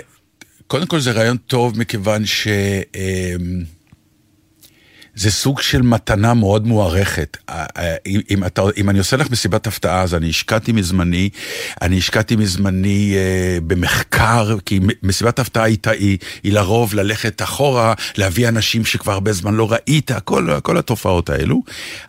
קודם 0.66 0.86
כל 0.86 1.00
זה 1.00 1.12
רעיון 1.12 1.36
טוב 1.36 1.78
מכיוון 1.78 2.26
ש... 2.26 2.48
אמ, 2.96 3.62
זה 5.18 5.30
סוג 5.30 5.60
של 5.60 5.82
מתנה 5.82 6.34
מאוד 6.34 6.66
מוערכת. 6.66 7.36
אם, 8.06 8.44
אתה, 8.46 8.62
אם 8.76 8.90
אני 8.90 8.98
עושה 8.98 9.16
לך 9.16 9.30
מסיבת 9.30 9.66
הפתעה, 9.66 10.02
אז 10.02 10.14
אני 10.14 10.28
השקעתי 10.28 10.72
מזמני, 10.72 11.28
אני 11.82 11.98
השקעתי 11.98 12.36
מזמני 12.36 13.14
אה, 13.16 13.58
במחקר, 13.66 14.56
כי 14.66 14.80
מסיבת 15.02 15.38
הפתעה 15.38 15.64
היא, 15.64 15.78
היא, 15.86 16.18
היא 16.42 16.52
לרוב 16.52 16.94
ללכת 16.94 17.42
אחורה, 17.42 17.94
להביא 18.16 18.48
אנשים 18.48 18.84
שכבר 18.84 19.12
הרבה 19.12 19.32
זמן 19.32 19.54
לא 19.54 19.72
ראית, 19.72 20.10
כל, 20.24 20.48
כל 20.62 20.78
התופעות 20.78 21.30
האלו. 21.30 21.62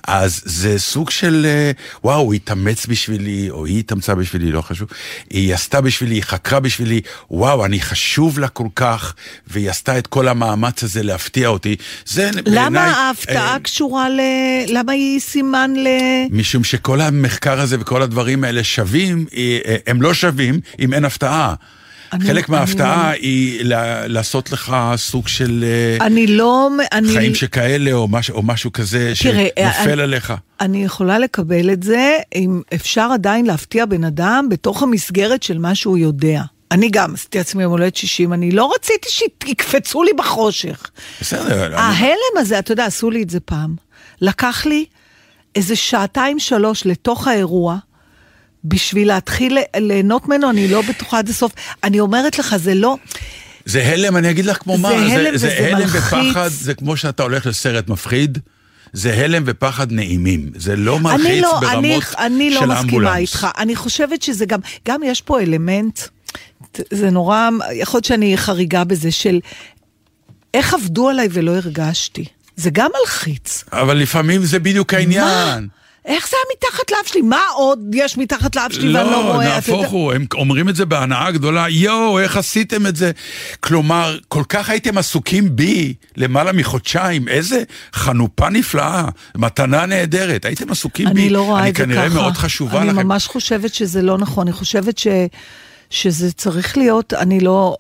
אז 0.08 0.42
זה 0.46 0.80
סוג 0.80 1.10
של, 1.10 1.46
אה, 1.50 1.72
וואו, 2.04 2.20
הוא 2.20 2.34
התאמץ 2.34 2.86
בשבילי, 2.86 3.50
או 3.50 3.66
היא 3.66 3.80
התאמצה 3.80 4.16
בשבילי, 4.16 4.52
לא 4.52 4.62
חשוב. 4.62 4.88
היא 5.30 5.54
עשתה 5.54 5.82
בשבילי, 5.82 6.16
היא 6.16 6.24
חקרה 6.24 6.60
בשבילי, 6.60 7.02
וואו, 7.32 7.66
אני 7.66 7.82
חשוב 7.82 8.40
לה 8.40 8.48
כל 8.48 8.68
כך, 8.76 9.14
והיא 9.48 9.70
עשתה 9.70 9.98
את 9.98 10.08
כל 10.08 10.28
המאמץ 10.28 10.84
הזה 10.84 11.04
להפתיע 11.04 11.48
אותי. 11.48 11.76
זה 12.06 12.30
בעיניי... 12.46 12.99
ההפתעה 13.08 13.54
אה, 13.54 13.60
קשורה 13.60 14.10
ל... 14.10 14.20
למה 14.68 14.92
היא 14.92 15.20
סימן 15.20 15.74
ל... 15.78 15.88
משום 16.32 16.64
שכל 16.64 17.02
המחקר 17.02 17.60
הזה 17.60 17.78
וכל 17.80 18.02
הדברים 18.02 18.44
האלה 18.44 18.64
שווים, 18.64 19.26
אה, 19.38 19.58
הם 19.88 20.02
לא 20.02 20.14
שווים 20.14 20.60
אם 20.80 20.94
אין 20.94 21.06
הפתעה. 21.06 21.54
אני- 22.14 22.26
חלק 22.26 22.50
אני 22.50 22.58
מההפתעה 22.58 23.10
היא 23.12 23.62
ל- 23.66 23.74
לעשות 24.08 24.52
לך 24.52 24.76
סוג 24.96 25.28
של 25.28 25.64
אה, 26.00 26.06
אני 26.06 26.28
לא... 26.28 26.70
אני... 26.92 27.14
חיים 27.14 27.36
שכאלה 27.36 27.94
או 27.94 28.08
משהו, 28.08 28.36
או 28.36 28.44
משהו 28.44 28.72
כזה 28.74 29.14
תראה, 29.22 29.48
שנופל 29.56 29.92
אני- 29.92 30.02
עליך. 30.02 30.34
אני 30.62 30.84
יכולה 30.84 31.20
לקבל 31.20 31.70
את 31.74 31.84
זה, 31.84 32.14
אם 32.36 32.62
אפשר 32.74 33.10
עדיין 33.14 33.46
להפתיע 33.46 33.86
בן 33.86 34.04
אדם 34.04 34.48
בתוך 34.52 34.84
המסגרת 34.84 35.44
של 35.44 35.58
מה 35.58 35.76
שהוא 35.76 35.98
יודע. 35.98 36.42
אני 36.72 36.90
גם 36.90 37.14
עשיתי 37.14 37.38
לעצמי 37.38 37.64
יום 37.64 37.72
הולדת 37.72 37.96
60, 37.96 38.34
אני 38.34 38.52
לא 38.52 38.72
רציתי 38.76 39.08
שיקפצו 39.10 40.04
לי 40.04 40.12
בחושך. 40.18 40.90
בסדר, 41.22 41.66
אני- 41.66 41.76
ההלם 41.76 42.38
הזה, 42.38 42.60
אתה 42.60 42.72
יודע, 42.72 42.86
עשו 42.86 43.10
לי 43.10 43.24
את 43.24 43.30
זה 43.30 43.40
פעם. 43.40 43.76
לקח 44.22 44.66
לי 44.66 44.86
איזה 45.56 45.76
שעתיים 45.76 46.40
שלוש 46.40 46.86
לתוך 46.86 47.28
האירוע, 47.28 47.78
בשביל 48.64 49.08
להתחיל 49.08 49.58
ליהנות 49.78 50.28
ממנו, 50.28 50.50
אני 50.50 50.68
לא 50.68 50.82
בטוחה 50.82 51.18
עד 51.20 51.30
הסוף. 51.30 51.52
אני 51.84 52.00
אומרת 52.00 52.40
לך, 52.40 52.56
זה 52.58 52.74
לא... 52.76 52.96
זה 53.66 53.84
הלם, 53.86 54.18
אני 54.18 54.30
אגיד 54.30 54.46
לך 54.46 54.58
כמו 54.58 54.76
זה 54.76 54.82
מה, 54.82 54.90
הלם 54.90 55.10
זה, 55.38 55.48
וזה 55.48 55.68
הלם 55.68 55.78
מלחיץ. 55.80 56.14
ופחד, 56.14 56.48
זה 56.48 56.74
כמו 56.74 56.98
שאתה 56.98 57.24
הולך 57.24 57.46
לסרט 57.46 57.88
מפחיד, 57.90 58.38
זה 58.94 59.14
הלם 59.14 59.44
ופחד 59.46 59.92
נעימים, 59.92 60.52
זה 60.56 60.76
לא 60.76 61.00
מלחיץ 61.00 61.26
אני 61.26 61.42
לא, 61.42 61.60
ברמות 61.62 62.04
אני, 62.18 62.26
אני 62.26 62.50
לא 62.50 62.60
של 62.60 62.66
מסכימה 62.66 62.78
האמבולנס. 62.80 63.18
איתך. 63.18 63.48
אני 63.58 63.76
חושבת 63.76 64.22
שזה 64.22 64.46
גם, 64.46 64.60
גם 64.88 65.02
יש 65.04 65.22
פה 65.22 65.40
אלמנט, 65.42 66.00
זה 66.92 67.10
נורא, 67.10 67.50
יכול 67.74 67.98
להיות 67.98 68.06
שאני 68.06 68.38
חריגה 68.38 68.84
בזה, 68.84 69.12
של 69.12 69.40
איך 70.54 70.74
עבדו 70.74 71.10
עליי 71.10 71.28
ולא 71.32 71.56
הרגשתי. 71.56 72.26
זה 72.56 72.70
גם 72.70 72.90
מלחיץ. 73.02 73.64
אבל 73.74 73.98
לפעמים 73.98 74.46
זה 74.46 74.60
בדיוק 74.60 74.94
העניין. 74.94 75.24
מה? 75.24 75.60
איך 76.06 76.30
זה 76.30 76.36
היה 76.38 76.58
מתחת 76.58 76.92
לאף 76.92 77.08
שלי? 77.08 77.22
מה 77.22 77.42
עוד 77.56 77.80
יש 77.94 78.18
מתחת 78.18 78.56
לאף 78.56 78.74
שלי 78.74 78.82
ואני 78.94 78.94
לא 78.94 79.12
לא, 79.12 79.34
רואה? 79.34 79.44
יודע- 79.46 79.56
נהפוך 79.56 79.88
הוא, 79.90 80.14
הם 80.14 80.26
אומרים 80.36 80.70
את 80.70 80.76
זה 80.76 80.86
בהנאה 80.86 81.32
גדולה, 81.32 81.70
יואו, 81.70 82.20
איך 82.20 82.38
עשיתם 82.38 82.88
את 82.88 82.96
זה? 82.96 83.12
כלומר, 83.60 84.18
כל 84.28 84.44
כך 84.50 84.70
הייתם 84.70 84.98
עסוקים 84.98 85.56
בי 85.56 85.94
למעלה 86.18 86.52
מחודשיים, 86.52 87.28
איזה 87.28 87.64
חנופה 87.94 88.50
נפלאה, 88.50 89.06
מתנה 89.38 89.86
נהדרת, 89.86 90.46
הייתם 90.46 90.72
עסוקים 90.72 91.06
בי. 91.14 91.22
אני 91.22 91.30
לא 91.30 91.42
רואה 91.42 91.70
את 91.70 91.76
זה 91.76 91.84
ככה. 91.84 91.84
אני 91.84 91.94
כנראה 91.94 92.10
מאוד 92.22 92.34
חשובה 92.38 92.82
אני 92.82 92.90
לכם. 92.90 93.08
ממש 93.08 93.28
חושבת 93.28 93.74
שזה 93.74 94.02
לא 94.02 94.18
נכון, 94.18 94.48
אני 94.48 94.54
חושבת 94.56 94.98
ש... 94.98 95.08
שזה 95.90 96.32
צריך 96.32 96.78
להיות, 96.78 97.14
אני 97.14 97.40
לא... 97.40 97.76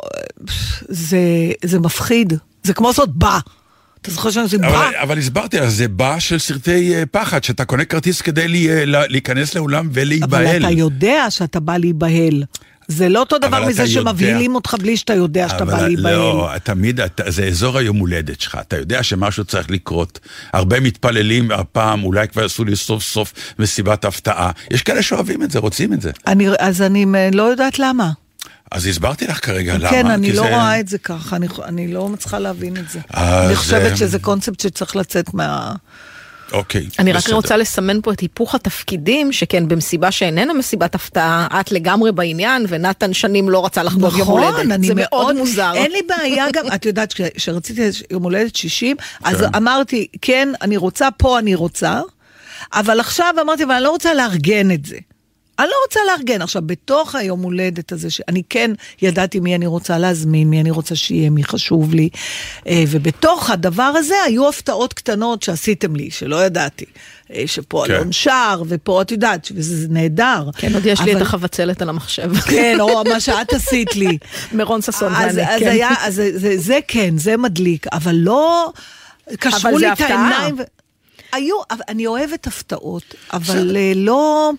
זה, 0.89 1.19
זה 1.65 1.79
מפחיד. 1.79 2.33
זה 2.63 2.73
כמו 2.73 2.87
לעשות 2.87 3.17
בא. 3.17 3.39
אתה 4.01 4.11
זוכר 4.11 4.31
שאני 4.31 4.43
עושה 4.43 4.57
בא? 4.57 4.67
אבל, 4.67 4.95
אבל 5.01 5.17
הסברתי 5.17 5.57
לך, 5.57 5.69
זה 5.69 5.87
בא 5.87 6.19
של 6.19 6.39
סרטי 6.39 6.95
אה, 6.95 7.03
פחד, 7.11 7.43
שאתה 7.43 7.65
קונה 7.65 7.85
כרטיס 7.85 8.21
כדי 8.21 8.47
לי, 8.47 8.69
אה, 8.69 8.85
לה- 8.85 9.07
להיכנס 9.07 9.55
לאולם 9.55 9.85
אבל 9.85 9.99
ולהיבהל. 10.01 10.57
אתה 10.65 10.69
יודע 10.73 11.25
שאתה 11.29 11.59
בא 11.59 11.77
להיבהל. 11.77 12.43
זה 12.91 13.09
לא 13.09 13.19
אותו 13.19 13.37
דבר 13.37 13.65
מזה 13.65 13.81
יודע- 13.83 13.93
שמבהילים 13.93 14.55
אותך 14.55 14.75
בלי 14.79 14.97
שאתה 14.97 15.13
יודע 15.13 15.49
שאתה 15.49 15.65
בא 15.65 15.81
להיבהל. 15.87 16.13
לא, 16.15 16.51
תמיד, 16.63 16.99
אתה, 17.01 17.31
זה 17.31 17.43
אזור 17.45 17.77
היום 17.77 17.97
הולדת 17.97 18.41
שלך, 18.41 18.57
אתה 18.61 18.77
יודע 18.77 19.03
שמשהו 19.03 19.43
צריך 19.45 19.71
לקרות. 19.71 20.19
הרבה 20.53 20.79
מתפללים 20.79 21.51
הפעם, 21.51 22.03
אולי 22.03 22.27
כבר 22.27 22.41
יעשו 22.41 22.63
לי 22.65 22.75
סוף 22.75 23.03
סוף 23.03 23.33
מסיבת 23.59 24.05
הפתעה. 24.05 24.51
יש 24.71 24.81
כאלה 24.83 25.01
שאוהבים 25.01 25.43
את 25.43 25.51
זה, 25.51 25.59
רוצים 25.59 25.93
את 25.93 26.01
זה. 26.01 26.11
אני, 26.27 26.47
אז 26.59 26.81
אני 26.81 27.05
לא 27.33 27.43
יודעת 27.43 27.79
למה. 27.79 28.11
אז 28.71 28.85
הסברתי 28.85 29.27
לך 29.27 29.45
כרגע 29.45 29.77
למה. 29.77 29.89
כן, 29.89 30.07
אני 30.07 30.31
לא 30.31 30.43
זה- 30.43 30.49
רואה 30.49 30.79
את 30.79 30.87
זה 30.87 30.97
ככה, 30.97 31.35
אני, 31.35 31.47
אני 31.65 31.87
לא 31.87 32.09
מצליחה 32.09 32.39
להבין 32.39 32.77
את 32.77 32.89
זה. 32.89 32.99
אני 33.13 33.55
חושבת 33.55 33.91
אה, 33.91 33.97
שזה 33.97 34.19
קונספט 34.19 34.59
שצריך 34.59 34.95
לצאת 34.95 35.33
מה... 35.33 35.73
אוקיי. 36.51 36.87
אני 36.99 37.11
רק 37.11 37.23
בסדר. 37.23 37.35
רוצה 37.35 37.57
לסמן 37.57 38.01
פה 38.01 38.11
את 38.11 38.19
היפוך 38.19 38.55
התפקידים, 38.55 39.31
שכן 39.31 39.67
במסיבה 39.67 40.11
שאיננה 40.11 40.53
מסיבת 40.53 40.95
הפתעה, 40.95 41.47
את 41.59 41.71
לגמרי 41.71 42.11
בעניין, 42.11 42.65
ונתן 42.69 43.13
שנים 43.13 43.49
לא 43.49 43.65
רצה 43.65 43.83
לחגוג 43.83 44.17
יום 44.17 44.27
הולדת. 44.27 44.53
נכון, 44.53 44.71
אני 44.71 44.87
זה 44.87 44.93
מאוד, 44.95 45.09
מאוד 45.11 45.35
מוזר. 45.35 45.71
אין 45.75 45.91
לי 45.91 45.99
בעיה 46.07 46.45
גם, 46.53 46.65
את 46.75 46.85
יודעת, 46.85 47.13
כש- 47.13 47.21
כשרציתי 47.35 47.81
יום 48.11 48.23
הולדת 48.23 48.55
60, 48.55 48.95
אז 49.23 49.37
כן. 49.41 49.45
אמרתי, 49.55 50.07
כן, 50.21 50.49
אני 50.61 50.77
רוצה, 50.77 51.07
פה 51.17 51.39
אני 51.39 51.55
רוצה, 51.55 52.01
אבל 52.73 52.99
עכשיו 52.99 53.33
אמרתי, 53.41 53.63
אבל 53.63 53.71
אני 53.73 53.83
לא 53.83 53.89
רוצה 53.91 54.13
לארגן 54.13 54.71
את 54.71 54.85
זה. 54.85 54.97
אני 55.59 55.67
לא 55.67 55.73
רוצה 55.87 55.99
לארגן. 56.07 56.41
עכשיו, 56.41 56.61
בתוך 56.65 57.15
היום 57.15 57.41
הולדת 57.41 57.91
הזה, 57.91 58.09
שאני 58.09 58.41
כן 58.49 58.71
ידעתי 59.01 59.39
מי 59.39 59.55
אני 59.55 59.65
רוצה 59.67 59.97
להזמין, 59.97 60.49
מי 60.49 60.61
אני 60.61 60.71
רוצה 60.71 60.95
שיהיה, 60.95 61.29
מי 61.29 61.43
חשוב 61.43 61.93
לי, 61.93 62.09
אה, 62.67 62.83
ובתוך 62.87 63.49
הדבר 63.49 63.83
הזה 63.83 64.15
היו 64.25 64.49
הפתעות 64.49 64.93
קטנות 64.93 65.43
שעשיתם 65.43 65.95
לי, 65.95 66.11
שלא 66.11 66.45
ידעתי. 66.45 66.85
אה, 67.33 67.43
שפה 67.45 67.83
כן. 67.87 67.93
אלון 67.93 68.11
שר, 68.11 68.63
ופה 68.67 69.01
את 69.01 69.11
יודעת, 69.11 69.47
וזה 69.55 69.87
נהדר. 69.89 70.49
כן, 70.57 70.73
עוד 70.73 70.85
יש 70.85 71.01
לי 71.01 71.11
את 71.11 71.15
אבל- 71.15 71.21
החבצלת 71.25 71.81
על 71.81 71.89
המחשב. 71.89 72.35
כן, 72.35 72.77
או 72.79 73.03
מה 73.03 73.19
שאת 73.19 73.53
עשית 73.53 73.95
לי. 73.95 74.17
מרון 74.53 74.81
ששון 74.81 75.13
אז, 75.15 75.35
ואני, 75.37 75.47
אז 75.55 75.59
כן. 75.59 75.67
היה, 75.67 75.89
אז 75.99 76.15
זה, 76.15 76.39
זה, 76.39 76.57
זה 76.57 76.79
כן, 76.87 77.17
זה 77.17 77.37
מדליק, 77.37 77.87
אבל 77.87 78.15
לא 78.15 78.71
קשרו 79.39 79.59
אבל 79.61 79.71
לי 79.71 79.79
זה 79.79 79.93
את 79.93 80.01
הפתעה. 80.01 80.27
העיניים. 80.27 80.55
ו... 80.59 80.61
היו, 81.31 81.55
אבל 81.71 81.81
אני 81.89 82.07
אוהבת 82.07 82.47
הפתעות, 82.47 83.03
אבל 83.33 83.77
אה, 83.77 83.91
לא... 83.95 84.51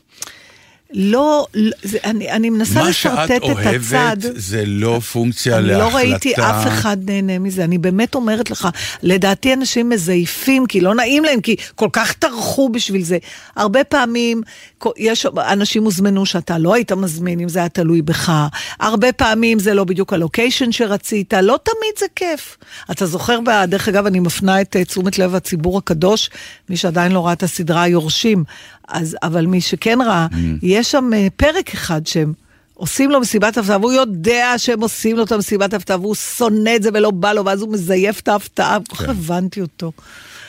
לא, 0.92 1.46
לא 1.54 1.70
זה, 1.82 1.98
אני, 2.04 2.30
אני 2.30 2.50
מנסה 2.50 2.74
מה 2.74 2.92
שאת 2.92 3.12
לשרטט 3.12 3.30
את 3.30 3.66
הצד. 3.66 4.16
אוהבת 4.24 4.36
זה 4.36 4.62
לא 4.66 5.00
פונקציה 5.12 5.58
אני 5.58 5.68
להחלטה. 5.68 5.90
לא 5.90 5.96
ראיתי 5.96 6.34
אף 6.34 6.66
אחד 6.66 6.96
נהנה 7.10 7.38
מזה, 7.38 7.64
אני 7.64 7.78
באמת 7.78 8.14
אומרת 8.14 8.50
לך, 8.50 8.68
לדעתי 9.02 9.52
אנשים 9.52 9.88
מזייפים, 9.88 10.66
כי 10.66 10.80
לא 10.80 10.94
נעים 10.94 11.24
להם, 11.24 11.40
כי 11.40 11.56
כל 11.74 11.88
כך 11.92 12.12
טרחו 12.12 12.68
בשביל 12.68 13.02
זה. 13.02 13.18
הרבה 13.56 13.84
פעמים, 13.84 14.42
יש, 14.96 15.26
אנשים 15.48 15.84
הוזמנו 15.84 16.26
שאתה 16.26 16.58
לא 16.58 16.74
היית 16.74 16.92
מזמין, 16.92 17.40
אם 17.40 17.48
זה 17.48 17.58
היה 17.58 17.68
תלוי 17.68 18.02
בך. 18.02 18.32
הרבה 18.80 19.12
פעמים 19.12 19.58
זה 19.58 19.74
לא 19.74 19.84
בדיוק 19.84 20.12
הלוקיישן 20.12 20.72
שרצית, 20.72 21.34
לא 21.34 21.58
תמיד 21.62 21.98
זה 21.98 22.06
כיף. 22.16 22.56
אתה 22.90 23.06
זוכר, 23.06 23.38
דרך 23.68 23.88
אגב, 23.88 24.06
אני 24.06 24.20
מפנה 24.20 24.60
את 24.60 24.76
אה, 24.76 24.84
תשומת 24.84 25.18
לב 25.18 25.34
הציבור 25.34 25.78
הקדוש, 25.78 26.30
מי 26.68 26.76
שעדיין 26.76 27.12
לא 27.12 27.26
ראה 27.26 27.32
את 27.32 27.42
הסדרה 27.42 27.82
היורשים, 27.82 28.44
אז, 28.88 29.16
אבל 29.22 29.46
מי 29.46 29.60
שכן 29.60 29.98
ראה, 30.06 30.26
Mm. 30.30 30.36
יש 30.80 30.90
שם 30.90 31.10
אה, 31.14 31.26
פרק 31.36 31.74
אחד 31.74 32.06
שהם... 32.06 32.32
עושים 32.74 33.10
לו 33.10 33.20
מסיבת 33.20 33.58
הפתעה, 33.58 33.78
והוא 33.78 33.92
יודע 33.92 34.54
שהם 34.56 34.80
עושים 34.80 35.16
לו 35.16 35.24
את 35.24 35.32
המסיבת 35.32 35.74
הפתעה, 35.74 36.00
והוא 36.00 36.14
שונא 36.14 36.76
את 36.76 36.82
זה 36.82 36.90
ולא 36.94 37.10
בא 37.10 37.32
לו, 37.32 37.44
ואז 37.44 37.62
הוא 37.62 37.72
מזייף 37.72 38.20
את 38.20 38.28
ההפתעה, 38.28 38.78
כל 38.88 38.96
כך 38.96 39.08
הבנתי 39.08 39.60
אותו. 39.60 39.92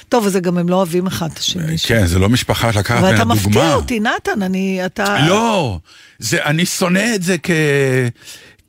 טוב, 0.09 0.25
וזה 0.25 0.39
גם 0.39 0.57
הם 0.57 0.69
לא 0.69 0.75
אוהבים 0.75 1.07
אחד 1.07 1.31
את 1.33 1.37
השני. 1.37 1.77
כן, 1.77 2.05
זה 2.05 2.19
לא 2.19 2.29
משפחה 2.29 2.69
לקחת 2.69 2.97
אבל 2.97 3.15
אתה 3.15 3.25
מפתיע 3.25 3.51
דוגמה. 3.51 3.73
אותי, 3.73 3.99
נתן, 3.99 4.41
אני, 4.41 4.85
אתה... 4.85 5.25
לא, 5.27 5.79
זה, 6.19 6.43
אני 6.43 6.65
שונא 6.65 7.15
את 7.15 7.23
זה 7.23 7.35
כ... 7.43 7.51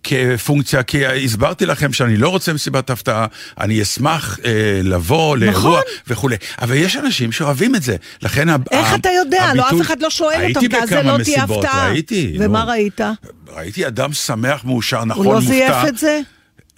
כפונקציה, 0.05 0.83
כי 0.83 1.07
הסברתי 1.07 1.67
לכם 1.67 1.93
שאני 1.93 2.17
לא 2.17 2.29
רוצה 2.29 2.53
מסיבת 2.53 2.91
הפתעה, 2.91 3.27
אני 3.61 3.83
אשמח 3.83 4.39
אה, 4.45 4.51
לבוא 4.85 5.37
לאירוע 5.37 5.59
נכון. 5.59 5.81
וכולי, 6.07 6.37
אבל 6.63 6.75
יש 6.75 6.97
אנשים 6.97 7.33
שאוהבים 7.33 7.75
את 7.75 7.83
זה, 7.83 7.97
לכן 8.23 8.49
ה- 8.49 8.57
איך 8.71 8.93
ה- 8.93 8.95
אתה 8.95 9.09
יודע? 9.25 9.51
לא, 9.55 9.63
הביטוי- 9.63 9.81
אף 9.81 9.87
אחד 9.87 10.03
לא 10.03 10.11
שואל 10.11 10.35
אותם, 10.35 10.45
הייתי 10.45 10.69
כי 10.69 10.77
אז 10.83 10.89
זה 10.89 10.97
בכמה 11.01 11.19
לא 11.19 11.25
תהיה 11.25 11.37
מסיבות, 11.39 11.65
הפתעה. 11.65 11.89
ראיתי. 11.89 12.37
ומה 12.41 12.65
נו. 12.65 12.71
ראית? 12.71 13.01
ראיתי 13.49 13.87
אדם 13.87 14.13
שמח, 14.13 14.65
מאושר, 14.65 15.05
נכון, 15.05 15.27
הוא 15.27 15.35
מופתע. 15.35 15.49
לא 15.51 15.55
זייף 15.59 15.89
את 15.89 15.99
זה? 15.99 16.21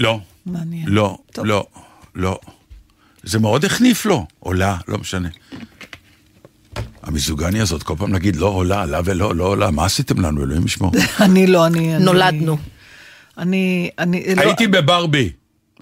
לא. 0.00 0.20
מעניין. 0.46 0.88
לא, 0.88 1.18
טוב. 1.32 1.46
לא, 1.46 1.66
לא. 2.14 2.38
זה 3.22 3.38
מאוד 3.38 3.64
החניף 3.64 4.06
לו, 4.06 4.26
עולה, 4.38 4.76
לא 4.88 4.98
משנה. 4.98 5.28
המיזוגניה 7.02 7.62
הזאת, 7.62 7.82
כל 7.82 7.94
פעם 7.98 8.12
נגיד 8.12 8.36
לא 8.36 8.46
עולה, 8.46 8.82
עלה 8.82 9.00
ולא, 9.04 9.34
לא 9.34 9.44
עולה, 9.44 9.70
מה 9.70 9.84
עשיתם 9.84 10.20
לנו, 10.20 10.42
אלוהים 10.44 10.66
ישמור. 10.66 10.92
אני 11.20 11.46
לא. 11.46 11.66
אני- 11.66 11.98
נולדנו. 11.98 12.58
אני... 13.38 13.90
אני... 13.98 14.34
לא- 14.34 14.42
הייתי 14.42 14.66
בברבי, 14.66 15.30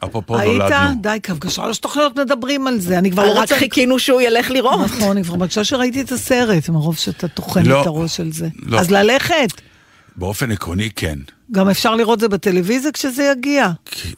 אפרופו 0.05 0.39
היית? 0.39 0.63
נולדנו. 0.63 1.01
די, 1.01 1.19
כבר 1.23 1.49
שלוש 1.49 1.79
תוכניות 1.79 2.19
מדברים 2.19 2.67
על 2.67 2.79
זה, 2.81 2.99
אני 2.99 3.11
כבר 3.11 3.27
לא 3.27 3.31
רק 3.31 3.39
רוצה... 3.39 3.57
חיכינו 3.57 3.99
שהוא 3.99 4.21
ילך 4.21 4.51
לראות. 4.51 4.81
נכון, 4.81 5.11
אני 5.11 5.25
כבר 5.25 5.37
מרגישה 5.37 5.65
שראיתי 5.65 6.01
את 6.01 6.13
הסרט, 6.13 6.69
מרוב 6.69 6.97
שאתה 6.97 7.29
טוחן 7.29 7.67
לא. 7.67 7.81
את 7.83 7.87
הראש 7.87 8.21
על 8.21 8.33
זה. 8.33 8.49
לא. 8.63 8.79
אז 8.79 8.91
ללכת. 8.91 9.53
באופן 10.17 10.51
עקרוני 10.51 10.91
כן. 10.97 11.19
גם 11.53 11.69
אפשר 11.69 11.95
לראות 11.95 12.21
זה 12.21 12.29
בטלוויזיה 12.29 12.93
כשזה 12.93 13.33
יגיע. 13.33 13.69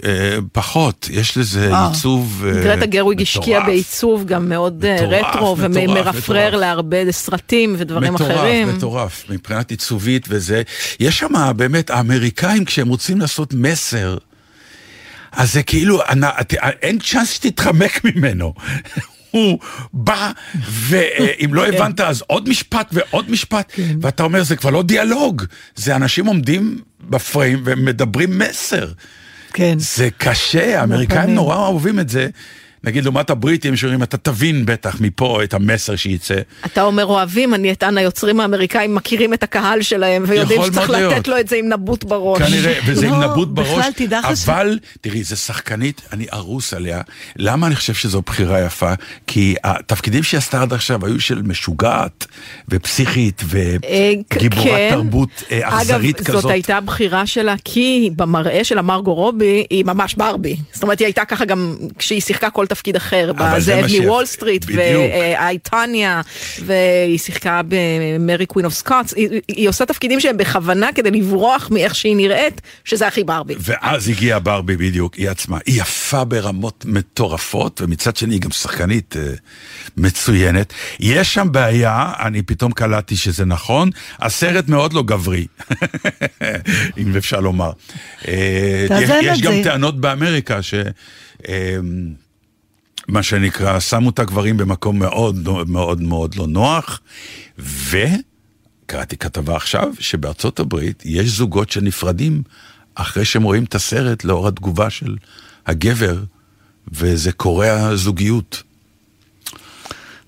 אה, 0.05 0.39
פחות, 0.53 1.09
יש 1.13 1.39
לזה 1.39 1.73
אה. 1.73 1.89
עיצוב 1.89 2.45
אה, 2.47 2.53
גרטה 2.65 2.87
גרוויג 2.87 3.23
השקיעה 3.23 3.61
מטורף. 3.61 3.75
בעיצוב 3.75 4.25
גם 4.27 4.49
מאוד 4.49 4.87
מטורף, 4.95 5.25
רטרו 5.25 5.57
מטורף, 5.57 5.71
ומרפרר 5.75 6.49
מטורף. 6.49 6.61
להרבה 6.61 7.13
סרטים 7.13 7.75
ודברים 7.79 8.15
מטורף, 8.15 8.31
אחרים. 8.31 8.69
מטורף, 8.69 9.25
מבחינת 9.31 9.71
עיצובית 9.71 10.27
וזה. 10.29 10.63
יש 11.01 11.19
שם 11.19 11.53
באמת, 11.57 11.91
האמריקאים 11.91 12.65
כשהם 12.65 12.89
רוצים 12.89 13.21
לעשות 13.21 13.55
מסר, 13.55 14.17
אז 15.33 15.53
זה 15.53 15.63
כאילו, 15.63 16.01
אין 16.83 16.99
צ'אנס 16.99 17.31
שתתחמק 17.31 18.05
ממנו. 18.05 18.55
הוא 19.35 19.59
בא, 19.93 20.31
ואם 20.71 21.55
לא 21.55 21.67
הבנת 21.67 22.01
אז 22.01 22.23
עוד 22.27 22.49
משפט 22.49 22.89
ועוד 22.93 23.31
משפט, 23.31 23.73
ואתה 24.01 24.23
אומר 24.23 24.43
זה 24.43 24.57
כבר 24.57 24.71
לא 24.71 24.83
דיאלוג, 24.83 25.43
זה 25.77 25.97
אנשים 25.97 26.27
עומדים 26.27 26.79
בפריים 27.01 27.63
ומדברים 27.65 28.39
מסר. 28.39 28.89
כן. 29.53 29.75
זה 29.79 30.09
קשה, 30.19 30.81
האמריקאים. 30.81 31.35
נורא 31.35 31.57
אוהבים 31.57 32.01
את 32.01 32.09
זה. 32.09 32.29
נגיד 32.85 33.05
לעומת 33.05 33.31
הבריטים 33.31 33.77
שאומרים, 33.77 34.03
אתה 34.03 34.17
תבין 34.17 34.67
בטח 34.67 35.01
מפה 35.01 35.43
את 35.45 35.55
המסר 35.55 35.97
שייצא. 35.97 36.35
אתה 36.67 36.83
אומר 36.83 37.07
אוהבים, 37.07 37.55
אני 37.55 37.73
אטען 37.73 37.99
היוצרים 37.99 38.41
האמריקאים 38.41 38.95
מכירים 38.95 39.35
את 39.35 39.43
הקהל 39.43 39.83
שלהם 39.83 40.25
ויודעים 40.27 40.63
שצריך 40.65 40.91
לתת 40.91 40.99
להיות. 40.99 41.29
לו 41.29 41.41
את 41.41 41.49
זה 41.49 41.57
עם 41.57 41.69
נבוט 41.69 42.05
בראש. 42.05 42.43
כנראה, 42.43 42.81
וזה 42.87 43.07
עם 43.07 43.21
לא, 43.21 43.27
נבוט 43.27 43.49
בראש, 43.49 43.87
אבל 44.47 44.79
תראי, 45.01 45.23
זו 45.23 45.37
שחקנית, 45.37 46.03
אני 46.13 46.27
הרוס 46.33 46.75
עליה. 46.75 47.01
למה 47.37 47.67
אני 47.67 47.77
חושב 47.77 47.95
שזו 47.95 48.23
בחירה 48.27 48.61
יפה? 48.61 48.93
כי 49.27 49.55
התפקידים 49.65 50.23
שהיא 50.23 50.39
עשתה 50.39 50.63
עד 50.63 50.73
עכשיו 50.73 51.07
היו 51.07 51.21
של 51.21 51.43
משוגעת 51.43 52.27
ופסיכית 52.69 53.43
אה, 53.55 53.77
וגיבורת 54.35 54.67
כן. 54.67 54.91
תרבות 54.91 55.43
אה, 55.51 55.69
אכזרית 55.69 56.17
אגב, 56.17 56.27
כזאת. 56.27 56.43
זאת 56.43 56.51
הייתה 56.51 56.81
בחירה 56.81 57.27
שלה, 57.27 57.55
כי 57.65 58.11
במראה 58.17 58.65
של 58.65 58.79
המרגו 58.79 59.15
רובי 59.15 59.65
היא 59.71 59.85
ממש 59.85 60.15
ברבי. 60.15 60.57
זאת 60.73 60.83
אומרת, 60.83 60.99
היא 60.99 61.07
הייתה 61.07 61.25
ככה 61.25 61.45
גם 61.45 61.77
כשהיא 61.99 62.21
שיחקה 62.21 62.51
כל 62.51 62.67
תפקיד 62.75 62.97
אחר. 62.97 63.33
בזאב. 63.33 63.85
מוול 64.03 64.27
סטריט, 64.27 64.65
בדיוק. 64.65 64.81
וה 65.13 65.34
I, 65.34 65.56
Tonya, 65.56 66.21
והיא 66.65 67.19
שיחקה 67.19 67.61
ב 67.69 67.84
Mary 67.84 68.47
Queen 68.47 68.67
of 68.67 68.75
Scots. 68.75 69.15
היא- 69.49 69.69
עושה 69.69 69.87
תפקידים 69.87 70.21
שהם 70.21 70.37
בכוונה 70.37 70.89
כדי 70.95 71.11
לברוח 71.11 71.69
מאיך 71.71 71.95
שהיא 71.95 72.17
נראית, 72.17 72.61
שזה 72.85 73.07
הכי 73.07 73.25
ברבי. 73.25 73.55
ואז 73.61 74.09
הגיעה 74.09 74.39
ברבי 74.39 74.77
בדיוק, 74.77 75.15
היא 75.15 75.31
עצמה. 75.31 75.59
היא 75.67 75.81
יפה 75.83 76.25
ברמות 76.25 76.85
מטורפות, 76.89 77.81
ומצד 77.81 78.17
שני 78.17 78.35
היא 78.35 78.41
גם 78.41 78.51
שחקנית 78.51 79.17
אה, 79.17 79.23
מצוינת. 79.97 80.73
יש 81.01 81.35
שם 81.35 81.49
בעיה, 81.53 82.13
אני 82.21 82.43
פתאום 82.43 82.73
קלטתי 82.73 83.17
שזה 83.17 83.45
נכון, 83.45 83.91
הסרט 84.19 84.69
מאוד 84.69 84.93
לא 84.93 85.03
גברי, 85.03 85.47
אם 86.99 87.17
אפשר 87.17 87.41
לומר. 87.41 87.71
אה, 88.29 88.87
יש, 89.23 89.41
גם. 89.41 89.53
טענות 89.65 90.01
באמריקה 90.01 90.63
ש... 90.63 90.75
מה 93.09 93.23
שנקרא, 93.23 93.81
שמו 93.81 94.11
את 94.11 94.19
הגברים 94.19 94.57
במקום 94.57 94.99
מאוד 94.99 95.69
מאוד 95.69 96.03
מאוד 96.03 96.35
לא 96.35 96.47
נוח, 96.47 97.01
וקראתי 97.59 99.17
כתבה 99.17 99.57
עכשיו 99.57 99.89
שבארצות 99.99 100.61
הברית 100.61 101.03
יש 101.07 101.29
זוגות 101.29 101.71
שנפרדים 101.71 102.43
אחרי 102.95 103.25
שהם 103.25 103.43
רואים 103.43 103.65
את 103.65 103.75
הסרט 103.75 104.25
לאור 104.25 104.49
התגובה 104.49 104.91
של 104.91 105.17
הגבר, 105.67 106.23
וזה 106.93 107.33
קורע 107.33 107.97
זוגיות. 107.97 108.63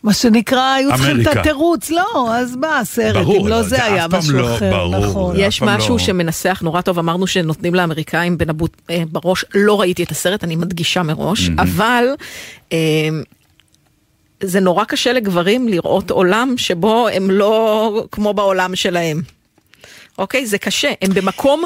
מה 0.06 0.12
שנקרא, 0.12 0.74
היו 0.74 0.90
צריכים 0.96 1.20
את. 1.20 1.26
התירוץ, 1.26 1.90
לא, 1.90 2.34
אז 2.34 2.56
מה 2.56 2.78
הסרט, 2.78 3.16
ברור, 3.16 3.36
אם 3.42 3.46
לא 3.46 3.56
לא, 3.56 3.62
זה 3.62 3.68
זה 3.68 3.84
היה 3.84 4.06
משהו 4.08 4.32
לא 4.38 4.56
אחר, 4.56 4.70
ברור, 4.70 5.06
נכון. 5.06 5.34
יש 5.38 5.58
פעם 5.58 5.68
משהו 5.68 5.94
לא- 5.96 5.98
שמנסח 5.98 6.60
נורא 6.64 6.80
טוב, 6.80 6.98
אמרנו 6.98 7.26
שנותנים 7.26 7.74
לאמריקאים 7.74 8.38
בנבוט 8.38 8.76
אה, 8.90 9.02
בראש, 9.12 9.44
לא 9.54 9.80
ראיתי 9.80 10.02
את 10.02 10.10
הסרט, 10.10 10.44
אני 10.44 10.56
מדגישה 10.56 11.02
מראש, 11.02 11.50
אבל 11.58 12.04
אה, 12.72 13.08
זה 14.42 14.60
נורא 14.60 14.84
קשה 14.84 15.12
לגברים 15.12 15.68
לראות 15.68 16.10
עולם 16.10 16.54
שבו 16.56 17.08
הם 17.08 17.30
לא 17.30 18.04
כמו 18.12 18.34
בעולם 18.34 18.76
שלהם. 18.76 19.22
אוקיי? 20.18 20.46
זה 20.46 20.58
קשה, 20.58 20.92
הם 21.02 21.14
במקום 21.14 21.64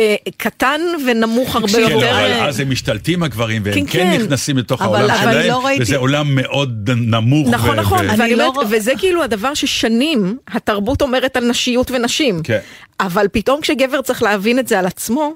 אה, 0.00 0.14
קטן 0.36 0.80
ונמוך 1.06 1.54
הרבה 1.56 1.68
כן, 1.72 1.80
יותר. 1.80 1.96
אבל 2.10 2.30
אה, 2.30 2.48
אז 2.48 2.60
הם 2.60 2.70
משתלטים 2.70 3.22
הגברים, 3.22 3.62
והם 3.64 3.74
כן, 3.74 3.86
כן 3.86 4.12
כן. 4.16 4.22
נכנסים 4.22 4.58
לתוך 4.58 4.82
אבל- 4.82 4.96
העולם 4.96 5.14
אבל 5.14 5.32
שלהם, 5.32 5.48
לא 5.50 5.64
ראיתי- 5.66 5.82
וזה 5.82 5.96
עולם 5.96 6.34
מאוד 6.34 6.90
נמוך. 6.90 7.48
נכון, 7.48 7.70
ו- 7.70 7.74
נכון, 7.80 7.98
ו- 8.06 8.10
אני 8.10 8.20
ואני 8.20 8.34
לא 8.36 8.46
אומרת, 8.46 8.66
וזה 8.70 8.92
כאילו 8.98 9.22
הדבר 9.22 9.54
ששנים 9.54 10.38
התרבות 10.48 11.02
אומרת 11.02 11.36
על 11.36 11.48
נשיות 11.50 11.90
ונשים. 11.90 12.42
כן. 12.42 12.58
אבל 13.00 13.26
פתאום 13.32 13.60
כשגבר 13.60 14.02
צריך 14.02 14.22
להבין 14.22 14.58
את 14.58 14.68
זה 14.68 14.78
על 14.78 14.86
עצמו, 14.86 15.34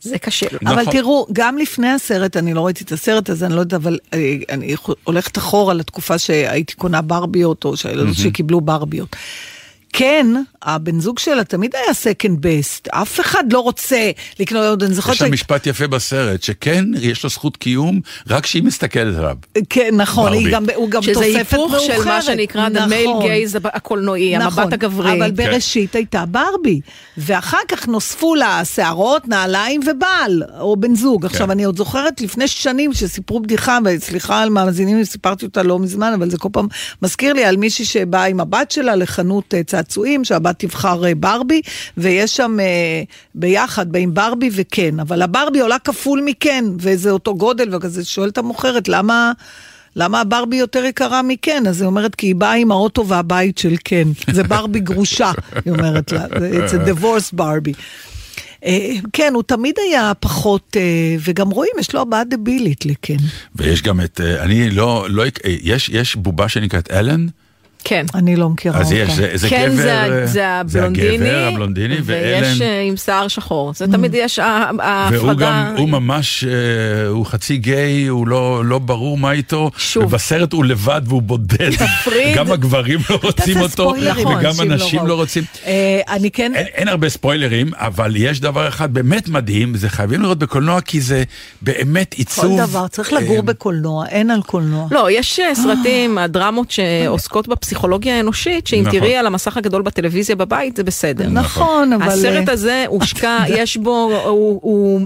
זה 0.00 0.18
קשה 0.18 0.46
לו. 0.52 0.58
אבל 0.66 0.80
נכון. 0.82 0.92
תראו, 0.92 1.26
גם 1.32 1.58
לפני 1.58 1.88
הסרט, 1.88 2.36
אני 2.36 2.54
לא 2.54 2.64
ראיתי 2.66 2.84
את 2.84 2.92
הסרט 2.92 3.30
הזה, 3.30 3.46
אני 3.46 3.54
לא 3.54 3.60
יודעת, 3.60 3.80
אבל 3.80 3.98
אני, 4.12 4.44
אני 4.50 4.74
הולכת 5.04 5.38
אחורה 5.38 5.74
לתקופה 5.74 6.18
שהייתי 6.18 6.74
קונה 6.74 7.02
ברביות, 7.02 7.64
או 7.64 7.76
שהילדות 7.76 8.14
שקיבלו 8.16 8.60
ברביות. 8.60 9.16
כן, 9.92 10.26
הבן 10.66 11.00
זוג 11.00 11.18
שלה 11.18 11.44
תמיד 11.44 11.74
היה 11.74 11.90
second 11.90 12.36
best, 12.42 12.90
אף 12.90 13.20
אחד 13.20 13.52
לא 13.52 13.60
רוצה 13.60 14.10
לקנות 14.40 14.64
עוד, 14.64 14.82
אני 14.82 14.94
זוכרת 14.94 15.14
יש 15.14 15.18
שם 15.18 15.32
משפט 15.32 15.66
יפה 15.66 15.86
בסרט, 15.86 16.42
שכן, 16.42 16.84
יש 17.00 17.24
לו 17.24 17.30
זכות 17.30 17.56
קיום, 17.56 18.00
רק 18.30 18.42
כשהיא 18.42 18.62
מסתכלת 18.62 19.18
עליו. 19.18 19.36
כן, 19.70 19.90
נכון. 19.92 20.32
היא 20.32 20.48
גם, 20.50 20.64
הוא 20.74 20.90
גם 20.90 21.02
שזה 21.02 21.14
תוספת 21.14 21.34
היפוך 21.36 21.72
מאוחרת. 21.72 21.96
של 21.96 22.04
מה 22.04 22.22
שנקרא 22.22 22.68
the 22.68 22.78
male 22.78 23.22
gaze 23.22 23.58
הקולנועי, 23.64 24.38
נכון, 24.38 24.62
המבט 24.62 24.72
הגברי. 24.72 25.12
אבל 25.12 25.30
בראשית 25.30 25.94
הייתה 25.94 26.24
ברבי, 26.26 26.80
ואחר 27.18 27.58
כך 27.68 27.88
נוספו 27.88 28.34
לה 28.34 28.64
שערות, 28.64 29.28
נעליים 29.28 29.80
ובעל, 29.86 30.42
או 30.60 30.76
בן 30.76 30.94
זוג. 30.94 31.26
עכשיו, 31.26 31.52
אני 31.52 31.64
עוד 31.64 31.76
זוכרת 31.76 32.20
לפני 32.20 32.48
שנים 32.48 32.94
שסיפרו 32.94 33.40
בדיחה, 33.40 33.78
וסליחה 33.84 34.42
על 34.42 34.50
מאזינים, 34.50 35.04
סיפרתי 35.04 35.46
אותה 35.46 35.62
לא 35.62 35.78
מזמן, 35.78 36.12
אבל 36.14 36.30
זה 36.30 36.38
כל 36.38 36.48
פעם 36.52 36.66
מזכיר 37.02 37.32
לי 37.32 37.44
על 37.44 37.56
מישהי 37.56 37.84
שבאה 37.84 38.24
עם 38.24 38.40
הבת 38.40 38.70
שלה 38.70 38.96
לחנות 38.96 39.54
אה, 39.54 39.62
צעצועים, 39.62 40.24
שהבת 40.24 40.55
תבחר 40.56 41.06
אה, 41.06 41.14
ברבי, 41.14 41.60
ויש 41.96 42.36
שם 42.36 42.56
אה, 42.60 43.02
ביחד, 43.34 43.92
באים 43.92 44.14
ברבי 44.14 44.50
וכן, 44.52 45.00
אבל 45.00 45.22
הברבי 45.22 45.60
עולה 45.60 45.78
כפול 45.78 46.22
מכן, 46.24 46.64
וזה 46.78 47.10
אותו 47.10 47.34
גודל, 47.34 47.74
וכזה 47.74 48.04
שואל 48.04 48.28
את 48.28 48.38
המוכרת, 48.38 48.88
למה... 48.88 49.32
למה 49.98 50.20
הברבי 50.20 50.56
יותר 50.56 50.84
יקרה 50.84 51.22
מקן? 51.22 51.66
אז 51.66 51.80
היא 51.80 51.86
אומרת, 51.86 52.14
כי 52.14 52.26
היא 52.26 52.34
באה 52.34 52.52
עם 52.52 52.70
האוטו 52.70 53.06
והבית 53.06 53.58
של 53.58 53.76
קן. 53.76 54.12
זה 54.32 54.42
ברבי 54.42 54.80
גרושה, 54.80 55.32
היא 55.64 55.72
אומרת 55.72 56.12
לה. 56.12 56.24
It's 56.26 56.72
a 56.72 56.88
divorce 56.88 57.30
ברבי. 57.32 57.72
אה, 58.64 58.94
כן, 59.12 59.32
הוא 59.34 59.42
תמיד 59.42 59.74
היה 59.86 60.12
פחות, 60.20 60.76
וגם 61.24 61.50
רואים, 61.50 61.72
יש 61.80 61.94
לו 61.94 62.00
הבעה 62.00 62.24
דבילית 62.24 62.86
לקן. 62.86 63.16
ויש 63.54 63.82
גם 63.82 64.00
את, 64.00 64.20
אני 64.20 64.70
לא, 64.70 65.06
לא, 65.10 65.24
יש, 65.44 65.88
יש 65.88 66.16
בובה 66.16 66.48
שנקראת 66.48 66.90
אלן, 66.92 67.26
כן. 67.88 68.06
אני 68.14 68.36
לא 68.36 68.48
מכירה 68.50 68.80
אז 68.80 68.86
אותה. 68.86 68.96
יש, 68.96 69.12
זה, 69.12 69.30
זה 69.34 69.48
כן, 69.48 69.70
גבר, 69.72 69.76
זה, 69.76 69.90
אה, 69.94 70.20
ה- 70.22 70.26
זה 70.26 70.46
הבלונדיני, 70.48 71.14
הגבר, 71.30 71.48
הבלונדיני, 71.52 71.96
ואלן, 72.04 72.42
ויש 72.44 72.60
אה, 72.60 72.80
עם 72.80 72.96
שיער 72.96 73.28
שחור. 73.28 73.72
זה 73.74 73.86
תמיד 73.86 74.14
יש 74.14 74.38
ה- 74.38 74.44
ההפרדה. 74.80 75.24
והוא 75.24 75.32
גם, 75.34 75.74
הוא 75.78 75.88
ממש, 75.88 76.44
אה, 76.44 76.50
הוא 77.08 77.26
חצי 77.26 77.56
גיי, 77.56 78.06
הוא 78.06 78.28
לא, 78.28 78.62
לא 78.64 78.78
ברור 78.78 79.18
מה 79.18 79.32
איתו, 79.32 79.70
שוב. 79.76 80.04
ובסרט 80.04 80.52
הוא 80.52 80.64
לבד 80.64 81.00
והוא 81.04 81.22
בודד, 81.22 81.70
תפריד. 81.70 82.36
גם 82.36 82.52
הגברים 82.52 82.98
לא 83.10 83.18
רוצים 83.22 83.60
אותו, 83.60 83.94
וגם 84.18 84.50
אנשים 84.50 84.68
לא 84.68 84.74
אנשים. 84.74 85.06
לא 85.06 85.14
רוצים. 85.14 85.44
אה, 85.66 86.00
אני 86.08 86.30
כן... 86.30 86.52
אין, 86.54 86.88
הרבה 86.88 87.08
ספוילרים, 87.08 87.70
אבל 87.74 88.16
יש 88.16 88.40
דבר 88.40 88.68
אחד 88.68 88.94
באמת 88.94 89.28
מדהים, 89.28 89.76
זה 89.76 89.88
חייבים 89.88 90.22
לראות 90.22 90.38
בקולנוע, 90.38 90.80
כי 90.80 91.00
זה 91.00 91.22
באמת 91.62 92.10
כל 92.14 92.16
עיצוב. 92.18 92.60
דבר, 92.60 92.88
צריך 92.88 93.12
לגור 93.12 93.36
אה, 93.36 93.42
בקולנוע, 93.42 94.06
אין 94.06 94.30
על 94.30 94.42
קולנוע. 94.42 94.88
לא, 94.90 95.10
יש 95.10 95.40
אה, 95.40 95.54
סרטים, 95.54 96.18
הדרמות 96.18 96.70
שעוסקות 96.70 97.48
בפסיכולוגיה 97.48 97.75
האנושית, 98.10 98.66
שאם 98.66 98.82
נכון. 98.86 98.98
תראי 98.98 99.16
על 99.16 99.26
המסך 99.26 99.56
הגדול 99.56 99.82
בטלוויזיה 99.82 100.36
בבית, 100.36 100.76
זה 100.76 100.84
בסדר. 100.84 101.28
נכון, 101.28 101.92
אבל... 101.92 102.08
הסרט 102.08 102.48
אה, 102.48 102.52
הזה 102.52 102.84
הושקע, 102.88 103.38
יש 103.58 103.76
בו, 103.76 104.20
הוא... 104.26 104.60
הוא 104.62 105.00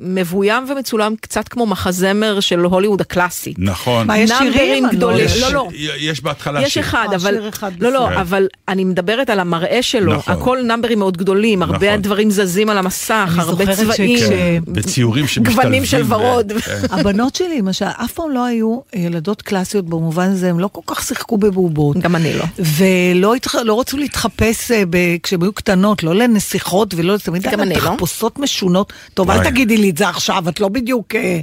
מבוים 0.00 0.64
ומצולם 0.68 1.14
קצת 1.20 1.48
כמו 1.48 1.66
מחזמר 1.66 2.40
של 2.40 2.60
הוליווד 2.60 3.00
הקלאסי. 3.00 3.54
נכון. 3.58 4.06
מה, 4.06 4.18
יש 4.18 4.30
שירים? 4.38 4.86
אני 4.86 4.96
גדולים. 4.96 5.24
יש, 5.24 5.42
לא, 5.42 5.52
לא. 5.52 5.68
יש 5.98 6.22
בהתחלה 6.22 6.62
יש 6.62 6.74
שיר. 6.74 6.82
אחד, 6.82 7.06
אה, 7.10 7.16
אבל... 7.16 7.30
שיר 7.30 7.48
אחד 7.48 7.70
לא, 7.80 7.92
לא, 7.92 8.06
בסדר. 8.06 8.20
אבל 8.20 8.48
אני 8.68 8.84
מדברת 8.84 9.30
על 9.30 9.40
המראה 9.40 9.82
שלו. 9.82 10.14
נכון. 10.14 10.34
הכל 10.34 10.58
נאמברים 10.64 10.98
מאוד 10.98 11.16
גדולים, 11.16 11.62
הרבה 11.62 11.88
נכון. 11.88 12.02
דברים 12.02 12.30
זזים 12.30 12.70
על 12.70 12.78
המסך, 12.78 13.34
הרבה 13.38 13.74
צבעים. 13.76 14.18
כן, 14.28 14.62
בציורים 14.66 15.26
שמשתלבים. 15.28 15.62
גוונים 15.62 15.84
של 15.84 16.02
ורוד. 16.08 16.52
כן. 16.52 16.80
הבנות 16.94 17.34
שלי, 17.34 17.58
למשל, 17.58 17.84
אף 17.84 18.12
פעם 18.12 18.30
לא 18.30 18.44
היו 18.44 18.80
ילדות 18.94 19.42
קלאסיות 19.42 19.84
במובן 19.84 20.30
הזה, 20.30 20.50
הם 20.50 20.60
לא 20.60 20.68
כל 20.72 20.80
כך 20.86 21.02
שיחקו 21.02 21.38
בבובות. 21.38 21.96
גם 21.96 22.16
אני 22.16 22.34
לא. 22.34 22.44
ולא 22.58 23.34
התח... 23.34 23.54
לא 23.54 23.80
רצו 23.80 23.96
להתחפש 23.96 24.70
אה, 24.70 24.82
ב... 24.90 24.96
כשהן 25.22 25.42
היו 25.42 25.52
קטנות, 25.52 26.02
לא 26.02 26.14
לנסיכות 26.14 26.94
ולא... 26.96 27.16
גם 27.52 27.60
אני 27.60 27.74
לא. 27.74 27.80
תחפושות 27.80 28.38
משונות. 28.38 28.92
טוב, 29.14 29.30
אל 29.30 29.36
וואי. 29.36 29.48
תגידי 29.58 29.76
לי 29.76 29.90
את 29.90 29.96
זה 29.96 30.08
עכשיו, 30.08 30.48
את 30.48 30.60
לא 30.60 30.68
בדיוק... 30.68 31.14
אה, 31.14 31.40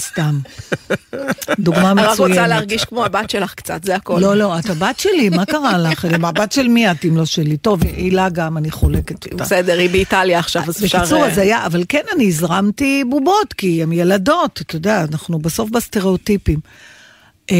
סתם. 0.00 0.38
דוגמה 1.58 1.90
אני 1.90 2.02
רק 2.02 2.12
מצוינת. 2.12 2.30
רוצה 2.30 2.46
להרגיש 2.46 2.84
כמו 2.84 3.04
הבת 3.04 3.30
שלך 3.30 3.54
קצת, 3.54 3.84
זה 3.84 3.96
הכל. 3.96 4.18
לא, 4.20 4.36
לא, 4.36 4.58
את 4.58 4.70
הבת 4.70 4.98
שלי, 4.98 5.28
מה 5.28 5.44
קרה 5.44 5.78
לך? 5.78 6.04
גם 6.04 6.24
הבת 6.30 6.52
של 6.52 6.68
מי 6.68 6.90
את 6.90 7.04
אם 7.04 7.16
לא 7.16 7.24
שלי? 7.24 7.56
טוב, 7.56 7.82
הילה 7.82 8.28
גם, 8.28 8.56
אני 8.58 8.70
חולקת 8.70 9.24
אותה. 9.24 9.44
בסדר, 9.44 9.78
היא 9.78 9.90
באיטליה 9.90 10.38
עכשיו, 10.38 10.62
אז 10.68 10.84
אפשר... 10.84 10.98
בקיצור, 10.98 11.22
אה, 11.22 11.30
אז 11.30 11.38
היה, 11.38 11.66
אבל 11.66 11.84
כן, 11.88 12.02
אני 12.16 12.28
הזרמתי 12.28 13.04
בובות, 13.08 13.52
כי 13.52 13.82
הן 13.82 13.92
ילדות, 13.92 14.60
אתה 14.60 14.76
יודע, 14.76 15.04
אנחנו 15.12 15.38
בסוף 15.38 15.70
בסטריאוטיפים. 15.70 16.58
אמ, 17.50 17.56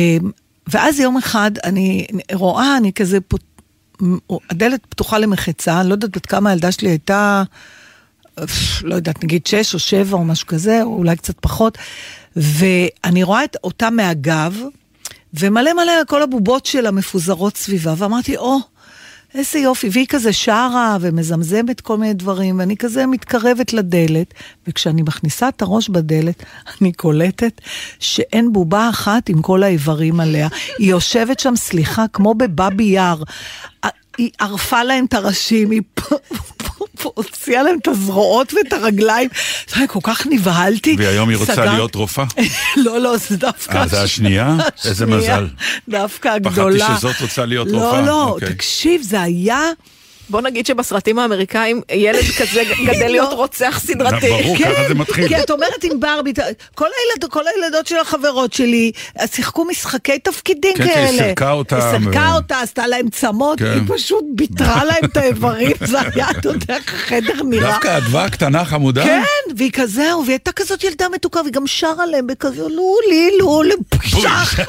ואז 0.66 1.00
יום 1.00 1.16
אחד 1.16 1.50
אני 1.64 2.06
רואה, 2.32 2.76
אני 2.76 2.92
כזה, 2.92 3.18
הדלת 4.50 4.80
פתוחה 4.88 5.18
למחצה, 5.18 5.80
אני 5.80 5.88
לא 5.88 5.94
יודעת 5.94 6.16
בת 6.16 6.26
כמה 6.26 6.50
הילדה 6.50 6.72
שלי 6.72 6.88
הייתה, 6.88 7.42
לא 8.82 8.94
יודעת, 8.94 9.24
נגיד 9.24 9.46
שש 9.46 9.74
או 9.74 9.78
שבע 9.78 10.16
או 10.16 10.24
משהו 10.24 10.46
כזה, 10.46 10.82
או 10.82 10.96
אולי 10.96 11.16
קצת 11.16 11.34
פחות, 11.40 11.78
ואני 12.36 13.22
רואה 13.22 13.44
את 13.44 13.56
אותה 13.64 13.90
מהגב, 13.90 14.56
ומלא 15.34 15.72
מלא 15.72 15.92
כל 16.08 16.22
הבובות 16.22 16.66
שלה 16.66 16.90
מפוזרות 16.90 17.56
סביבה, 17.56 17.94
ואמרתי, 17.98 18.36
או, 18.36 18.58
איזה 19.34 19.58
יופי, 19.58 19.88
והיא 19.92 20.06
כזה 20.08 20.32
שרה 20.32 20.96
ומזמזמת 21.00 21.80
כל 21.80 21.96
מיני 21.96 22.14
דברים, 22.14 22.58
ואני 22.58 22.76
כזה 22.76 23.06
מתקרבת 23.06 23.72
לדלת, 23.72 24.34
וכשאני 24.66 25.02
מכניסה 25.02 25.48
את 25.48 25.62
הראש 25.62 25.88
בדלת, 25.88 26.42
אני 26.80 26.92
קולטת 26.92 27.60
שאין 28.00 28.52
בובה 28.52 28.88
אחת 28.88 29.28
עם 29.28 29.42
כל 29.42 29.62
האיברים 29.62 30.20
עליה. 30.20 30.48
היא 30.78 30.90
יושבת 30.90 31.40
שם, 31.40 31.56
סליחה, 31.56 32.04
כמו 32.12 32.34
בבאבי 32.34 32.84
יאר. 32.84 33.22
היא 34.18 34.30
ערפה 34.40 34.82
להם 34.82 35.04
את 35.04 35.14
הראשים, 35.14 35.70
היא 35.70 35.82
הוציאה 37.14 37.62
להם 37.62 37.78
את 37.82 37.88
הזרועות 37.88 38.54
ואת 38.54 38.72
הרגליים. 38.72 39.28
כל 39.88 39.98
כך 40.02 40.26
נבהלתי. 40.30 40.96
והיום 40.98 41.28
היא 41.28 41.38
רוצה 41.38 41.64
להיות 41.64 41.94
רופאה? 41.94 42.24
לא, 42.84 43.00
לא, 43.00 43.16
זה 43.16 43.36
דווקא... 43.36 43.76
אה, 43.76 43.86
זה 43.86 44.02
השנייה? 44.02 44.56
איזה 44.84 45.06
מזל. 45.06 45.46
דווקא 45.88 46.28
פחדתי 46.42 46.60
הגדולה. 46.60 46.96
שזאת 46.96 47.20
רוצה 47.20 47.46
להיות 47.46 47.68
רופאה. 47.70 48.00
לא, 48.00 48.06
לא. 48.06 48.36
תקשיב, 48.40 49.02
זה 49.02 49.20
היה... 49.20 49.60
בוא 50.28 50.40
נגיד 50.40 50.66
שבסרטים 50.66 51.18
האמריקאים 51.18 51.80
ילד 51.92 52.24
כזה 52.38 52.62
גדל 52.86 53.06
להיות 53.08 53.32
רוצח 53.32 53.80
סדרתי. 53.86 54.28
ברור, 54.28 54.56
ככה 54.58 54.88
זה 54.88 54.94
מתחיל. 54.94 55.28
כי 55.28 55.40
את 55.42 55.50
אומרת 55.50 55.84
עם 55.84 56.00
ברבי, 56.00 56.32
כל, 56.74 56.84
הילד, 56.84 57.30
כל 57.30 57.42
הילדות 57.46 57.86
של 57.86 57.96
החברות 57.96 58.52
שלי 58.52 58.92
אה, 59.20 59.26
שיחקו 59.26 59.64
משחקי 59.64 60.18
תפקידים 60.18 60.74
כן, 60.76 60.84
כן, 60.86 60.94
כאלה. 60.94 61.08
היא 61.08 61.18
סירקה 61.18 61.50
אותם, 61.50 61.76
היא 61.76 61.98
סירקה 61.98 62.28
ו- 62.32 62.34
אותה, 62.34 62.60
עשתה 62.60 62.86
להם 62.86 63.10
צמות, 63.10 63.58
כן. 63.58 63.64
היא 63.64 63.82
פשוט 63.86 64.24
ביטרה 64.34 64.84
להם 64.88 65.04
את 65.04 65.16
האיברים, 65.16 65.72
זה 65.84 66.00
היה, 66.00 66.30
אתה 66.30 66.48
יודע, 66.48 66.76
החדר 66.88 67.42
נראה. 67.44 67.70
דווקא 67.70 67.96
אדווה 67.96 68.30
קטנה 68.30 68.64
חמודה? 68.64 69.04
כן, 69.04 69.22
והיא 69.56 69.70
כזהו, 69.72 70.20
והיא 70.22 70.32
הייתה 70.32 70.52
כזאת 70.52 70.84
ילדה 70.84 71.06
מתוקה, 71.08 71.40
והיא 71.40 71.52
גם 71.52 71.66
שרה 71.66 72.06
להם 72.06 72.26
בכזה, 72.26 72.62
לולי, 72.62 73.30
לולי, 73.38 73.74
פשח. 73.88 74.54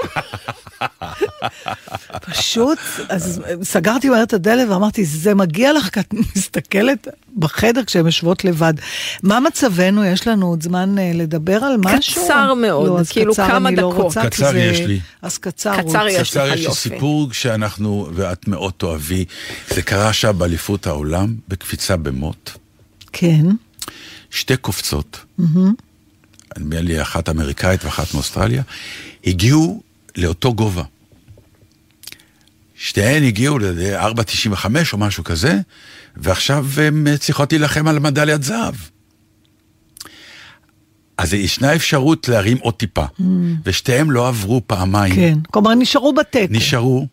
פשוט, 2.31 2.79
אז 3.09 3.41
סגרתי 3.63 4.09
מהר 4.09 4.23
את 4.23 4.33
הדלת 4.33 4.69
ואמרתי, 4.69 5.05
זה 5.05 5.33
מגיע 5.45 5.73
לך, 5.73 5.89
כי 5.89 5.99
את 5.99 6.13
מסתכלת 6.35 7.07
בחדר 7.37 7.83
כשהן 7.83 8.05
יושבות 8.05 8.45
לבד. 8.45 8.73
מה 9.23 9.39
מצבנו? 9.39 10.03
יש 10.05 10.27
לנו 10.27 10.47
עוד 10.47 10.63
זמן 10.63 10.99
אה, 10.99 11.11
לדבר 11.13 11.63
על 11.63 11.77
משהו? 11.79 12.23
קצר 12.23 12.53
מאוד, 12.53 12.87
לא, 12.99 13.05
כאילו 13.09 13.33
קצר 13.33 13.47
כמה 13.47 13.71
לא 13.71 13.77
דקות. 13.77 13.95
רוצה, 14.03 14.21
כי 14.21 14.29
קצר 14.29 14.51
זה- 14.51 14.59
יש 14.59 14.79
לי. 14.79 14.99
אז 15.21 15.37
קצר. 15.37 15.81
קצר 15.81 16.01
הוא- 16.01 16.09
יש. 16.09 16.29
קצר 16.29 16.47
יש 16.47 16.59
לי 16.59 16.65
יופי. 16.65 16.75
סיפור 16.89 17.33
שאנחנו, 17.33 18.09
ואת 18.13 18.47
מאוד 18.47 18.73
תאהבי, 18.77 19.25
זה 19.69 19.81
קרה 19.81 20.09
עכשיו 20.09 20.33
באליפות 20.33 20.87
העולם, 20.87 21.35
בקפיצה 21.47 21.97
במוט. 21.97 22.49
כן. 23.13 23.45
שתי 24.31 24.57
קופצות, 24.57 25.19
נדמה 25.39 26.81
לי 26.81 27.01
אחת 27.01 27.29
אמריקאית 27.29 27.85
ואחת 27.85 28.13
מאוסטרליה, 28.13 28.63
הגיעו 29.25 29.81
לאותו 30.17 30.53
גובה. 30.53 30.83
שתיהן 32.85 33.23
הגיעו 33.23 33.59
ל-4.95 33.59 34.65
או 34.93 34.97
משהו 34.97 35.23
כזה, 35.23 35.59
ועכשיו 36.17 36.65
הן 36.77 37.17
צריכות 37.17 37.53
להילחם 37.53 37.87
על 37.87 37.99
מדליית 37.99 38.43
זהב. 38.43 38.75
אז 41.17 41.33
ישנה 41.33 41.75
אפשרות 41.75 42.27
להרים 42.27 42.57
עוד 42.57 42.73
טיפה, 42.73 43.05
ושתיהם 43.65 44.11
לא 44.11 44.27
עברו 44.27 44.61
פעמיים. 44.67 45.15
כן. 45.15 45.37
כלומר, 45.51 45.75
נשארו 45.75 46.13
בתיקו. 46.13 46.53
נשארו, 46.53 47.07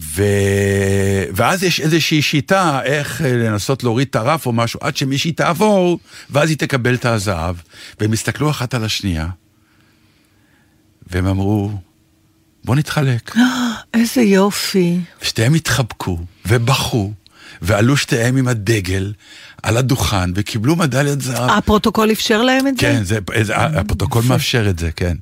ו... 0.00 0.22
ואז 1.32 1.62
יש 1.62 1.80
איזושהי 1.80 2.22
שיטה 2.22 2.80
איך 2.84 3.22
אה, 3.22 3.32
לנסות 3.32 3.84
להוריד 3.84 4.06
את 4.10 4.16
הרף 4.16 4.46
או 4.46 4.52
משהו, 4.52 4.80
עד 4.82 4.96
שמישהי 4.96 5.32
תעבור, 5.32 5.98
ואז 6.30 6.50
היא 6.50 6.58
תקבל 6.58 6.94
את 6.94 7.04
הזהב. 7.04 7.56
והם 8.00 8.12
הסתכלו 8.12 8.50
אחת 8.50 8.74
על 8.74 8.84
השנייה, 8.84 9.28
והם 11.06 11.26
אמרו, 11.26 11.70
בוא 12.68 12.76
נתחלק. 12.76 13.36
איזה 13.94 14.20
יופי. 14.22 15.00
ושתיהם 15.22 15.54
התחבקו, 15.54 16.18
ובכו, 16.46 17.12
ועלו 17.62 17.96
שתיהם 17.96 18.36
עם 18.36 18.48
הדגל 18.48 19.12
על 19.62 19.76
הדוכן, 19.76 20.30
וקיבלו 20.34 20.76
מדליית 20.76 21.20
זהב. 21.20 21.50
הפרוטוקול 21.50 22.12
אפשר 22.12 22.42
להם 22.42 22.66
את 22.66 22.76
זה? 22.76 22.80
כן, 22.80 23.04
זה, 23.04 23.18
זה, 23.42 23.56
הפרוטוקול 23.56 24.24
מאפשר 24.28 24.68
את 24.70 24.78
זה, 24.78 24.90
כן. 24.96 25.16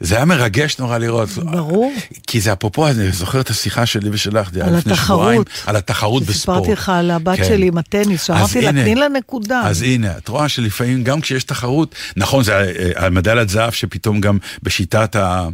זה 0.00 0.16
היה 0.16 0.24
מרגש 0.24 0.78
נורא 0.78 0.98
לראות. 0.98 1.28
ברור. 1.28 1.92
כי 2.26 2.40
זה 2.40 2.52
אפרופו, 2.52 2.88
אני 2.88 3.12
זוכר 3.12 3.40
את 3.40 3.50
השיחה 3.50 3.86
שלי 3.86 4.10
ושלך, 4.12 4.50
זה 4.52 4.62
היה 4.62 4.70
לפני 4.70 4.92
התחרות. 4.92 5.20
שבועיים, 5.20 5.42
על 5.66 5.76
התחרות 5.76 6.22
בספורט. 6.22 6.58
סיפרתי 6.58 6.72
לך 6.72 6.88
על 6.88 7.10
הבת 7.10 7.36
כן. 7.36 7.44
שלי 7.44 7.66
עם 7.66 7.78
הטניס, 7.78 8.24
שאמרתי 8.24 8.60
לה, 8.60 8.72
תני 8.72 8.94
לה 8.94 9.08
נקודה. 9.08 9.62
אז 9.64 9.82
הנה, 9.82 10.16
את 10.16 10.28
רואה 10.28 10.48
שלפעמים 10.48 11.04
גם 11.04 11.20
כשיש 11.20 11.44
תחרות, 11.44 11.94
נכון, 12.16 12.44
זה 12.44 12.54
אה, 12.54 13.06
המדליית 13.06 13.48
זהב 13.48 13.72
שפתאום 13.72 14.20
גם 14.20 14.38
בשיטת 14.62 15.16
ה... 15.16 15.48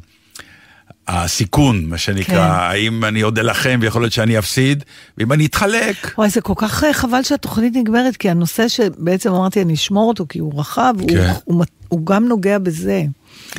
הסיכון, 1.11 1.85
מה 1.89 1.99
שנקרא, 1.99 2.35
כן. 2.35 2.53
האם 2.55 3.05
אני 3.05 3.21
עוד 3.21 3.39
אלחם 3.39 3.79
ויכול 3.83 4.03
להיות 4.03 4.13
שאני 4.13 4.39
אפסיד, 4.39 4.85
ואם 5.19 5.33
אני 5.33 5.47
אתחלק. 5.47 6.15
וואי, 6.19 6.31
זה 6.31 6.41
כל 6.41 6.55
כך 6.57 6.85
אה, 6.85 6.93
חבל 6.93 7.23
שהתוכנית 7.23 7.77
נגמרת, 7.77 8.17
כי 8.17 8.31
הנושא 8.31 8.69
שבעצם 8.69 9.33
אמרתי, 9.35 9.63
אני 9.63 9.75
אשמור 9.75 10.09
אותו, 10.09 10.25
כי 10.29 10.39
הוא 10.39 10.61
רחב, 10.61 10.95
כן. 11.09 11.17
הוא, 11.45 11.55
הוא, 11.57 11.65
הוא 11.89 12.07
גם 12.07 12.25
נוגע 12.29 12.59
בזה. 12.59 13.03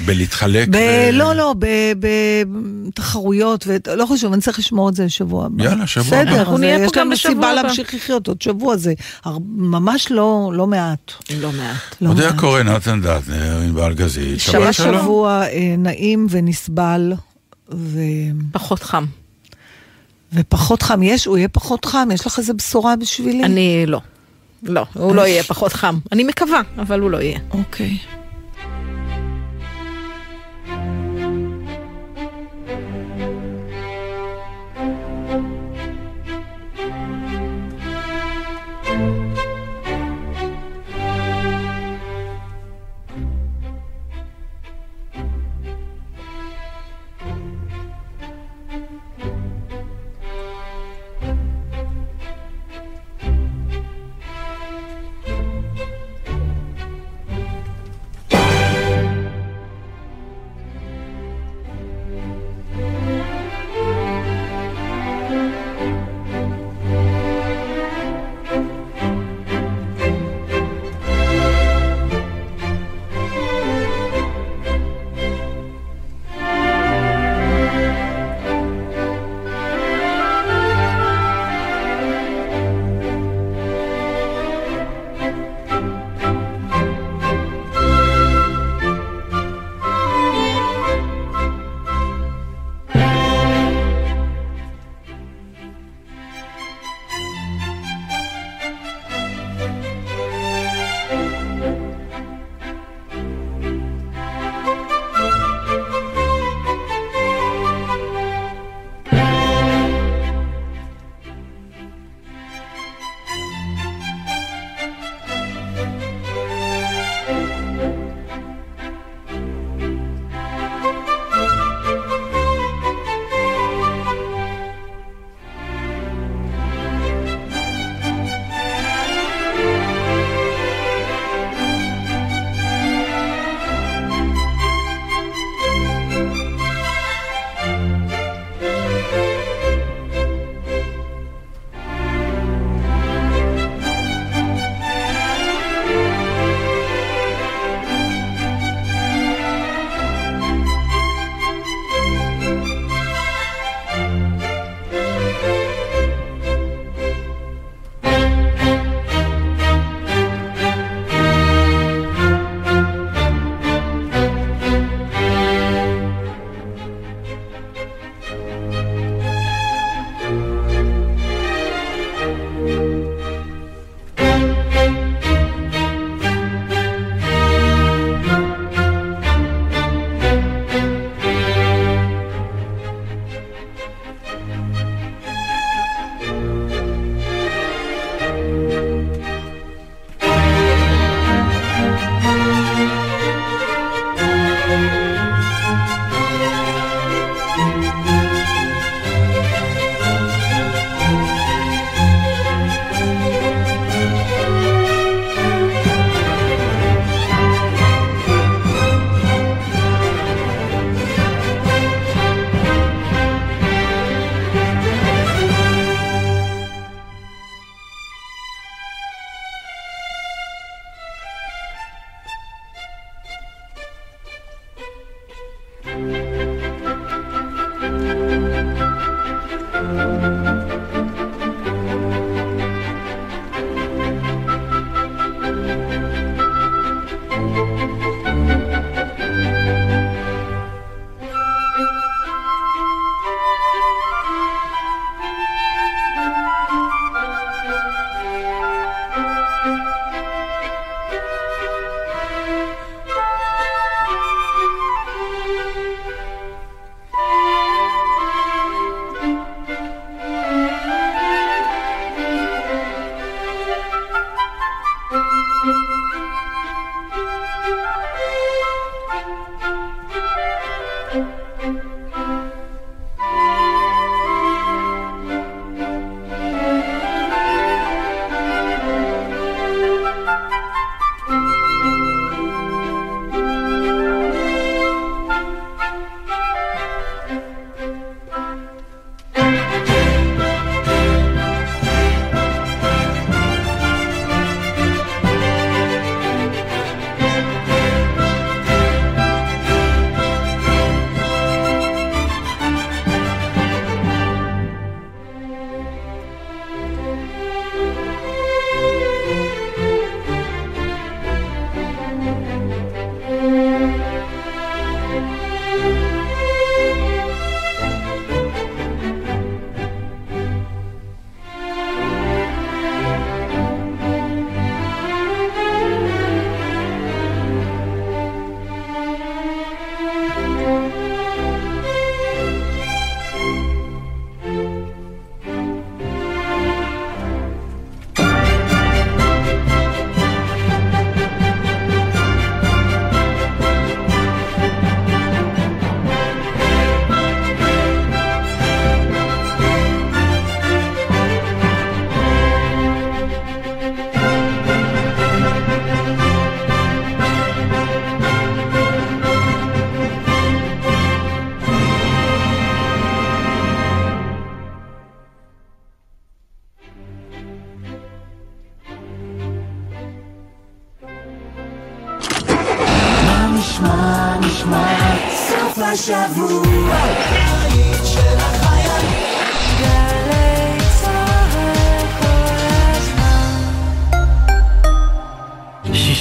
בלהתחלק? 0.05 0.67
ב- 0.67 0.75
ו- 0.75 1.09
לא, 1.13 1.33
לא, 1.35 1.55
ב- 1.59 1.93
בתחרויות, 2.87 3.67
לא 3.95 4.05
חשוב, 4.05 4.33
אני 4.33 4.41
צריך 4.41 4.59
לשמור 4.59 4.89
את 4.89 4.95
זה 4.95 5.05
לשבוע 5.05 5.45
הבא. 5.45 5.63
יאללה, 5.63 5.87
שבוע 5.87 6.17
הבא. 6.17 6.25
בסדר, 6.31 6.39
אנחנו 6.39 6.57
נהיה 6.57 6.77
פה 6.77 6.83
יש 6.85 6.91
גם 6.91 7.01
לנו 7.01 7.11
בשבוע 7.11 7.31
סיבה 7.35 7.51
הבא. 7.51 7.61
להמשיך 7.61 7.93
לחיות 7.93 8.27
עוד 8.27 8.41
שבוע, 8.41 8.77
זה 8.77 8.93
הר- 9.25 9.37
ממש 9.55 10.07
לא 10.11 10.51
לא 10.53 10.67
מעט. 10.67 11.11
לא 11.39 11.51
מעט. 11.51 11.75
לא 12.01 12.09
אודיה 12.09 12.25
מעט. 12.31 12.39
קורן, 12.39 12.67
נתן 12.67 13.01
דטנר, 13.01 13.59
ענבל 13.61 13.93
גזית. 13.93 14.25
היה 14.29 14.39
שבת 14.39 14.73
שלום. 14.73 15.01
שבוע 15.01 15.43
אה, 15.43 15.75
נעים 15.77 16.27
ונסבל, 16.29 17.13
ו... 17.73 17.99
פחות 18.51 18.83
חם. 18.83 19.05
ופחות 20.33 20.81
חם. 20.81 21.03
יש, 21.03 21.25
הוא 21.25 21.37
יהיה 21.37 21.47
פחות 21.47 21.85
חם? 21.85 22.09
יש 22.13 22.27
לך 22.27 22.39
איזה 22.39 22.53
בשורה 22.53 22.95
בשבילי? 22.95 23.43
אני 23.43 23.85
לא. 23.87 24.01
לא, 24.63 24.85
הוא 24.93 25.15
לא 25.15 25.21
יהיה 25.27 25.43
פחות 25.43 25.73
חם. 25.73 25.99
אני 26.11 26.23
מקווה, 26.23 26.61
אבל 26.77 26.99
הוא 26.99 27.11
לא 27.11 27.21
יהיה. 27.21 27.39
אוקיי. 27.51 27.97
השבוע. 27.97 28.20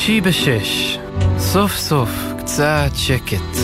שישי 0.00 0.20
בשש, 0.20 0.98
סוף 1.38 1.76
סוף 1.76 2.10
קצת 2.38 2.90
שקט. 2.94 3.56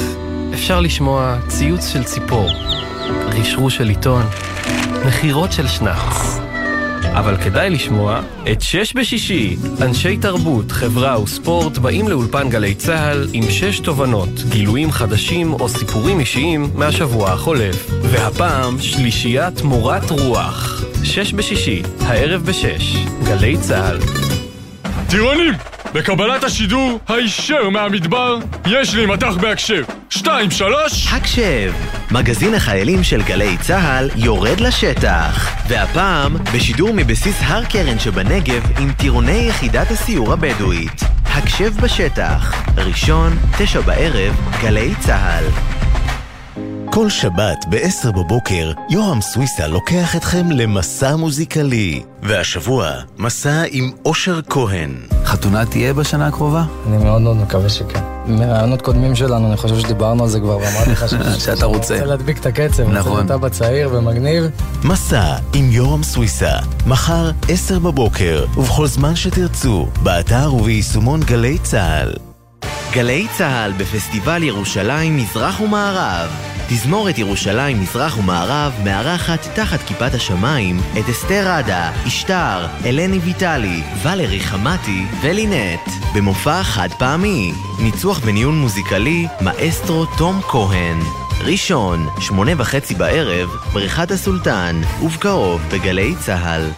אפשר 0.54 0.80
לשמוע 0.80 1.38
ציוץ 1.48 1.88
של 1.88 2.04
ציפור, 2.04 2.50
רשרוש 3.28 3.76
של 3.76 3.88
עיתון, 3.88 4.22
נחירות 5.06 5.52
של 5.52 5.66
שנץ. 5.68 6.38
אבל 7.02 7.36
כדאי 7.36 7.70
לשמוע 7.70 8.20
את 8.52 8.60
שש 8.60 8.96
בשישי. 8.96 9.56
אנשי 9.82 10.16
תרבות, 10.16 10.72
חברה 10.72 11.22
וספורט 11.22 11.78
באים 11.78 12.08
לאולפן 12.08 12.48
גלי 12.48 12.74
צה"ל 12.74 13.28
עם 13.32 13.50
שש 13.50 13.80
תובנות, 13.80 14.40
גילויים 14.48 14.90
חדשים 14.90 15.52
או 15.52 15.68
סיפורים 15.68 16.20
אישיים 16.20 16.70
מהשבוע 16.74 17.30
החולף. 17.30 17.90
והפעם 18.02 18.80
שלישיית 18.80 19.62
מורת 19.62 20.10
רוח. 20.10 20.84
שש 21.04 21.32
בשישי, 21.32 21.82
הערב 22.00 22.42
בשש, 22.42 22.96
גלי 23.24 23.56
צה"ל. 23.56 23.98
טירונים! 25.10 25.75
בקבלת 25.96 26.44
השידור 26.44 26.98
הישר 27.08 27.68
מהמדבר, 27.68 28.38
יש 28.66 28.94
לי 28.94 29.06
מטח 29.06 29.36
בהקשב. 29.40 29.84
שתיים, 30.10 30.50
שלוש... 30.50 31.12
הקשב, 31.12 31.72
מגזין 32.10 32.54
החיילים 32.54 33.04
של 33.04 33.22
גלי 33.22 33.56
צה"ל 33.60 34.10
יורד 34.16 34.60
לשטח. 34.60 35.56
והפעם, 35.68 36.36
בשידור 36.54 36.90
מבסיס 36.94 37.36
הר 37.40 37.64
קרן 37.64 37.98
שבנגב 37.98 38.62
עם 38.80 38.92
טירוני 38.92 39.46
יחידת 39.48 39.90
הסיור 39.90 40.32
הבדואית. 40.32 41.00
הקשב 41.24 41.72
בשטח, 41.80 42.68
ראשון, 42.76 43.38
תשע 43.58 43.80
בערב, 43.80 44.34
גלי 44.62 44.94
צה"ל. 45.00 45.44
כל 46.90 47.10
שבת 47.10 47.64
ב-10 47.70 48.10
בבוקר, 48.10 48.72
יורם 48.90 49.20
סוויסה 49.20 49.66
לוקח 49.66 50.16
אתכם 50.16 50.50
למסע 50.50 51.16
מוזיקלי. 51.16 52.02
והשבוע, 52.22 52.90
מסע 53.18 53.62
עם 53.70 53.90
אושר 54.04 54.40
כהן. 54.48 55.15
חתונה 55.36 55.66
תהיה 55.66 55.94
בשנה 55.94 56.26
הקרובה? 56.26 56.64
אני 56.88 57.04
מאוד 57.04 57.22
מאוד 57.22 57.36
מקווה 57.36 57.68
שכן. 57.68 58.00
מרעיונות 58.26 58.82
קודמים 58.82 59.14
שלנו, 59.14 59.48
אני 59.48 59.56
חושב 59.56 59.78
שדיברנו 59.78 60.22
על 60.22 60.28
זה 60.28 60.40
כבר, 60.40 60.56
ואמרתי 60.56 60.90
לך 60.90 61.04
שאתה 61.44 61.66
רוצה. 61.66 61.66
רוצה 61.66 62.04
להדביק 62.04 62.38
את 62.38 62.46
הקצב. 62.46 62.82
נכון. 62.82 63.26
אתה 63.26 63.38
בצעיר 63.38 63.90
ומגניב. 63.92 64.44
מסע 64.84 65.36
עם 65.54 65.70
יורם 65.70 66.02
סוויסה, 66.02 66.52
מחר 66.86 67.30
10 67.48 67.78
בבוקר, 67.78 68.44
ובכל 68.56 68.86
זמן 68.86 69.16
שתרצו, 69.16 69.86
באתר 70.02 70.54
וביישומון 70.54 71.20
גלי 71.20 71.58
צה"ל. 71.58 72.25
גלי 72.96 73.26
צה"ל 73.38 73.72
בפסטיבל 73.72 74.42
ירושלים 74.42 75.16
מזרח 75.16 75.60
ומערב. 75.60 76.30
תזמורת 76.68 77.18
ירושלים 77.18 77.80
מזרח 77.80 78.18
ומערב 78.18 78.72
מארחת 78.84 79.48
תחת 79.54 79.82
כיפת 79.86 80.14
השמיים 80.14 80.80
את 80.98 81.08
אסתר 81.08 81.48
עדה, 81.48 81.92
אשתר, 82.06 82.66
אלני 82.84 83.18
ויטלי, 83.18 83.82
ולרי 84.02 84.40
חמתי 84.40 85.04
ולינט 85.20 85.80
במופע 86.14 86.62
חד 86.62 86.88
פעמי. 86.98 87.52
ניצוח 87.82 88.20
וניהול 88.24 88.54
מוזיקלי 88.54 89.26
מאסטרו 89.40 90.06
תום 90.18 90.40
כהן. 90.42 90.98
ראשון, 91.40 92.08
שמונה 92.20 92.52
וחצי 92.58 92.94
בערב, 92.94 93.48
בריכת 93.72 94.10
הסולטן, 94.10 94.80
ובקרוב 95.02 95.60
בגלי 95.72 96.14
צה"ל. 96.20 96.70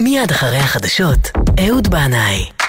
מיד 0.00 0.30
אחרי 0.30 0.58
החדשות, 0.58 1.30
אהוד 1.66 1.88
בנאי. 1.88 2.59